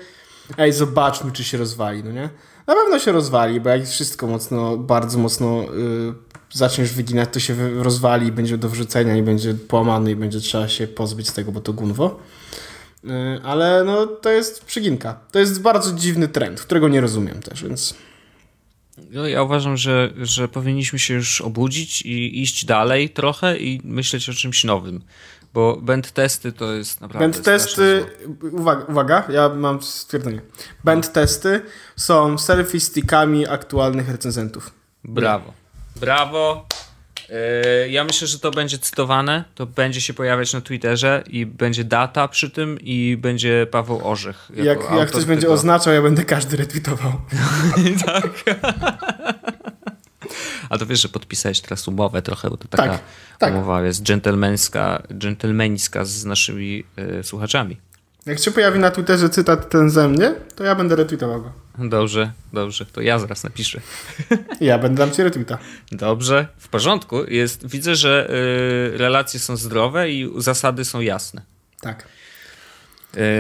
ej, 0.59 0.73
zobaczmy, 0.73 1.33
czy 1.33 1.45
się 1.45 1.59
rozwali, 1.59 2.05
no 2.05 2.13
nie? 2.13 2.29
Na 2.67 2.75
pewno 2.75 2.99
się 2.99 3.13
rozwali, 3.13 3.61
bo 3.61 3.71
jak 3.71 3.87
wszystko 3.87 4.27
mocno, 4.27 4.77
bardzo 4.77 5.19
mocno 5.19 5.63
yy, 5.63 6.15
zaczniesz 6.53 6.93
wyginać, 6.93 7.29
to 7.33 7.41
się 7.41 7.83
rozwali, 7.83 8.33
będzie 8.33 8.59
do 8.59 8.69
wrzucenia 8.69 9.17
i 9.17 9.23
będzie 9.23 9.55
połamany 9.55 10.11
i 10.11 10.17
będzie 10.17 10.41
trzeba 10.41 10.69
się 10.69 10.87
pozbyć 10.87 11.31
tego, 11.31 11.53
bo 11.53 11.61
to 11.61 11.73
gunwo. 11.73 12.21
Y, 13.05 13.09
ale 13.43 13.85
no, 13.85 14.07
to 14.07 14.31
jest 14.31 14.65
przyginka. 14.65 15.21
To 15.33 15.39
jest 15.39 15.63
bardzo 15.63 15.93
dziwny 15.93 16.29
trend, 16.29 16.61
którego 16.61 16.89
nie 16.89 17.01
rozumiem 17.01 17.43
też, 17.43 17.63
więc... 17.63 17.95
Ja 19.11 19.43
uważam, 19.43 19.77
że, 19.77 20.11
że 20.23 20.49
powinniśmy 20.49 20.99
się 20.99 21.15
już 21.15 21.41
obudzić 21.41 22.03
i 22.03 22.43
iść 22.43 22.65
dalej 22.65 23.11
trochę 23.11 23.59
i 23.59 23.81
myśleć 23.85 24.29
o 24.29 24.33
czymś 24.33 24.65
nowym. 24.65 25.03
Bo 25.55 25.77
band 25.77 26.13
testy 26.13 26.53
to 26.53 26.73
jest 26.73 27.01
naprawdę. 27.01 27.29
Band 27.29 27.45
testy, 27.45 28.07
uwaga, 28.53 28.85
uwaga, 28.85 29.25
ja 29.29 29.49
mam 29.49 29.83
stwierdzenie. 29.83 30.41
Band 30.85 31.07
no. 31.07 31.13
testy 31.13 31.61
są 31.97 32.39
selfie 32.39 32.81
stickami 32.81 33.47
aktualnych 33.47 34.09
recenzentów. 34.09 34.71
Brawo. 35.05 35.53
Brawo. 35.97 36.67
Yy, 37.31 37.91
ja 37.91 38.05
myślę, 38.05 38.29
że 38.29 38.39
to 38.39 38.51
będzie 38.51 38.79
cytowane, 38.79 39.45
to 39.55 39.67
będzie 39.67 40.01
się 40.01 40.15
pojawiać 40.15 40.53
na 40.53 40.61
Twitterze 40.61 41.23
i 41.27 41.47
będzie 41.47 41.85
data 41.85 42.29
przy 42.29 42.51
tym 42.51 42.79
i 42.81 43.17
będzie 43.17 43.67
Paweł 43.71 44.09
Orzech. 44.09 44.51
Jak, 44.55 44.79
jak 44.99 45.09
ktoś 45.09 45.25
będzie 45.25 45.43
tego. 45.43 45.55
oznaczał, 45.55 45.95
ja 45.95 46.03
będę 46.03 46.25
każdy 46.25 46.57
retweetował. 46.57 47.13
tak. 48.07 48.45
A 50.71 50.79
to 50.79 50.87
wiesz, 50.87 51.03
że 51.03 51.09
podpisałeś 51.09 51.61
teraz 51.61 51.89
umowę 51.89 52.23
trochę, 52.23 52.51
bo 52.51 52.57
to 52.57 52.69
taka 52.69 52.89
tak, 52.89 53.01
tak. 53.39 53.55
umowa 53.55 53.83
jest 53.83 54.03
dżentelmeńska, 54.03 55.03
dżentelmeńska 55.19 56.05
z 56.05 56.25
naszymi 56.25 56.85
y, 57.21 57.23
słuchaczami. 57.23 57.77
Jak 58.27 58.39
się 58.39 58.51
pojawi 58.51 58.79
na 58.79 58.91
Twitterze 58.91 59.29
cytat 59.29 59.71
ten 59.71 59.91
ze 59.91 60.09
mnie, 60.09 60.35
to 60.57 60.65
ja 60.65 60.75
będę 60.75 60.97
retweetował 60.97 61.43
go. 61.43 61.53
Dobrze, 61.79 62.33
dobrze, 62.53 62.87
to 62.87 63.01
ja 63.01 63.19
zaraz 63.19 63.45
napiszę. 63.45 63.81
Ja 64.61 64.79
będę 64.79 64.99
dam 64.99 65.11
ci 65.11 65.23
retweeta. 65.23 65.59
Dobrze, 65.93 66.47
w 66.59 66.69
porządku. 66.69 67.25
Jest, 67.25 67.67
widzę, 67.67 67.97
że 67.97 68.31
y, 68.95 68.99
relacje 68.99 69.41
są 69.41 69.57
zdrowe 69.57 70.11
i 70.11 70.33
zasady 70.37 70.85
są 70.85 71.01
jasne. 71.01 71.43
Tak. 71.81 72.07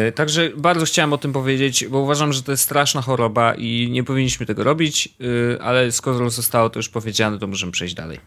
Y, 0.08 0.12
także 0.12 0.50
bardzo 0.56 0.84
chciałem 0.84 1.12
o 1.12 1.18
tym 1.18 1.32
powiedzieć, 1.32 1.86
bo 1.86 1.98
uważam, 1.98 2.32
że 2.32 2.42
to 2.42 2.50
jest 2.50 2.62
straszna 2.62 3.02
choroba 3.02 3.54
i 3.54 3.88
nie 3.90 4.04
powinniśmy 4.04 4.46
tego 4.46 4.64
robić, 4.64 5.14
y, 5.20 5.58
ale 5.62 5.92
skoro 5.92 6.30
zostało 6.30 6.70
to 6.70 6.78
już 6.78 6.88
powiedziane, 6.88 7.38
to 7.38 7.46
możemy 7.46 7.72
przejść 7.72 7.94
dalej. 7.94 8.20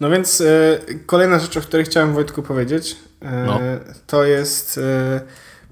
No 0.00 0.10
więc 0.10 0.40
y, 0.40 0.80
kolejna 1.06 1.38
rzecz, 1.38 1.56
o 1.56 1.60
której 1.60 1.86
chciałem 1.86 2.14
Wojtku 2.14 2.42
powiedzieć, 2.42 2.96
no. 3.46 3.60
to 4.06 4.24
jest 4.24 4.80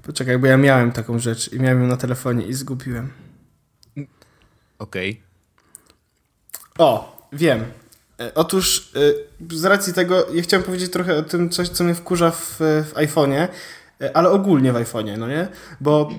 Poczekaj, 0.03 0.39
bo 0.39 0.47
ja 0.47 0.57
miałem 0.57 0.91
taką 0.91 1.19
rzecz 1.19 1.53
i 1.53 1.59
miałem 1.59 1.81
ją 1.81 1.87
na 1.87 1.97
telefonie 1.97 2.45
i 2.45 2.53
zgubiłem. 2.53 3.09
Okej. 4.79 5.11
Okay. 5.11 6.87
O, 6.87 7.27
wiem. 7.33 7.65
E, 8.19 8.33
otóż 8.33 8.91
e, 9.49 9.55
z 9.55 9.65
racji 9.65 9.93
tego, 9.93 10.27
ja 10.33 10.41
chciałem 10.41 10.63
powiedzieć 10.63 10.91
trochę 10.91 11.17
o 11.17 11.21
tym, 11.21 11.49
coś, 11.49 11.69
co 11.69 11.83
mnie 11.83 11.95
wkurza 11.95 12.31
w, 12.31 12.55
w 12.59 12.91
iPhone'ie, 12.93 13.47
e, 14.01 14.17
ale 14.17 14.29
ogólnie 14.29 14.73
w 14.73 14.75
iPhone'ie, 14.75 15.17
no 15.17 15.27
nie? 15.27 15.47
Bo 15.81 16.09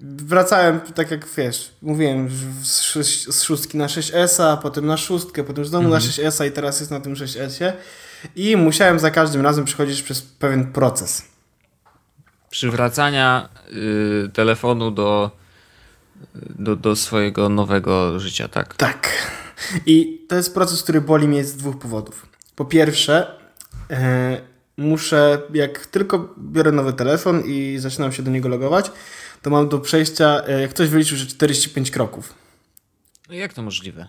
wracałem, 0.00 0.80
tak 0.80 1.10
jak 1.10 1.26
wiesz, 1.36 1.72
mówiłem, 1.82 2.28
z, 2.62 2.92
z 3.34 3.42
szóstki 3.42 3.78
na 3.78 3.86
6S, 3.86 4.58
potem 4.62 4.86
na 4.86 4.96
szóstkę, 4.96 5.44
potem 5.44 5.64
znowu 5.64 5.84
mhm. 5.84 6.02
na 6.02 6.08
6S 6.08 6.46
i 6.46 6.52
teraz 6.52 6.80
jest 6.80 6.92
na 6.92 7.00
tym 7.00 7.14
6S 7.14 7.72
i 8.36 8.56
musiałem 8.56 8.98
za 8.98 9.10
każdym 9.10 9.42
razem 9.42 9.64
przechodzić 9.64 10.02
przez 10.02 10.22
pewien 10.22 10.72
proces 10.72 11.22
przywracania 12.56 13.48
y, 14.26 14.30
telefonu 14.32 14.90
do, 14.90 15.30
do, 16.34 16.76
do 16.76 16.96
swojego 16.96 17.48
nowego 17.48 18.20
życia, 18.20 18.48
tak? 18.48 18.74
Tak. 18.74 19.08
I 19.86 20.24
to 20.28 20.36
jest 20.36 20.54
proces, 20.54 20.82
który 20.82 21.00
boli 21.00 21.28
mnie 21.28 21.44
z 21.44 21.56
dwóch 21.56 21.78
powodów. 21.78 22.26
Po 22.54 22.64
pierwsze, 22.64 23.26
e, 23.90 24.40
muszę, 24.76 25.42
jak 25.54 25.86
tylko 25.86 26.34
biorę 26.38 26.72
nowy 26.72 26.92
telefon 26.92 27.42
i 27.46 27.76
zaczynam 27.78 28.12
się 28.12 28.22
do 28.22 28.30
niego 28.30 28.48
logować, 28.48 28.90
to 29.42 29.50
mam 29.50 29.68
do 29.68 29.78
przejścia, 29.78 30.42
e, 30.46 30.60
jak 30.60 30.70
ktoś 30.70 30.88
wyliczył, 30.88 31.18
że 31.18 31.26
45 31.26 31.90
kroków. 31.90 32.34
No 33.28 33.34
jak 33.34 33.52
to 33.52 33.62
możliwe? 33.62 34.08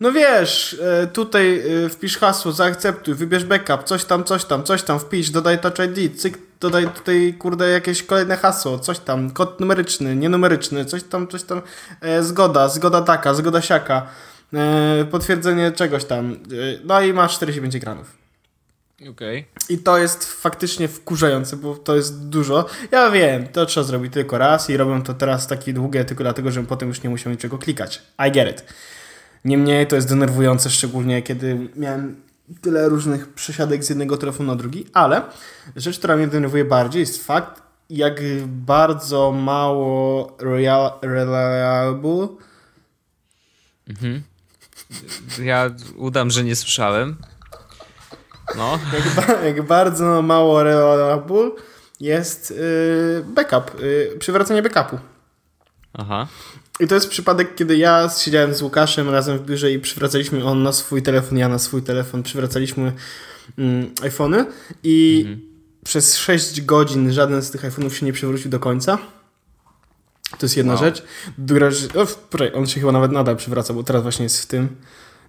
No 0.00 0.12
wiesz, 0.12 0.76
e, 0.82 1.06
tutaj 1.06 1.62
wpisz 1.90 2.18
hasło, 2.18 2.52
zaakceptuj, 2.52 3.14
wybierz 3.14 3.44
backup, 3.44 3.84
coś 3.84 4.04
tam, 4.04 4.24
coś 4.24 4.44
tam, 4.44 4.64
coś 4.64 4.82
tam, 4.82 5.00
wpisz, 5.00 5.30
dodaj 5.30 5.58
Touch 5.58 5.78
ID, 5.78 6.20
cyk, 6.20 6.47
dodaj 6.60 6.88
tutaj, 6.88 7.34
kurde, 7.38 7.68
jakieś 7.68 8.02
kolejne 8.02 8.36
hasło, 8.36 8.78
coś 8.78 8.98
tam, 8.98 9.30
kod 9.30 9.60
numeryczny, 9.60 10.16
nienumeryczny, 10.16 10.84
coś 10.84 11.02
tam, 11.02 11.28
coś 11.28 11.42
tam, 11.42 11.62
e, 12.00 12.22
zgoda, 12.22 12.68
zgoda 12.68 13.02
taka, 13.02 13.34
zgoda 13.34 13.62
siaka, 13.62 14.06
e, 14.54 15.04
potwierdzenie 15.10 15.72
czegoś 15.72 16.04
tam, 16.04 16.32
e, 16.32 16.36
no 16.84 17.00
i 17.00 17.12
masz 17.12 17.34
45 17.34 17.76
ekranów. 17.76 18.18
Okej. 19.10 19.10
Okay. 19.10 19.76
I 19.76 19.78
to 19.78 19.98
jest 19.98 20.24
faktycznie 20.24 20.88
wkurzające, 20.88 21.56
bo 21.56 21.74
to 21.74 21.96
jest 21.96 22.28
dużo. 22.28 22.66
Ja 22.90 23.10
wiem, 23.10 23.48
to 23.48 23.66
trzeba 23.66 23.84
zrobić 23.84 24.12
tylko 24.12 24.38
raz 24.38 24.70
i 24.70 24.76
robią 24.76 25.02
to 25.02 25.14
teraz 25.14 25.46
takie 25.46 25.72
długie 25.72 26.04
tylko 26.04 26.24
dlatego, 26.24 26.50
żebym 26.50 26.66
potem 26.66 26.88
już 26.88 27.02
nie 27.02 27.10
musiał 27.10 27.32
niczego 27.32 27.58
klikać. 27.58 28.02
I 28.28 28.32
get 28.32 28.50
it. 28.50 28.64
Niemniej 29.44 29.86
to 29.86 29.96
jest 29.96 30.08
denerwujące, 30.08 30.70
szczególnie 30.70 31.22
kiedy 31.22 31.68
miałem 31.76 32.27
tyle 32.60 32.88
różnych 32.88 33.32
przesiadek 33.32 33.84
z 33.84 33.88
jednego 33.88 34.16
telefonu 34.16 34.52
na 34.52 34.56
drugi, 34.56 34.86
ale 34.92 35.22
rzecz, 35.76 35.98
która 35.98 36.16
mnie 36.16 36.28
denerwuje 36.28 36.64
bardziej 36.64 37.00
jest 37.00 37.24
fakt, 37.24 37.62
jak 37.90 38.20
bardzo 38.46 39.32
mało 39.32 40.36
real, 40.40 40.90
reliable. 41.02 42.28
Mhm. 43.88 44.22
Ja 45.42 45.70
udam, 45.96 46.30
że 46.30 46.44
nie 46.44 46.56
słyszałem. 46.56 47.16
No. 48.56 48.78
Jak, 48.92 49.44
jak 49.44 49.62
bardzo 49.62 50.22
mało 50.22 50.62
reliable 50.62 51.50
jest 52.00 52.50
yy, 52.50 53.24
backup, 53.26 53.80
yy, 53.80 54.16
przywracanie 54.18 54.62
backupu. 54.62 54.98
Aha. 55.92 56.26
I 56.80 56.86
to 56.86 56.94
jest 56.94 57.08
przypadek, 57.08 57.54
kiedy 57.54 57.76
ja 57.76 58.10
siedziałem 58.18 58.54
z 58.54 58.62
Łukaszem 58.62 59.10
razem 59.10 59.38
w 59.38 59.46
biurze 59.46 59.72
i 59.72 59.78
przywracaliśmy 59.78 60.44
on 60.44 60.62
na 60.62 60.72
swój 60.72 61.02
telefon, 61.02 61.38
ja 61.38 61.48
na 61.48 61.58
swój 61.58 61.82
telefon, 61.82 62.22
przywracaliśmy 62.22 62.92
mm, 63.58 63.90
iPhony 64.02 64.46
i 64.82 65.24
mhm. 65.26 65.48
przez 65.84 66.16
6 66.16 66.60
godzin 66.60 67.12
żaden 67.12 67.42
z 67.42 67.50
tych 67.50 67.62
iPhone'ów 67.62 67.90
się 67.90 68.06
nie 68.06 68.12
przywrócił 68.12 68.50
do 68.50 68.60
końca. 68.60 68.98
To 70.30 70.38
jest 70.42 70.56
jedna 70.56 70.72
wow. 70.72 70.82
rzecz. 70.82 71.02
Druga 71.38 71.70
rzecz, 71.70 71.96
o, 71.96 72.06
on 72.54 72.66
się 72.66 72.80
chyba 72.80 72.92
nawet 72.92 73.12
nadal 73.12 73.36
przywraca, 73.36 73.74
bo 73.74 73.82
teraz 73.82 74.02
właśnie 74.02 74.22
jest 74.22 74.42
w 74.42 74.46
tym. 74.46 74.68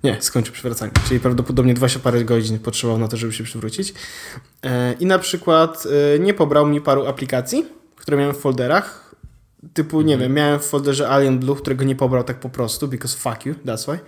Nie, 0.03 0.17
skończył 0.21 0.53
przywracanie. 0.53 0.91
Czyli 1.07 1.19
prawdopodobnie 1.19 1.73
20 1.73 1.99
parę 1.99 2.23
godzin 2.25 2.59
potrzebował 2.59 2.99
na 2.99 3.07
to, 3.07 3.17
żeby 3.17 3.33
się 3.33 3.43
przywrócić. 3.43 3.93
E, 4.63 4.93
I 4.93 5.05
na 5.05 5.19
przykład 5.19 5.87
e, 6.15 6.19
nie 6.19 6.33
pobrał 6.33 6.67
mi 6.67 6.81
paru 6.81 7.07
aplikacji, 7.07 7.65
które 7.95 8.17
miałem 8.17 8.35
w 8.35 8.37
folderach, 8.37 9.08
Typu, 9.73 10.01
nie 10.01 10.13
mhm. 10.13 10.29
wiem, 10.29 10.37
miałem 10.37 10.59
w 10.59 10.65
folderze 10.65 11.09
Alien 11.09 11.39
Blue, 11.39 11.55
którego 11.55 11.83
nie 11.83 11.95
pobrał 11.95 12.23
tak 12.23 12.39
po 12.39 12.49
prostu, 12.49 12.87
because 12.87 13.17
fuck 13.17 13.45
you, 13.45 13.53
that's 13.65 13.91
why. 13.91 13.99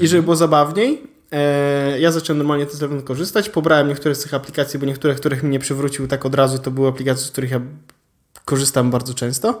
I 0.00 0.08
żeby 0.08 0.22
było 0.22 0.36
zabawniej, 0.36 1.02
e, 1.32 2.00
ja 2.00 2.12
zacząłem 2.12 2.38
normalnie 2.38 2.66
ten 2.66 2.78
telefon 2.78 3.02
korzystać, 3.02 3.48
pobrałem 3.48 3.88
niektóre 3.88 4.14
z 4.14 4.22
tych 4.22 4.34
aplikacji, 4.34 4.78
bo 4.78 4.86
niektóre, 4.86 5.14
których 5.14 5.42
mi 5.42 5.50
nie 5.50 5.58
przywrócił 5.58 6.06
tak 6.06 6.26
od 6.26 6.34
razu, 6.34 6.58
to 6.58 6.70
były 6.70 6.88
aplikacje, 6.88 7.26
z 7.26 7.30
których 7.30 7.50
ja 7.50 7.60
korzystam 8.44 8.90
bardzo 8.90 9.14
często. 9.14 9.60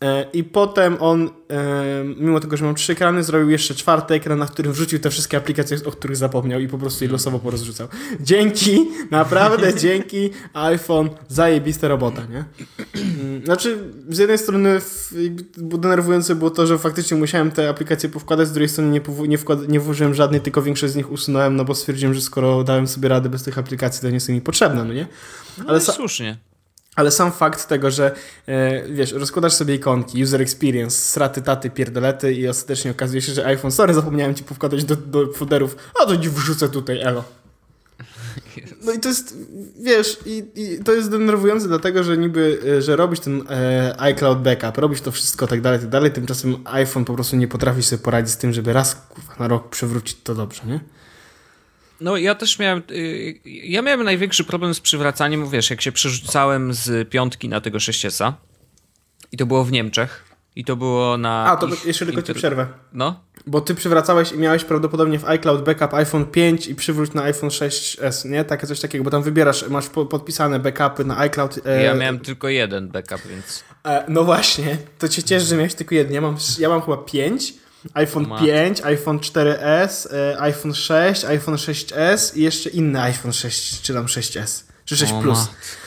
E, 0.00 0.26
I 0.32 0.44
potem 0.44 0.96
on, 1.00 1.30
e, 1.50 2.04
mimo 2.04 2.40
tego, 2.40 2.56
że 2.56 2.64
mam 2.64 2.74
trzy 2.74 2.92
ekrany, 2.92 3.24
zrobił 3.24 3.50
jeszcze 3.50 3.74
czwarty 3.74 4.14
ekran, 4.14 4.38
na 4.38 4.46
którym 4.46 4.72
wrzucił 4.72 4.98
te 4.98 5.10
wszystkie 5.10 5.36
aplikacje, 5.36 5.76
o 5.84 5.90
których 5.90 6.16
zapomniał 6.16 6.60
i 6.60 6.68
po 6.68 6.78
prostu 6.78 7.04
je 7.04 7.10
losowo 7.10 7.38
porozrzucał. 7.38 7.88
Dzięki, 8.20 8.88
naprawdę 9.10 9.74
dzięki 9.74 10.30
iPhone, 10.52 11.10
zajebista 11.28 11.88
robota, 11.88 12.22
nie? 12.26 12.44
Znaczy, 13.44 13.78
z 14.08 14.18
jednej 14.18 14.38
strony 14.38 14.80
denerwujące 15.56 16.34
było 16.34 16.50
to, 16.50 16.66
że 16.66 16.78
faktycznie 16.78 17.16
musiałem 17.16 17.50
te 17.50 17.68
aplikacje 17.68 18.08
powkładać, 18.08 18.48
z 18.48 18.52
drugiej 18.52 18.68
strony 18.68 18.90
nie, 18.90 19.28
nie, 19.28 19.38
nie 19.68 19.80
włożyłem 19.80 20.14
żadnej, 20.14 20.40
tylko 20.40 20.62
większość 20.62 20.92
z 20.92 20.96
nich 20.96 21.12
usunąłem, 21.12 21.56
no 21.56 21.64
bo 21.64 21.74
stwierdziłem, 21.74 22.14
że 22.14 22.20
skoro 22.20 22.64
dałem 22.64 22.86
sobie 22.86 23.08
radę 23.08 23.28
bez 23.28 23.42
tych 23.42 23.58
aplikacji, 23.58 24.02
to 24.02 24.10
nie 24.10 24.20
są 24.20 24.32
mi 24.32 24.40
potrzebne, 24.40 24.84
no 24.84 24.92
nie? 24.92 25.06
Ale 25.66 25.78
no 25.86 25.92
słusznie. 25.92 26.36
Ale 26.96 27.10
sam 27.10 27.32
fakt 27.32 27.68
tego, 27.68 27.90
że 27.90 28.14
e, 28.46 28.88
wiesz, 28.88 29.12
rozkładasz 29.12 29.52
sobie 29.52 29.74
ikonki, 29.74 30.22
user 30.22 30.42
experience, 30.42 30.96
straty, 30.96 31.42
taty, 31.42 31.70
pierdolety 31.70 32.32
i 32.32 32.48
ostatecznie 32.48 32.90
okazuje 32.90 33.22
się, 33.22 33.32
że 33.32 33.46
iPhone, 33.46 33.70
sorry, 33.70 33.94
zapomniałem 33.94 34.34
ci 34.34 34.44
powkładać 34.44 34.84
do, 34.84 34.96
do 34.96 35.32
folderów, 35.32 35.76
a 36.02 36.06
to 36.06 36.16
ci 36.16 36.30
wrzucę 36.30 36.68
tutaj, 36.68 37.00
elo. 37.00 37.24
No 38.84 38.92
i 38.92 39.00
to 39.00 39.08
jest, 39.08 39.36
wiesz, 39.80 40.18
i, 40.26 40.44
i, 40.54 40.84
to 40.84 40.92
jest 40.92 41.10
denerwujące 41.10 41.68
dlatego, 41.68 42.04
że 42.04 42.18
niby, 42.18 42.60
e, 42.78 42.82
że 42.82 42.96
robisz 42.96 43.20
ten 43.20 43.44
e, 43.50 43.94
iCloud 43.98 44.42
backup, 44.42 44.78
robisz 44.78 45.00
to 45.00 45.12
wszystko, 45.12 45.46
tak 45.46 45.60
dalej, 45.60 45.80
tak 45.80 45.88
dalej, 45.88 46.12
tymczasem 46.12 46.56
iPhone 46.64 47.04
po 47.04 47.14
prostu 47.14 47.36
nie 47.36 47.48
potrafi 47.48 47.82
sobie 47.82 48.02
poradzić 48.02 48.34
z 48.34 48.36
tym, 48.36 48.52
żeby 48.52 48.72
raz 48.72 48.94
kurwa, 48.94 49.34
na 49.38 49.48
rok 49.48 49.68
przywrócić 49.68 50.16
to 50.22 50.34
dobrze, 50.34 50.62
nie? 50.66 50.80
No 52.00 52.16
ja 52.16 52.34
też 52.34 52.58
miałem, 52.58 52.82
y, 52.90 53.40
ja 53.44 53.82
miałem 53.82 54.02
największy 54.02 54.44
problem 54.44 54.74
z 54.74 54.80
przywracaniem, 54.80 55.50
wiesz, 55.50 55.70
jak 55.70 55.80
się 55.80 55.92
przerzucałem 55.92 56.74
z 56.74 57.08
piątki 57.08 57.48
na 57.48 57.60
tego 57.60 57.78
6S 57.78 58.32
i 59.32 59.36
to 59.36 59.46
było 59.46 59.64
w 59.64 59.72
Niemczech 59.72 60.24
i 60.56 60.64
to 60.64 60.76
było 60.76 61.18
na... 61.18 61.46
A, 61.50 61.56
to 61.56 61.68
jeszcze 61.84 62.06
tylko 62.06 62.20
inter... 62.20 62.36
ci 62.36 62.38
przerwę. 62.38 62.66
No? 62.92 63.20
Bo 63.46 63.60
ty 63.60 63.74
przywracałeś 63.74 64.32
i 64.32 64.38
miałeś 64.38 64.64
prawdopodobnie 64.64 65.18
w 65.18 65.24
iCloud 65.24 65.64
backup 65.64 65.94
iPhone 65.94 66.26
5 66.26 66.66
i 66.66 66.74
przywróć 66.74 67.12
na 67.12 67.22
iPhone 67.22 67.50
6s, 67.50 68.30
nie? 68.30 68.44
Takie 68.44 68.66
coś 68.66 68.80
takiego, 68.80 69.04
bo 69.04 69.10
tam 69.10 69.22
wybierasz, 69.22 69.68
masz 69.68 69.88
po, 69.88 70.06
podpisane 70.06 70.58
backupy 70.58 71.04
na 71.04 71.18
iCloud. 71.18 71.66
E... 71.66 71.82
Ja 71.82 71.94
miałem 71.94 72.20
tylko 72.20 72.48
jeden 72.48 72.88
backup, 72.88 73.20
więc... 73.28 73.64
E, 73.84 74.04
no 74.08 74.24
właśnie, 74.24 74.76
to 74.98 75.08
cię 75.08 75.22
cieszy, 75.22 75.46
że 75.46 75.56
miałeś 75.56 75.74
tylko 75.74 75.94
jeden. 75.94 76.12
Ja 76.12 76.20
mam, 76.20 76.36
ja 76.58 76.68
mam 76.68 76.82
chyba 76.82 76.96
5 76.96 77.54
iPhone 77.94 78.26
5, 78.40 78.80
iPhone 78.80 79.18
4S, 79.18 80.14
e, 80.14 80.40
iPhone 80.40 80.74
6, 80.74 81.24
iPhone 81.24 81.54
6S 81.54 82.36
i 82.36 82.42
jeszcze 82.42 82.70
inny 82.70 83.00
iPhone 83.00 83.32
6, 83.32 83.82
czy 83.82 83.94
tam 83.94 84.06
6S, 84.06 84.62
czy 84.84 84.96
6 84.96 85.12
Plus. 85.22 85.38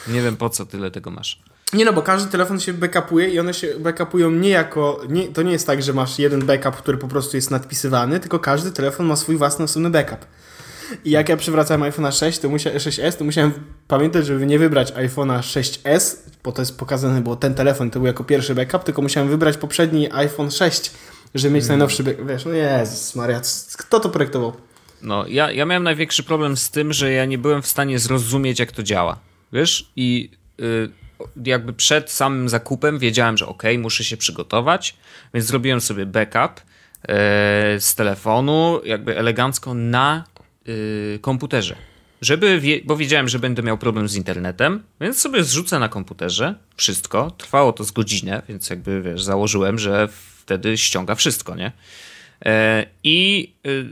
Nie 0.08 0.22
wiem 0.22 0.36
po 0.36 0.50
co 0.50 0.66
tyle 0.66 0.90
tego 0.90 1.10
masz. 1.10 1.42
Nie 1.72 1.84
no, 1.84 1.92
bo 1.92 2.02
każdy 2.02 2.30
telefon 2.30 2.60
się 2.60 2.72
backupuje 2.72 3.28
i 3.28 3.40
one 3.40 3.54
się 3.54 3.68
backupują 3.78 4.30
nie 4.30 4.48
jako. 4.48 5.00
Nie, 5.08 5.28
to 5.28 5.42
nie 5.42 5.52
jest 5.52 5.66
tak, 5.66 5.82
że 5.82 5.92
masz 5.92 6.18
jeden 6.18 6.46
backup, 6.46 6.76
który 6.76 6.98
po 6.98 7.08
prostu 7.08 7.36
jest 7.36 7.50
nadpisywany, 7.50 8.20
tylko 8.20 8.38
każdy 8.38 8.72
telefon 8.72 9.06
ma 9.06 9.16
swój 9.16 9.36
własny 9.36 9.64
osobny 9.64 9.90
backup. 9.90 10.26
I 11.04 11.10
jak 11.10 11.28
ja 11.28 11.36
przywracałem 11.36 11.92
iPhone'a 11.92 12.18
6, 12.18 12.38
to 12.38 12.48
musiałem 12.48 12.78
6S, 12.78 13.12
to 13.12 13.24
musiałem 13.24 13.52
pamiętać, 13.88 14.26
żeby 14.26 14.46
nie 14.46 14.58
wybrać 14.58 14.92
iPhone'a 14.92 15.38
6S, 15.38 16.16
bo 16.44 16.52
to 16.52 16.62
jest 16.62 16.78
pokazane, 16.78 17.20
bo 17.20 17.36
ten 17.36 17.54
telefon 17.54 17.90
to 17.90 17.98
był 17.98 18.06
jako 18.06 18.24
pierwszy 18.24 18.54
backup, 18.54 18.84
tylko 18.84 19.02
musiałem 19.02 19.28
wybrać 19.28 19.56
poprzedni 19.56 20.12
iPhone 20.12 20.50
6 20.50 20.90
żeby 21.34 21.54
mieć 21.54 21.64
hmm. 21.64 21.78
najnowszy, 21.78 22.04
wiesz, 22.26 22.44
no 22.44 22.52
Jezus 22.52 23.14
Maria, 23.14 23.40
kto 23.78 24.00
to 24.00 24.08
projektował? 24.08 24.52
No, 25.02 25.26
ja, 25.26 25.52
ja 25.52 25.66
miałem 25.66 25.82
największy 25.82 26.22
problem 26.22 26.56
z 26.56 26.70
tym, 26.70 26.92
że 26.92 27.12
ja 27.12 27.24
nie 27.24 27.38
byłem 27.38 27.62
w 27.62 27.66
stanie 27.66 27.98
zrozumieć, 27.98 28.58
jak 28.58 28.72
to 28.72 28.82
działa, 28.82 29.18
wiesz, 29.52 29.90
i 29.96 30.30
y, 30.60 30.90
jakby 31.44 31.72
przed 31.72 32.10
samym 32.10 32.48
zakupem 32.48 32.98
wiedziałem, 32.98 33.36
że 33.38 33.46
ok, 33.46 33.62
muszę 33.78 34.04
się 34.04 34.16
przygotować, 34.16 34.96
więc 35.34 35.46
zrobiłem 35.46 35.80
sobie 35.80 36.06
backup 36.06 36.60
y, 36.60 37.04
z 37.80 37.94
telefonu, 37.94 38.80
jakby 38.84 39.18
elegancko 39.18 39.74
na 39.74 40.24
y, 40.68 41.18
komputerze. 41.22 41.76
Żeby, 42.20 42.60
bo 42.84 42.96
wiedziałem, 42.96 43.28
że 43.28 43.38
będę 43.38 43.62
miał 43.62 43.78
problem 43.78 44.08
z 44.08 44.16
internetem, 44.16 44.82
więc 45.00 45.20
sobie 45.20 45.44
zrzucę 45.44 45.78
na 45.78 45.88
komputerze 45.88 46.54
wszystko. 46.76 47.30
Trwało 47.30 47.72
to 47.72 47.84
z 47.84 47.90
godzinę, 47.90 48.42
więc 48.48 48.70
jakby 48.70 49.02
wiesz, 49.02 49.22
założyłem, 49.22 49.78
że 49.78 50.08
wtedy 50.42 50.78
ściąga 50.78 51.14
wszystko, 51.14 51.54
nie? 51.54 51.72
E, 52.44 52.86
I 53.04 53.52
y, 53.66 53.86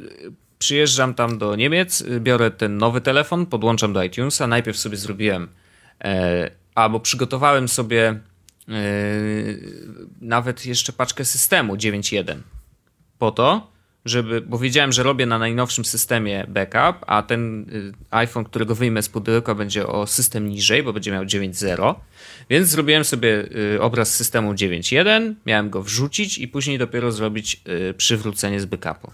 przyjeżdżam 0.59 1.14
tam 1.14 1.39
do 1.39 1.57
Niemiec, 1.57 2.05
biorę 2.20 2.51
ten 2.51 2.79
nowy 2.79 3.01
telefon, 3.01 3.47
podłączam 3.47 3.93
do 3.93 4.03
iTunesa. 4.03 4.47
Najpierw 4.47 4.79
sobie 4.79 4.97
zrobiłem, 4.97 5.49
e, 6.05 6.51
albo 6.77 7.01
przygotowałem 7.01 7.68
sobie 7.68 8.09
e, 8.09 8.72
nawet 10.20 10.66
jeszcze 10.66 10.93
paczkę 10.93 11.24
systemu 11.24 11.74
9.1 11.74 12.37
po 13.18 13.31
to, 13.31 13.70
żeby, 14.05 14.41
bo 14.41 14.59
wiedziałem, 14.59 14.93
że 14.93 15.03
robię 15.03 15.27
na 15.27 15.39
najnowszym 15.39 15.85
systemie 15.85 16.47
backup, 16.49 17.05
a 17.07 17.22
ten 17.22 17.66
y, 17.70 17.93
iPhone, 18.11 18.45
którego 18.45 18.74
wyjmę 18.74 19.03
z 19.03 19.09
pudełka 19.09 19.55
będzie 19.55 19.87
o 19.87 20.07
system 20.07 20.49
niżej, 20.49 20.83
bo 20.83 20.93
będzie 20.93 21.12
miał 21.12 21.24
9.0, 21.24 21.95
więc 22.51 22.68
zrobiłem 22.68 23.05
sobie 23.05 23.49
y, 23.74 23.83
obraz 23.83 24.14
systemu 24.14 24.53
9.1, 24.53 25.35
miałem 25.47 25.70
go 25.70 25.83
wrzucić 25.83 26.39
i 26.39 26.49
później 26.49 26.79
dopiero 26.79 27.12
zrobić 27.12 27.61
przywrócenie 27.97 28.61
z 28.61 28.66
backupu. 28.66 29.11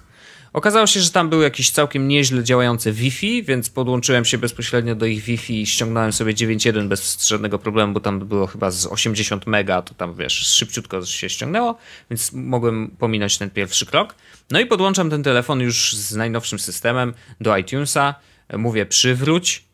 Okazało 0.52 0.86
się, 0.86 1.00
że 1.00 1.10
tam 1.10 1.28
był 1.28 1.42
jakiś 1.42 1.70
całkiem 1.70 2.08
nieźle 2.08 2.44
działający 2.44 2.92
Wi-Fi, 2.92 3.42
więc 3.42 3.70
podłączyłem 3.70 4.24
się 4.24 4.38
bezpośrednio 4.38 4.94
do 4.94 5.06
ich 5.06 5.22
Wi-Fi 5.22 5.62
i 5.62 5.66
ściągnąłem 5.66 6.12
sobie 6.12 6.34
9.1 6.34 6.88
bez 6.88 7.26
żadnego 7.28 7.58
problemu, 7.58 7.92
bo 7.92 8.00
tam 8.00 8.18
było 8.18 8.46
chyba 8.46 8.70
z 8.70 8.86
80 8.86 9.46
mega, 9.46 9.82
to 9.82 9.94
tam 9.94 10.14
wiesz, 10.14 10.32
szybciutko 10.32 11.06
się 11.06 11.28
ściągnęło, 11.28 11.78
więc 12.10 12.32
mogłem 12.32 12.90
pominąć 12.98 13.38
ten 13.38 13.50
pierwszy 13.50 13.86
krok. 13.86 14.14
No 14.50 14.60
i 14.60 14.66
podłączam 14.66 15.10
ten 15.10 15.22
telefon 15.22 15.60
już 15.60 15.92
z 15.92 16.16
najnowszym 16.16 16.58
systemem 16.58 17.14
do 17.40 17.56
iTunesa, 17.56 18.14
mówię 18.58 18.86
przywróć, 18.86 19.64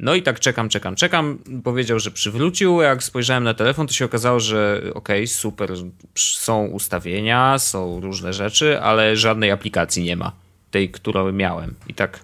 no 0.00 0.14
i 0.14 0.22
tak 0.22 0.40
czekam, 0.40 0.68
czekam, 0.68 0.96
czekam. 0.96 1.38
Powiedział, 1.64 1.98
że 1.98 2.10
przywrócił. 2.10 2.80
Jak 2.80 3.02
spojrzałem 3.02 3.44
na 3.44 3.54
telefon, 3.54 3.86
to 3.86 3.92
się 3.92 4.04
okazało, 4.04 4.40
że 4.40 4.80
okej, 4.94 4.94
okay, 4.94 5.26
super, 5.26 5.72
są 6.14 6.66
ustawienia, 6.66 7.58
są 7.58 8.00
różne 8.00 8.32
rzeczy, 8.32 8.80
ale 8.80 9.16
żadnej 9.16 9.50
aplikacji 9.50 10.02
nie 10.02 10.16
ma. 10.16 10.32
Tej, 10.70 10.90
którą 10.90 11.32
miałem. 11.32 11.74
I 11.88 11.94
tak, 11.94 12.20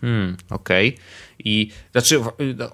hmm, 0.00 0.36
okej. 0.50 0.88
Okay. 0.88 1.04
I 1.38 1.70
znaczy, 1.92 2.20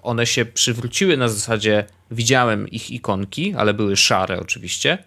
one 0.03 0.27
się 0.27 0.45
przywróciły 0.45 1.17
na 1.17 1.29
zasadzie, 1.29 1.85
widziałem 2.11 2.69
ich 2.69 2.91
ikonki, 2.91 3.55
ale 3.57 3.75
były 3.75 3.97
szare 3.97 4.41
oczywiście. 4.41 4.99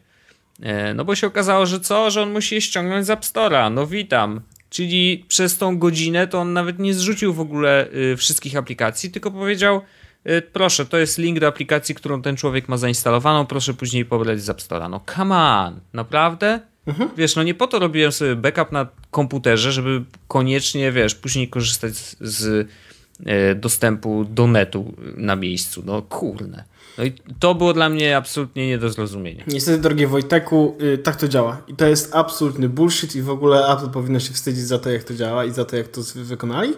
E, 0.62 0.94
no 0.94 1.06
bo 1.06 1.16
się 1.16 1.28
okazało, 1.28 1.66
że 1.66 1.80
co? 1.80 2.12
Że 2.12 2.22
on 2.22 2.32
musi 2.32 2.56
je 2.56 2.62
ściągnąć 2.62 3.06
z 3.06 3.10
App 3.10 3.22
Store'a. 3.22 3.72
No 3.72 3.88
witam. 3.88 4.42
Czyli 4.70 5.26
przez 5.28 5.58
tą 5.58 5.80
godzinę 5.80 6.28
to 6.28 6.40
on 6.40 6.54
nawet 6.54 6.80
nie 6.80 6.94
zrzucił 6.94 7.34
w 7.34 7.40
ogóle 7.40 7.88
y, 7.94 8.18
wszystkich 8.18 8.56
aplikacji, 8.56 9.12
tylko 9.12 9.32
powiedział: 9.32 9.82
y, 10.30 10.42
Proszę, 10.42 10.86
to 10.86 10.98
jest 10.98 11.18
link 11.18 11.40
do 11.40 11.48
aplikacji, 11.48 11.96
którą 11.96 12.22
ten 12.22 12.38
człowiek 12.38 12.70
ma 12.70 12.78
zainstalowaną, 12.78 13.46
proszę 13.46 13.74
później 13.74 14.06
pobrać 14.06 14.42
z 14.42 14.50
App 14.50 14.60
Store'a. 14.60 14.90
No 14.90 15.02
come 15.16 15.36
on, 15.36 15.80
naprawdę? 15.94 16.60
Mhm. 16.88 17.10
Wiesz, 17.18 17.36
no 17.36 17.44
nie 17.44 17.54
po 17.54 17.68
to 17.68 17.80
robiłem 17.80 18.12
sobie 18.12 18.36
backup 18.36 18.72
na 18.72 18.88
komputerze, 19.12 19.72
żeby 19.72 20.04
koniecznie, 20.28 20.92
wiesz, 20.92 21.16
później 21.16 21.48
korzystać 21.48 21.96
z, 21.96 22.18
z 22.20 22.46
y, 22.46 23.56
dostępu 23.56 24.26
do 24.30 24.48
netu 24.48 24.94
na 25.18 25.36
miejscu. 25.36 25.84
No 25.86 26.02
kurne. 26.02 26.64
No 26.98 27.04
i 27.04 27.14
to 27.40 27.56
było 27.56 27.74
dla 27.74 27.90
mnie 27.90 28.18
absolutnie 28.18 28.68
nie 28.68 28.78
do 28.78 28.90
zrozumienia. 28.90 29.44
Niestety, 29.48 29.78
drogi 29.78 30.08
Wojteku, 30.08 30.78
yy, 30.80 30.98
tak 30.98 31.16
to 31.16 31.28
działa. 31.28 31.62
I 31.68 31.76
to 31.76 31.86
jest 31.86 32.16
absolutny 32.16 32.70
bullshit 32.70 33.16
i 33.16 33.22
w 33.22 33.30
ogóle 33.30 33.68
Apple 33.68 33.90
powinno 33.90 34.20
się 34.20 34.34
wstydzić 34.34 34.64
za 34.64 34.80
to, 34.80 34.90
jak 34.90 35.04
to 35.04 35.14
działa 35.14 35.46
i 35.46 35.52
za 35.52 35.66
to, 35.66 35.76
jak 35.76 35.88
to 35.88 36.02
wykonali. 36.16 36.74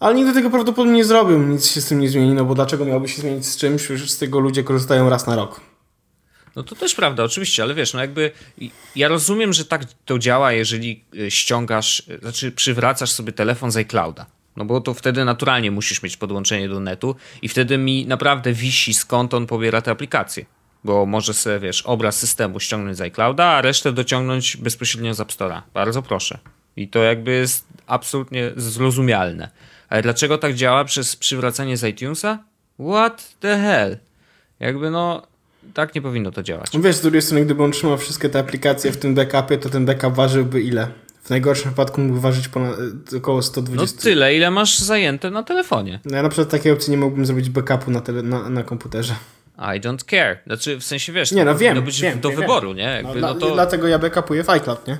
Ale 0.00 0.14
nigdy 0.14 0.34
tego 0.34 0.50
prawdopodobnie 0.50 0.94
nie 0.94 1.04
zrobił, 1.04 1.38
nic 1.38 1.66
się 1.66 1.80
z 1.80 1.88
tym 1.88 2.00
nie 2.00 2.08
zmieni, 2.08 2.34
no 2.34 2.44
bo 2.44 2.54
dlaczego 2.54 2.84
miałby 2.84 3.08
się 3.08 3.22
zmienić 3.22 3.46
z 3.46 3.56
czymś, 3.56 3.86
że 3.86 4.06
z 4.06 4.18
tego 4.18 4.40
ludzie 4.40 4.64
korzystają 4.64 5.10
raz 5.10 5.26
na 5.26 5.36
rok. 5.36 5.60
No 6.56 6.62
to 6.62 6.74
też 6.74 6.94
prawda, 6.94 7.24
oczywiście, 7.24 7.62
ale 7.62 7.74
wiesz, 7.74 7.94
no 7.94 8.00
jakby 8.00 8.30
ja 8.96 9.08
rozumiem, 9.08 9.52
że 9.52 9.64
tak 9.64 9.84
to 10.04 10.18
działa, 10.18 10.52
jeżeli 10.52 11.04
y, 11.14 11.30
ściągasz, 11.30 12.00
y, 12.08 12.18
znaczy 12.18 12.52
przywracasz 12.52 13.12
sobie 13.12 13.32
telefon 13.32 13.70
z 13.70 13.76
iClouda. 13.76 14.26
No 14.56 14.64
bo 14.64 14.80
to 14.80 14.94
wtedy 14.94 15.24
naturalnie 15.24 15.70
musisz 15.70 16.02
mieć 16.02 16.16
podłączenie 16.16 16.68
do 16.68 16.80
netu 16.80 17.16
i 17.42 17.48
wtedy 17.48 17.78
mi 17.78 18.06
naprawdę 18.06 18.52
wisi 18.52 18.94
skąd 18.94 19.34
on 19.34 19.46
pobiera 19.46 19.82
te 19.82 19.90
aplikacje. 19.90 20.46
Bo 20.84 21.06
może 21.06 21.34
sobie, 21.34 21.58
wiesz, 21.58 21.82
obraz 21.82 22.18
systemu 22.18 22.60
ściągnąć 22.60 22.96
z 22.96 23.00
iClouda, 23.00 23.44
a 23.44 23.62
resztę 23.62 23.92
dociągnąć 23.92 24.56
bezpośrednio 24.56 25.14
z 25.14 25.20
App 25.20 25.32
Store'a. 25.32 25.62
Bardzo 25.74 26.02
proszę. 26.02 26.38
I 26.76 26.88
to 26.88 26.98
jakby 26.98 27.30
jest 27.30 27.66
absolutnie 27.86 28.52
zrozumialne. 28.56 29.50
Ale 29.88 30.02
dlaczego 30.02 30.38
tak 30.38 30.54
działa 30.54 30.84
przez 30.84 31.16
przywracanie 31.16 31.76
z 31.76 31.84
iTunesa? 31.84 32.38
What 32.90 33.34
the 33.40 33.58
hell? 33.58 33.98
Jakby 34.60 34.90
no, 34.90 35.22
tak 35.74 35.94
nie 35.94 36.02
powinno 36.02 36.30
to 36.30 36.42
działać. 36.42 36.70
Wiesz, 36.80 36.96
z 36.96 37.00
drugiej 37.00 37.22
strony, 37.22 37.44
gdyby 37.44 37.62
on 37.62 37.72
trzymał 37.72 37.98
wszystkie 37.98 38.28
te 38.28 38.38
aplikacje 38.38 38.92
w 38.92 38.96
tym 38.96 39.14
backupie, 39.14 39.58
to 39.58 39.68
ten 39.68 39.86
backup 39.86 40.14
ważyłby 40.14 40.62
ile? 40.62 40.88
W 41.26 41.30
najgorszym 41.30 41.70
wypadku 41.70 42.00
mógł 42.00 42.20
ważyć 42.20 42.48
ponad, 42.48 42.76
y, 43.12 43.16
około 43.16 43.36
No 43.38 43.42
120. 43.42 44.02
tyle, 44.02 44.34
ile 44.36 44.50
masz 44.50 44.78
zajęte 44.78 45.30
na 45.30 45.42
telefonie. 45.42 46.00
No 46.04 46.16
ja 46.16 46.22
na 46.22 46.28
przykład 46.28 46.48
takiej 46.50 46.72
opcji 46.72 46.90
nie 46.90 46.96
mógłbym 46.96 47.26
zrobić 47.26 47.50
backupu 47.50 47.90
na, 47.90 48.00
tele, 48.00 48.22
na, 48.22 48.48
na 48.48 48.62
komputerze. 48.62 49.14
I 49.58 49.80
don't 49.80 50.04
care. 50.10 50.38
Znaczy, 50.46 50.76
w 50.76 50.84
sensie, 50.84 51.12
wiesz, 51.12 51.32
Nie, 51.32 51.44
no 51.44 51.52
to 51.52 51.58
wiem, 51.58 51.82
być 51.84 52.00
wiem, 52.00 52.20
do 52.20 52.30
wiem, 52.30 52.40
wyboru, 52.40 52.72
nie? 52.72 52.84
No, 52.86 52.90
Jakby, 52.90 53.18
dla, 53.18 53.34
no 53.34 53.40
to... 53.40 53.50
Dlatego 53.50 53.88
ja 53.88 53.98
backupuję 53.98 54.44
w 54.44 54.50
iCloud, 54.50 54.86
nie? 54.86 54.98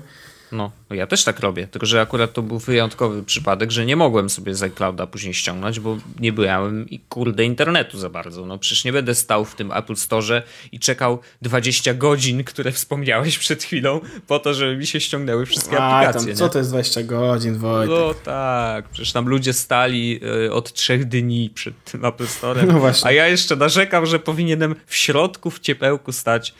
No, 0.52 0.70
ja 0.90 1.06
też 1.06 1.24
tak 1.24 1.40
robię, 1.40 1.66
tylko 1.66 1.86
że 1.86 2.00
akurat 2.00 2.32
to 2.32 2.42
był 2.42 2.58
wyjątkowy 2.58 3.22
przypadek, 3.22 3.70
że 3.70 3.86
nie 3.86 3.96
mogłem 3.96 4.30
sobie 4.30 4.54
z 4.54 4.62
iClouda 4.62 5.06
później 5.06 5.34
ściągnąć, 5.34 5.80
bo 5.80 5.98
nie 6.20 6.32
byłem 6.32 6.90
i 6.90 6.98
kurde 6.98 7.44
internetu 7.44 7.98
za 7.98 8.10
bardzo. 8.10 8.46
No 8.46 8.58
przecież 8.58 8.84
nie 8.84 8.92
będę 8.92 9.14
stał 9.14 9.44
w 9.44 9.54
tym 9.54 9.72
Apple 9.72 9.96
Store 9.96 10.42
i 10.72 10.78
czekał 10.80 11.18
20 11.42 11.94
godzin, 11.94 12.44
które 12.44 12.72
wspomniałeś 12.72 13.38
przed 13.38 13.62
chwilą, 13.62 14.00
po 14.26 14.38
to, 14.38 14.54
żeby 14.54 14.76
mi 14.76 14.86
się 14.86 15.00
ściągnęły 15.00 15.46
wszystkie 15.46 15.78
A, 15.78 15.96
aplikacje. 15.98 16.28
tam, 16.28 16.36
co 16.36 16.48
to 16.48 16.58
jest 16.58 16.70
20 16.70 17.02
godzin, 17.02 17.58
Wojtek? 17.58 17.90
No 17.98 18.14
tak, 18.14 18.88
przecież 18.88 19.12
tam 19.12 19.28
ludzie 19.28 19.52
stali 19.52 20.20
y, 20.46 20.52
od 20.52 20.72
trzech 20.72 21.04
dni 21.04 21.50
przed 21.54 21.84
tym 21.84 22.04
Apple 22.04 22.26
Store, 22.26 22.62
No 22.66 22.78
właśnie. 22.78 23.08
a 23.08 23.12
ja 23.12 23.28
jeszcze 23.28 23.56
narzekam, 23.56 24.06
że 24.06 24.18
powinienem 24.18 24.74
w 24.86 24.96
środku, 24.96 25.50
w 25.50 25.60
ciepełku 25.60 26.12
stać 26.12 26.54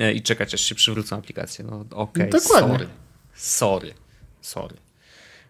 y, 0.00 0.12
i 0.12 0.22
czekać, 0.22 0.54
aż 0.54 0.60
się 0.60 0.74
przywrócą 0.74 1.16
aplikacje. 1.16 1.64
No 1.64 1.84
okej, 1.90 2.28
No, 2.32 2.38
dokładnie. 2.40 2.68
sorry. 2.78 2.86
Sorry. 3.42 3.94
Sorry. 4.40 4.76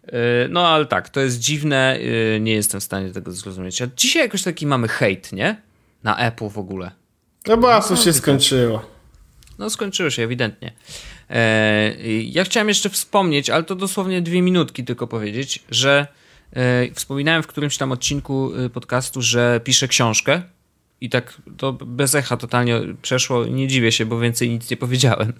Y, 0.08 0.48
No 0.50 0.68
ale 0.68 0.86
tak, 0.86 1.08
to 1.08 1.20
jest 1.20 1.38
dziwne, 1.38 1.98
y, 2.36 2.40
nie 2.40 2.52
jestem 2.52 2.80
w 2.80 2.84
stanie 2.84 3.10
tego 3.10 3.32
zrozumieć. 3.32 3.82
A 3.82 3.86
dzisiaj 3.96 4.22
jakoś 4.22 4.42
taki 4.42 4.66
mamy 4.66 4.88
hejt, 4.88 5.32
nie? 5.32 5.62
Na 6.02 6.18
Apple 6.18 6.48
w 6.48 6.58
ogóle. 6.58 6.90
No 7.46 7.56
bo 7.56 7.76
Apple 7.76 7.96
się 7.96 8.12
skończyło. 8.12 8.82
No 9.58 9.70
skończyło 9.70 10.10
się 10.10 10.22
ewidentnie. 10.22 10.72
E, 11.30 11.92
ja 12.22 12.44
chciałem 12.44 12.68
jeszcze 12.68 12.90
wspomnieć, 12.90 13.50
ale 13.50 13.64
to 13.64 13.74
dosłownie 13.74 14.22
dwie 14.22 14.42
minutki 14.42 14.84
tylko 14.84 15.06
powiedzieć, 15.06 15.62
że 15.70 16.06
e, 16.52 16.94
wspominałem 16.94 17.42
w 17.42 17.46
którymś 17.46 17.76
tam 17.78 17.92
odcinku 17.92 18.52
e, 18.54 18.70
podcastu, 18.70 19.22
że 19.22 19.60
piszę 19.64 19.88
książkę 19.88 20.42
i 21.02 21.08
tak 21.08 21.42
to 21.56 21.72
bez 21.72 22.14
echa 22.14 22.36
totalnie 22.36 22.80
przeszło. 23.02 23.46
Nie 23.46 23.68
dziwię 23.68 23.92
się, 23.92 24.06
bo 24.06 24.20
więcej 24.20 24.50
nic 24.50 24.70
nie 24.70 24.76
powiedziałem. 24.76 25.32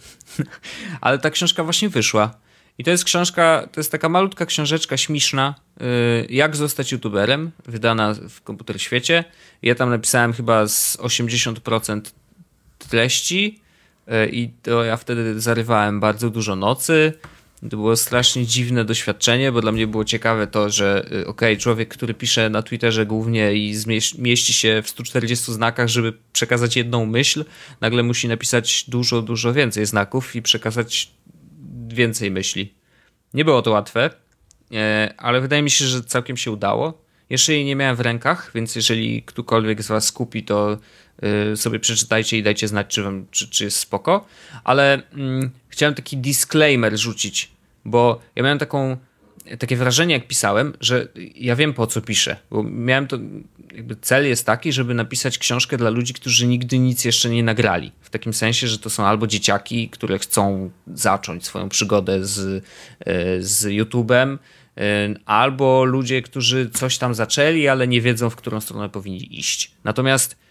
ale 1.00 1.18
ta 1.18 1.30
książka 1.30 1.64
właśnie 1.64 1.88
wyszła. 1.88 2.34
I 2.78 2.84
to 2.84 2.90
jest 2.90 3.04
książka, 3.04 3.68
to 3.72 3.80
jest 3.80 3.92
taka 3.92 4.08
malutka 4.08 4.46
książeczka 4.46 4.96
śmieszna, 4.96 5.54
y, 5.80 6.26
jak 6.30 6.56
zostać 6.56 6.92
youtuberem, 6.92 7.50
wydana 7.66 8.14
w 8.28 8.42
Komputer 8.42 8.82
Świecie. 8.82 9.24
Ja 9.62 9.74
tam 9.74 9.90
napisałem 9.90 10.32
chyba 10.32 10.68
z 10.68 10.96
80% 10.96 12.00
treści 12.78 13.60
y, 14.08 14.30
i 14.32 14.48
to 14.62 14.84
ja 14.84 14.96
wtedy 14.96 15.40
zarywałem 15.40 16.00
bardzo 16.00 16.30
dużo 16.30 16.56
nocy. 16.56 17.12
To 17.70 17.76
było 17.76 17.96
strasznie 17.96 18.46
dziwne 18.46 18.84
doświadczenie, 18.84 19.52
bo 19.52 19.60
dla 19.60 19.72
mnie 19.72 19.86
było 19.86 20.04
ciekawe 20.04 20.46
to, 20.46 20.70
że 20.70 21.06
y, 21.12 21.26
okej, 21.26 21.58
człowiek, 21.58 21.88
który 21.88 22.14
pisze 22.14 22.50
na 22.50 22.62
Twitterze 22.62 23.06
głównie 23.06 23.54
i 23.54 23.74
mieści 24.18 24.52
się 24.52 24.82
w 24.84 24.88
140 24.88 25.52
znakach, 25.52 25.88
żeby 25.88 26.12
przekazać 26.32 26.76
jedną 26.76 27.06
myśl, 27.06 27.44
nagle 27.80 28.02
musi 28.02 28.28
napisać 28.28 28.84
dużo, 28.88 29.22
dużo 29.22 29.52
więcej 29.52 29.86
znaków 29.86 30.36
i 30.36 30.42
przekazać 30.42 31.10
więcej 31.88 32.30
myśli. 32.30 32.74
Nie 33.34 33.44
było 33.44 33.62
to 33.62 33.70
łatwe, 33.70 34.10
e, 34.72 35.14
ale 35.16 35.40
wydaje 35.40 35.62
mi 35.62 35.70
się, 35.70 35.84
że 35.84 36.02
całkiem 36.02 36.36
się 36.36 36.50
udało. 36.50 37.02
Jeszcze 37.30 37.52
jej 37.52 37.64
nie 37.64 37.76
miałem 37.76 37.96
w 37.96 38.00
rękach, 38.00 38.50
więc 38.54 38.76
jeżeli 38.76 39.22
ktokolwiek 39.22 39.82
z 39.82 39.88
Was 39.88 40.12
kupi, 40.12 40.42
to 40.42 40.78
sobie 41.54 41.78
przeczytajcie 41.78 42.38
i 42.38 42.42
dajcie 42.42 42.68
znać, 42.68 42.86
czy, 42.86 43.02
wam, 43.02 43.26
czy, 43.30 43.48
czy 43.48 43.64
jest 43.64 43.76
spoko. 43.76 44.26
Ale 44.64 45.02
mm, 45.12 45.50
chciałem 45.68 45.94
taki 45.94 46.16
disclaimer 46.16 46.98
rzucić, 46.98 47.50
bo 47.84 48.20
ja 48.36 48.42
miałem 48.42 48.58
taką, 48.58 48.96
takie 49.58 49.76
wrażenie, 49.76 50.14
jak 50.14 50.26
pisałem, 50.26 50.72
że 50.80 51.08
ja 51.34 51.56
wiem 51.56 51.74
po 51.74 51.86
co 51.86 52.00
piszę. 52.00 52.36
Bo 52.50 52.62
miałem 52.62 53.06
to, 53.06 53.18
jakby 53.74 53.96
cel 53.96 54.28
jest 54.28 54.46
taki, 54.46 54.72
żeby 54.72 54.94
napisać 54.94 55.38
książkę 55.38 55.76
dla 55.76 55.90
ludzi, 55.90 56.14
którzy 56.14 56.46
nigdy 56.46 56.78
nic 56.78 57.04
jeszcze 57.04 57.30
nie 57.30 57.42
nagrali. 57.42 57.92
W 58.00 58.10
takim 58.10 58.32
sensie, 58.32 58.68
że 58.68 58.78
to 58.78 58.90
są 58.90 59.04
albo 59.04 59.26
dzieciaki, 59.26 59.88
które 59.88 60.18
chcą 60.18 60.70
zacząć 60.94 61.44
swoją 61.44 61.68
przygodę 61.68 62.24
z, 62.24 62.64
e, 63.00 63.42
z 63.42 63.64
YouTube'em, 63.64 64.38
e, 64.76 65.14
albo 65.26 65.84
ludzie, 65.84 66.22
którzy 66.22 66.70
coś 66.70 66.98
tam 66.98 67.14
zaczęli, 67.14 67.68
ale 67.68 67.88
nie 67.88 68.00
wiedzą, 68.00 68.30
w 68.30 68.36
którą 68.36 68.60
stronę 68.60 68.88
powinni 68.88 69.38
iść. 69.38 69.72
Natomiast 69.84 70.41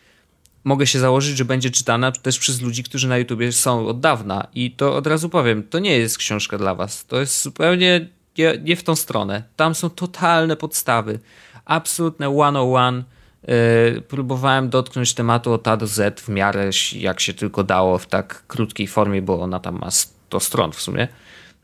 mogę 0.63 0.87
się 0.87 0.99
założyć, 0.99 1.37
że 1.37 1.45
będzie 1.45 1.69
czytana 1.69 2.11
też 2.11 2.39
przez 2.39 2.61
ludzi, 2.61 2.83
którzy 2.83 3.07
na 3.07 3.17
YouTubie 3.17 3.51
są 3.51 3.87
od 3.87 3.99
dawna. 3.99 4.47
I 4.53 4.71
to 4.71 4.95
od 4.95 5.07
razu 5.07 5.29
powiem, 5.29 5.63
to 5.63 5.79
nie 5.79 5.97
jest 5.97 6.17
książka 6.17 6.57
dla 6.57 6.75
was. 6.75 7.05
To 7.05 7.19
jest 7.19 7.43
zupełnie 7.43 8.07
nie, 8.37 8.57
nie 8.63 8.75
w 8.75 8.83
tą 8.83 8.95
stronę. 8.95 9.43
Tam 9.55 9.75
są 9.75 9.89
totalne 9.89 10.55
podstawy. 10.55 11.19
Absolutne 11.65 12.27
101. 12.27 13.03
Yy, 13.47 14.01
próbowałem 14.01 14.69
dotknąć 14.69 15.13
tematu 15.13 15.53
od 15.53 15.67
A 15.67 15.77
do 15.77 15.87
Z 15.87 16.21
w 16.21 16.29
miarę 16.29 16.69
jak 16.95 17.19
się 17.19 17.33
tylko 17.33 17.63
dało 17.63 17.97
w 17.97 18.05
tak 18.05 18.43
krótkiej 18.47 18.87
formie, 18.87 19.21
bo 19.21 19.41
ona 19.41 19.59
tam 19.59 19.79
ma 19.79 19.91
100 19.91 20.39
stron 20.39 20.71
w 20.71 20.81
sumie. 20.81 21.07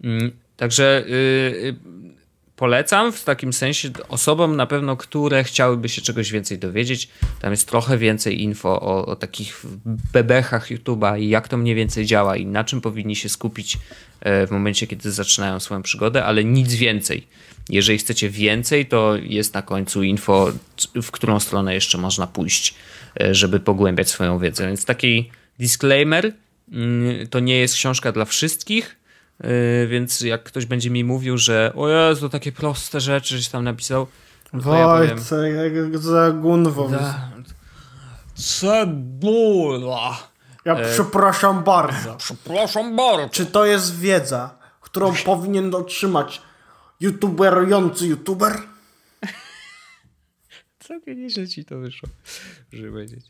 Mm, 0.03 0.31
Także 0.57 1.03
yy, 1.07 1.75
polecam 2.57 3.11
w 3.11 3.23
takim 3.23 3.53
sensie 3.53 3.89
osobom 4.09 4.55
na 4.55 4.65
pewno, 4.65 4.97
które 4.97 5.43
chciałyby 5.43 5.89
się 5.89 6.01
czegoś 6.01 6.31
więcej 6.31 6.59
dowiedzieć. 6.59 7.09
Tam 7.41 7.51
jest 7.51 7.67
trochę 7.67 7.97
więcej 7.97 8.41
info 8.41 8.81
o, 8.81 9.05
o 9.05 9.15
takich 9.15 9.65
bebechach 10.13 10.71
YouTube'a 10.71 11.19
i 11.19 11.29
jak 11.29 11.47
to 11.47 11.57
mniej 11.57 11.75
więcej 11.75 12.05
działa 12.05 12.35
i 12.35 12.45
na 12.45 12.63
czym 12.63 12.81
powinni 12.81 13.15
się 13.15 13.29
skupić 13.29 13.77
e, 14.21 14.47
w 14.47 14.51
momencie, 14.51 14.87
kiedy 14.87 15.11
zaczynają 15.11 15.59
swoją 15.59 15.81
przygodę, 15.81 16.25
ale 16.25 16.43
nic 16.43 16.73
więcej. 16.73 17.27
Jeżeli 17.69 17.97
chcecie 17.99 18.29
więcej, 18.29 18.85
to 18.85 19.15
jest 19.15 19.53
na 19.53 19.61
końcu 19.61 20.03
info, 20.03 20.51
w 21.03 21.11
którą 21.11 21.39
stronę 21.39 21.73
jeszcze 21.73 21.97
można 21.97 22.27
pójść, 22.27 22.75
e, 23.19 23.35
żeby 23.35 23.59
pogłębiać 23.59 24.09
swoją 24.09 24.39
wiedzę. 24.39 24.67
Więc 24.67 24.85
taki 24.85 25.31
disclaimer, 25.59 26.33
mm, 26.71 27.27
to 27.27 27.39
nie 27.39 27.57
jest 27.57 27.75
książka 27.75 28.11
dla 28.11 28.25
wszystkich, 28.25 28.95
Yy, 29.43 29.87
więc 29.87 30.21
jak 30.21 30.43
ktoś 30.43 30.65
będzie 30.65 30.89
mi 30.89 31.03
mówił, 31.03 31.37
że 31.37 31.71
o 31.75 31.89
Jezu, 31.89 32.29
takie 32.29 32.51
proste 32.51 33.01
rzeczy, 33.01 33.37
że 33.39 33.49
tam 33.49 33.63
napisał. 33.63 34.07
to 34.51 34.57
ja 34.57 34.61
powiem, 34.87 35.19
Wojtek, 35.19 35.73
jak 35.75 35.97
za 35.97 36.31
gunwo. 36.31 36.87
"Da- 36.89 37.31
Cebula. 38.35 40.17
Ja 40.65 40.75
przepraszam 40.75 41.63
bardzo. 41.63 42.15
Przepraszam 42.15 42.95
bardzo. 42.95 43.29
Czy 43.29 43.45
to 43.45 43.65
jest 43.65 43.99
wiedza, 43.99 44.57
którą 44.81 45.13
powinien 45.25 45.75
otrzymać 45.75 46.41
youtuberujący 46.99 48.07
youtuber? 48.07 48.53
Całkiem 50.87 51.19
nieźle 51.21 51.47
ci 51.47 51.65
to 51.65 51.77
wyszło, 51.77 52.09
żeby 52.73 52.89
powiedzieć. 52.91 53.25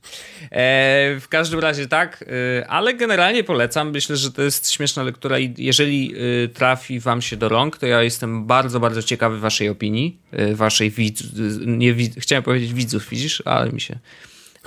E, 0.51 1.19
w 1.19 1.27
każdym 1.29 1.59
razie 1.59 1.87
tak, 1.87 2.25
e, 2.61 2.67
ale 2.67 2.93
generalnie 2.93 3.43
polecam. 3.43 3.91
Myślę, 3.91 4.17
że 4.17 4.31
to 4.31 4.41
jest 4.41 4.71
śmieszna 4.71 5.03
lektura 5.03 5.39
i 5.39 5.53
jeżeli 5.57 6.13
e, 6.43 6.47
trafi 6.47 6.99
wam 6.99 7.21
się 7.21 7.37
do 7.37 7.49
rąk, 7.49 7.77
to 7.77 7.87
ja 7.87 8.03
jestem 8.03 8.45
bardzo, 8.45 8.79
bardzo 8.79 9.03
ciekawy 9.03 9.39
waszej 9.39 9.69
opinii, 9.69 10.17
waszej 10.53 10.91
widz... 10.91 11.23
Nie. 11.65 11.95
Chciałem 12.17 12.43
powiedzieć 12.43 12.73
widzów, 12.73 13.09
widzisz? 13.09 13.43
Ale 13.45 13.71
mi 13.71 13.81
się... 13.81 13.99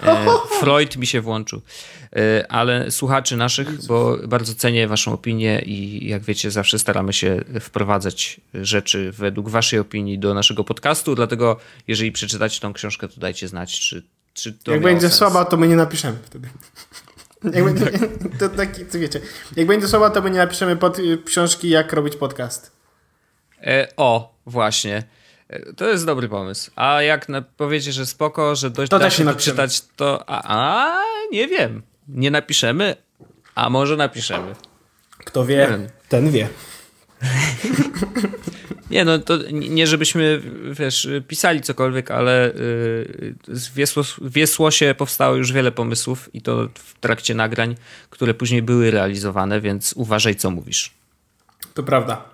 Freud 0.60 0.96
mi 0.96 1.06
się 1.06 1.20
włączył. 1.20 1.62
Ale 2.48 2.90
słuchaczy 2.90 3.36
naszych, 3.36 3.86
bo 3.86 4.18
bardzo 4.28 4.54
cenię 4.54 4.88
waszą 4.88 5.12
opinię 5.12 5.62
i 5.66 6.08
jak 6.08 6.22
wiecie, 6.22 6.50
zawsze 6.50 6.78
staramy 6.78 7.12
się 7.12 7.40
wprowadzać 7.60 8.40
rzeczy 8.54 9.12
według 9.12 9.48
waszej 9.48 9.78
opinii 9.78 10.18
do 10.18 10.34
naszego 10.34 10.64
podcastu, 10.64 11.14
dlatego 11.14 11.56
jeżeli 11.88 12.12
przeczytacie 12.12 12.60
tą 12.60 12.72
książkę, 12.72 13.08
to 13.08 13.20
dajcie 13.20 13.48
znać, 13.48 13.80
czy, 13.80 14.02
czy 14.34 14.52
to 14.52 14.72
Jak 14.72 14.82
będzie 14.82 15.08
sens. 15.08 15.14
słaba, 15.18 15.44
to 15.44 15.56
my 15.56 15.68
nie 15.68 15.76
napiszemy 15.76 16.18
wtedy. 16.24 16.48
Jak 17.54 17.64
będzie, 17.64 17.90
to 18.38 18.48
taki, 18.48 18.84
to 18.84 18.98
wiecie, 18.98 19.20
jak 19.56 19.66
będzie 19.66 19.88
słaba, 19.88 20.10
to 20.10 20.22
my 20.22 20.30
nie 20.30 20.38
napiszemy 20.38 20.76
pod, 20.76 20.96
książki, 21.24 21.68
jak 21.68 21.92
robić 21.92 22.16
podcast. 22.16 22.72
E, 23.66 23.88
o, 23.96 24.34
właśnie. 24.46 25.02
E, 25.48 25.72
To 25.72 25.88
jest 25.88 26.06
dobry 26.06 26.28
pomysł. 26.28 26.70
A 26.76 27.02
jak 27.02 27.28
na, 27.28 27.42
powiecie, 27.42 27.92
że 27.92 28.06
spoko, 28.06 28.56
że 28.56 28.70
dość 28.70 28.90
To 28.90 28.98
da 28.98 29.10
się 29.10 29.34
czytać, 29.34 29.82
to 29.96 30.24
a, 30.28 30.42
a 30.44 30.96
nie 31.32 31.48
wiem. 31.48 31.82
Nie 32.08 32.30
napiszemy, 32.30 32.96
a 33.54 33.70
może 33.70 33.96
napiszemy. 33.96 34.54
Kto 35.18 35.44
wie, 35.44 35.78
ten 36.08 36.30
wie. 36.30 36.48
Nie, 38.91 39.05
no 39.05 39.18
to 39.18 39.38
nie 39.53 39.86
żebyśmy, 39.86 40.43
wiesz, 40.72 41.09
pisali 41.28 41.61
cokolwiek, 41.61 42.11
ale 42.11 42.55
y, 42.55 43.34
Wiesło, 43.74 44.03
w 44.03 44.32
Wiesłosie 44.32 44.95
powstało 44.99 45.36
już 45.36 45.53
wiele 45.53 45.72
pomysłów 45.72 46.30
i 46.32 46.43
to 46.43 46.68
w 46.74 47.01
trakcie 47.01 47.34
nagrań, 47.34 47.76
które 48.11 48.34
później 48.34 48.62
były 48.62 48.91
realizowane, 48.91 49.61
więc 49.61 49.93
uważaj, 49.97 50.36
co 50.36 50.51
mówisz. 50.51 50.95
To 51.74 51.82
prawda. 51.82 52.24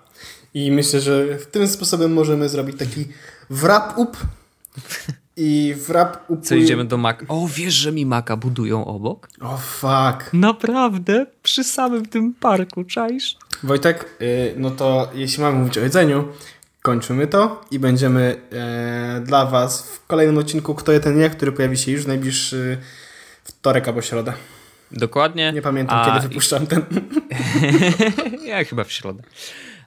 I 0.53 0.71
myślę, 0.71 1.01
że 1.01 1.37
w 1.37 1.45
tym 1.45 1.67
sposobem 1.67 2.13
możemy 2.13 2.49
zrobić 2.49 2.77
taki 2.79 3.05
wrap-up 3.49 4.17
I 5.37 5.75
w 5.77 5.89
rap. 5.89 6.17
Co 6.43 6.55
idziemy 6.55 6.85
do 6.85 6.97
Maka? 6.97 7.25
O, 7.27 7.47
wiesz, 7.47 7.73
że 7.73 7.91
mi 7.91 8.05
Maka 8.05 8.37
budują 8.37 8.85
obok? 8.85 9.29
O 9.41 9.45
oh, 9.45 9.57
fuck. 9.57 10.33
Naprawdę? 10.33 11.25
Przy 11.43 11.63
samym 11.63 12.05
tym 12.05 12.33
parku, 12.33 12.83
czaisz? 12.83 13.37
Wojtek, 13.63 14.05
yy, 14.19 14.27
no 14.57 14.71
to 14.71 15.11
jeśli 15.13 15.43
mamy 15.43 15.59
mówić 15.59 15.77
o 15.77 15.81
jedzeniu, 15.81 16.27
kończymy 16.81 17.27
to 17.27 17.61
i 17.71 17.79
będziemy 17.79 18.35
e, 18.51 19.21
dla 19.25 19.45
Was 19.45 19.87
w 19.87 20.05
kolejnym 20.07 20.37
odcinku 20.37 20.75
Kto 20.75 20.91
je 20.91 20.99
ten 20.99 21.17
nie, 21.17 21.29
który 21.29 21.51
pojawi 21.51 21.77
się 21.77 21.91
już 21.91 22.03
w 22.03 22.07
najbliższy 22.07 22.77
wtorek 23.43 23.87
albo 23.87 24.01
środę. 24.01 24.33
Dokładnie. 24.91 25.51
Nie 25.53 25.61
pamiętam, 25.61 25.99
A... 25.99 26.05
kiedy 26.05 26.27
wypuszczam 26.27 26.67
ten. 26.67 26.81
ja 28.47 28.63
chyba 28.63 28.83
w 28.83 28.91
środę. 28.91 29.23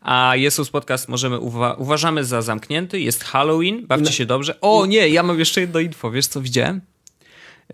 A 0.00 0.36
Jesus 0.36 0.70
Podcast 0.70 1.08
możemy 1.08 1.38
uwa 1.38 1.74
uważamy 1.74 2.24
za 2.24 2.42
zamknięty. 2.42 3.00
Jest 3.00 3.24
Halloween, 3.24 3.86
bawcie 3.86 4.12
się 4.12 4.26
dobrze. 4.26 4.60
O 4.60 4.86
nie, 4.86 5.08
ja 5.08 5.22
mam 5.22 5.38
jeszcze 5.38 5.60
jedno 5.60 5.80
info. 5.80 6.10
Wiesz 6.10 6.26
co 6.26 6.40
widziałem? 6.40 6.80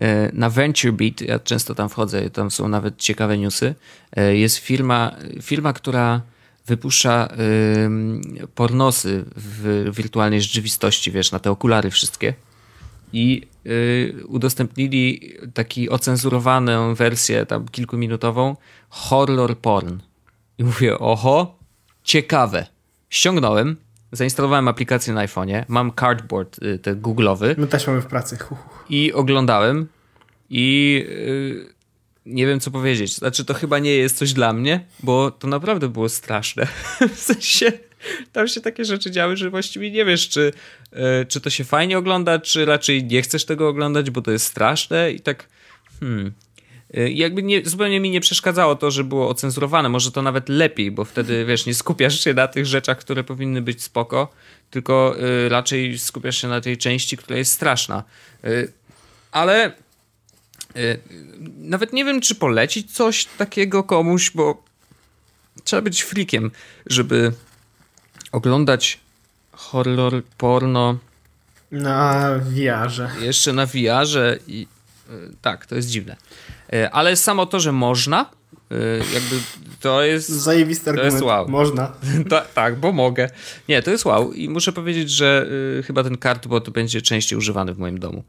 E, 0.01 0.31
na 0.33 0.49
Venture 0.49 0.93
Beat, 0.93 1.21
ja 1.21 1.39
często 1.39 1.75
tam 1.75 1.89
wchodzę, 1.89 2.29
tam 2.29 2.51
są 2.51 2.67
nawet 2.67 2.97
ciekawe 2.97 3.37
newsy. 3.37 3.75
E, 4.15 4.35
jest 4.35 4.57
firma, 4.57 5.15
firma 5.41 5.73
która 5.73 6.21
wypuszcza 6.65 7.29
pornosy 8.55 9.25
w 9.35 9.89
wirtualnej 9.93 10.41
rzeczywistości, 10.41 11.11
wiesz, 11.11 11.31
na 11.31 11.39
te 11.39 11.51
okulary 11.51 11.91
wszystkie. 11.91 12.33
I 13.13 13.41
y, 13.65 14.13
udostępnili 14.27 15.33
taki 15.53 15.89
ocenzurowaną 15.89 16.95
wersję, 16.95 17.45
tam 17.45 17.67
kilkuminutową, 17.67 18.55
horror 18.89 19.57
porn. 19.57 19.99
I 20.57 20.63
mówię, 20.63 20.99
oho, 20.99 21.56
ciekawe. 22.07 22.65
Ściągnąłem, 23.09 23.77
zainstalowałem 24.11 24.67
aplikację 24.67 25.13
na 25.13 25.25
iPhone'ie, 25.25 25.63
mam 25.67 25.91
cardboard, 25.99 26.63
y, 26.63 26.79
ten 26.79 27.01
googlowy. 27.01 27.55
My 27.57 27.67
też 27.67 27.87
mamy 27.87 28.01
w 28.01 28.05
pracy. 28.05 28.37
I 28.89 29.13
oglądałem 29.13 29.87
i 30.49 31.05
y, 31.09 31.73
nie 32.25 32.47
wiem 32.47 32.59
co 32.59 32.71
powiedzieć. 32.71 33.15
Znaczy, 33.15 33.45
to 33.45 33.53
chyba 33.53 33.79
nie 33.79 33.95
jest 33.95 34.17
coś 34.17 34.33
dla 34.33 34.53
mnie, 34.53 34.85
bo 35.03 35.31
to 35.31 35.47
naprawdę 35.47 35.89
było 35.89 36.09
straszne. 36.09 36.67
w 37.15 37.19
sensie, 37.19 37.71
tam 38.31 38.47
się 38.47 38.61
takie 38.61 38.85
rzeczy 38.85 39.11
działy, 39.11 39.37
że 39.37 39.49
właściwie 39.49 39.91
nie 39.91 40.05
wiesz, 40.05 40.29
czy, 40.29 40.53
e, 40.91 41.25
czy 41.25 41.41
to 41.41 41.49
się 41.49 41.63
fajnie 41.63 41.97
ogląda, 41.97 42.39
czy 42.39 42.65
raczej 42.65 43.03
nie 43.03 43.21
chcesz 43.21 43.45
tego 43.45 43.67
oglądać, 43.67 44.09
bo 44.09 44.21
to 44.21 44.31
jest 44.31 44.45
straszne 44.45 45.11
i 45.11 45.19
tak. 45.19 45.49
Hmm. 45.99 46.33
E, 46.93 47.09
jakby 47.11 47.43
nie, 47.43 47.65
zupełnie 47.65 47.99
mi 47.99 48.09
nie 48.09 48.21
przeszkadzało 48.21 48.75
to, 48.75 48.91
że 48.91 49.03
było 49.03 49.29
ocenzurowane. 49.29 49.89
Może 49.89 50.11
to 50.11 50.21
nawet 50.21 50.49
lepiej, 50.49 50.91
bo 50.91 51.05
wtedy 51.05 51.45
wiesz, 51.45 51.65
nie 51.65 51.73
skupiasz 51.73 52.19
się 52.19 52.33
na 52.33 52.47
tych 52.47 52.65
rzeczach, 52.65 52.97
które 52.97 53.23
powinny 53.23 53.61
być 53.61 53.83
spoko, 53.83 54.31
tylko 54.69 55.15
y, 55.45 55.49
raczej 55.49 55.99
skupiasz 55.99 56.41
się 56.41 56.47
na 56.47 56.61
tej 56.61 56.77
części, 56.77 57.17
która 57.17 57.37
jest 57.37 57.51
straszna. 57.51 58.03
Y, 58.45 58.73
ale 59.31 59.71
Y, 60.77 60.99
nawet 61.57 61.93
nie 61.93 62.05
wiem, 62.05 62.21
czy 62.21 62.35
polecić 62.35 62.95
coś 62.95 63.25
takiego 63.25 63.83
komuś, 63.83 64.31
bo 64.31 64.63
trzeba 65.63 65.81
być 65.81 66.03
frikiem, 66.03 66.51
żeby 66.85 67.31
oglądać 68.31 68.99
horror, 69.51 70.23
porno. 70.37 70.97
Na 71.71 72.29
VR-ze. 72.39 73.11
Jeszcze 73.21 73.53
na 73.53 73.65
VR-ze 73.65 74.37
i 74.47 74.67
y, 75.09 75.35
tak, 75.41 75.65
to 75.65 75.75
jest 75.75 75.89
dziwne. 75.89 76.15
Y, 76.73 76.89
ale 76.91 77.15
samo 77.15 77.45
to, 77.45 77.59
że 77.59 77.71
można, 77.71 78.25
jakby 79.13 79.35
to 79.79 80.03
jest. 80.03 80.29
Zajebisty 80.29 80.89
argument. 80.89 81.11
To 81.11 81.15
jest 81.15 81.25
wow. 81.25 81.49
Można. 81.49 81.91
Ta, 82.29 82.41
tak, 82.41 82.75
bo 82.75 82.91
mogę. 82.91 83.29
Nie, 83.69 83.81
to 83.81 83.91
jest 83.91 84.05
wow. 84.05 84.33
I 84.33 84.49
muszę 84.49 84.73
powiedzieć, 84.73 85.09
że 85.09 85.47
chyba 85.85 86.03
ten 86.03 86.17
kartbot 86.17 86.69
będzie 86.69 87.01
częściej 87.01 87.37
używany 87.37 87.73
w 87.73 87.77
moim 87.77 87.99
domu. 87.99 88.23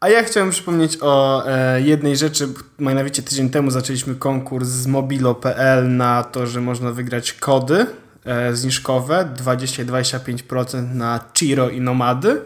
A 0.00 0.08
ja 0.08 0.22
chciałem 0.24 0.50
przypomnieć 0.50 0.98
o 1.00 1.46
e, 1.48 1.82
jednej 1.82 2.16
rzeczy. 2.16 2.48
Mianowicie 2.78 3.22
tydzień 3.22 3.50
temu 3.50 3.70
zaczęliśmy 3.70 4.14
konkurs 4.14 4.68
z 4.68 4.86
mobilo.pl 4.86 5.96
na 5.96 6.24
to, 6.24 6.46
że 6.46 6.60
można 6.60 6.92
wygrać 6.92 7.32
kody 7.32 7.86
e, 8.24 8.56
zniżkowe 8.56 9.28
20-25% 9.36 10.94
na 10.94 11.20
Chiro 11.38 11.68
i 11.68 11.80
Nomady. 11.80 12.42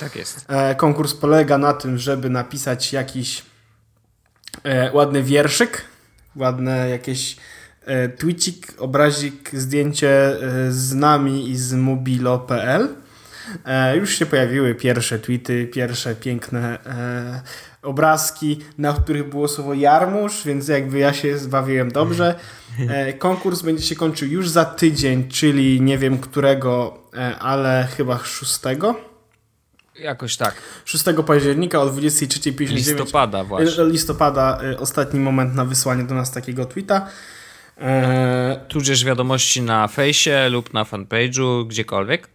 Tak 0.00 0.16
jest. 0.16 0.44
E, 0.48 0.74
konkurs 0.74 1.14
polega 1.14 1.58
na 1.58 1.72
tym, 1.74 1.98
żeby 1.98 2.30
napisać 2.30 2.92
jakiś 2.92 3.42
e, 4.64 4.92
ładny 4.92 5.22
wierszyk, 5.22 5.84
ładne 6.36 6.90
jakieś 6.90 7.36
e, 7.84 8.08
tweetik, 8.08 8.74
obrazik, 8.78 9.50
zdjęcie 9.52 10.10
e, 10.10 10.72
z 10.72 10.94
nami 10.94 11.50
i 11.50 11.56
z 11.56 11.72
mobilo.pl 11.72 12.88
E, 13.64 13.96
już 13.96 14.18
się 14.18 14.26
pojawiły 14.26 14.74
pierwsze 14.74 15.18
tweety, 15.18 15.66
pierwsze 15.66 16.14
piękne 16.14 16.78
e, 16.86 17.40
obrazki, 17.82 18.60
na 18.78 18.92
których 18.92 19.28
było 19.28 19.48
słowo 19.48 19.74
jarmuż, 19.74 20.44
więc 20.44 20.68
jakby 20.68 20.98
ja 20.98 21.12
się 21.12 21.38
zbawiłem 21.38 21.92
dobrze. 21.92 22.34
E, 22.88 23.12
konkurs 23.12 23.62
będzie 23.62 23.82
się 23.82 23.96
kończył 23.96 24.28
już 24.28 24.48
za 24.48 24.64
tydzień, 24.64 25.28
czyli 25.28 25.80
nie 25.80 25.98
wiem 25.98 26.18
którego, 26.18 26.98
e, 27.14 27.38
ale 27.38 27.88
chyba 27.96 28.18
6. 28.18 28.60
Jakoś 29.98 30.36
tak. 30.36 30.54
6 30.84 31.04
października 31.26 31.80
o 31.80 31.86
23.59. 31.90 32.70
Listopada 32.72 33.44
właśnie. 33.44 33.82
E, 33.82 33.86
listopada, 33.86 34.58
e, 34.62 34.78
ostatni 34.78 35.20
moment 35.20 35.54
na 35.54 35.64
wysłanie 35.64 36.04
do 36.04 36.14
nas 36.14 36.30
takiego 36.30 36.64
tweeta. 36.64 37.06
Eee, 37.78 38.56
Tudzież 38.68 39.04
wiadomości 39.04 39.62
na 39.62 39.88
fejsie 39.88 40.48
lub 40.48 40.74
na 40.74 40.84
fanpage'u, 40.84 41.66
gdziekolwiek. 41.66 42.28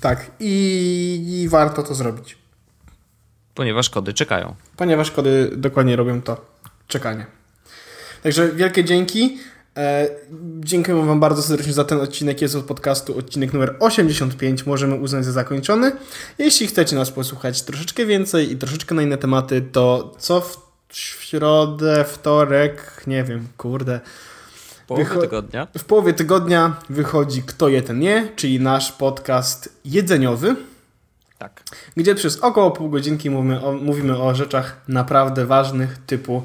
Tak, 0.00 0.30
i, 0.40 1.42
i 1.42 1.48
warto 1.48 1.82
to 1.82 1.94
zrobić. 1.94 2.38
Ponieważ 3.54 3.90
kody 3.90 4.14
czekają. 4.14 4.54
Ponieważ 4.76 5.10
kody 5.10 5.50
dokładnie 5.56 5.96
robią 5.96 6.22
to 6.22 6.44
czekanie. 6.88 7.26
Także 8.22 8.52
wielkie 8.52 8.84
dzięki. 8.84 9.38
E, 9.76 10.08
dziękuję 10.60 11.06
Wam 11.06 11.20
bardzo 11.20 11.42
serdecznie 11.42 11.72
za 11.72 11.84
ten 11.84 12.00
odcinek 12.00 12.42
jest 12.42 12.54
od 12.54 12.64
podcastu, 12.64 13.18
odcinek 13.18 13.52
numer 13.52 13.76
85. 13.80 14.66
Możemy 14.66 14.94
uznać 14.94 15.24
za 15.24 15.32
zakończony. 15.32 15.92
Jeśli 16.38 16.66
chcecie 16.66 16.96
nas 16.96 17.10
posłuchać 17.10 17.62
troszeczkę 17.62 18.06
więcej 18.06 18.52
i 18.52 18.56
troszeczkę 18.56 18.94
na 18.94 19.02
inne 19.02 19.18
tematy, 19.18 19.62
to 19.72 20.14
co 20.18 20.40
w, 20.40 20.58
w 20.88 20.96
środę, 21.24 22.04
wtorek, 22.04 23.02
nie 23.06 23.24
wiem, 23.24 23.48
kurde, 23.56 24.00
połowie 24.86 25.04
Wycho 25.04 25.20
tygodnia. 25.20 25.66
W 25.78 25.84
połowie 25.84 26.12
tygodnia 26.12 26.76
wychodzi 26.90 27.42
Kto 27.42 27.68
je 27.68 27.82
ten 27.82 27.98
nie, 27.98 28.28
czyli 28.36 28.60
nasz 28.60 28.92
podcast 28.92 29.72
jedzeniowy. 29.84 30.56
Tak. 31.38 31.62
Gdzie 31.96 32.14
przez 32.14 32.40
około 32.40 32.70
pół 32.70 32.90
godzinki 32.90 33.30
mówimy 33.30 33.64
o, 33.64 33.72
mówimy 33.72 34.18
o 34.18 34.34
rzeczach 34.34 34.80
naprawdę 34.88 35.46
ważnych, 35.46 35.98
typu 36.06 36.42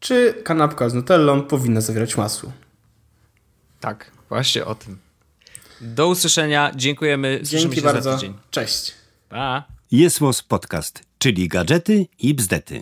czy 0.00 0.34
kanapka 0.44 0.88
z 0.88 0.94
nutellą 0.94 1.42
powinna 1.42 1.80
zawierać 1.80 2.16
masło. 2.16 2.52
Tak, 3.80 4.10
właśnie 4.28 4.64
o 4.64 4.74
tym. 4.74 4.98
Do 5.80 6.08
usłyszenia, 6.08 6.72
dziękujemy. 6.76 7.40
Dzięki 7.42 7.82
bardzo. 7.82 8.18
Cześć. 8.50 8.94
Pa. 9.28 9.64
Jest 9.90 10.20
Podcast, 10.48 11.02
czyli 11.18 11.48
gadżety 11.48 12.06
i 12.18 12.34
bzdety. 12.34 12.80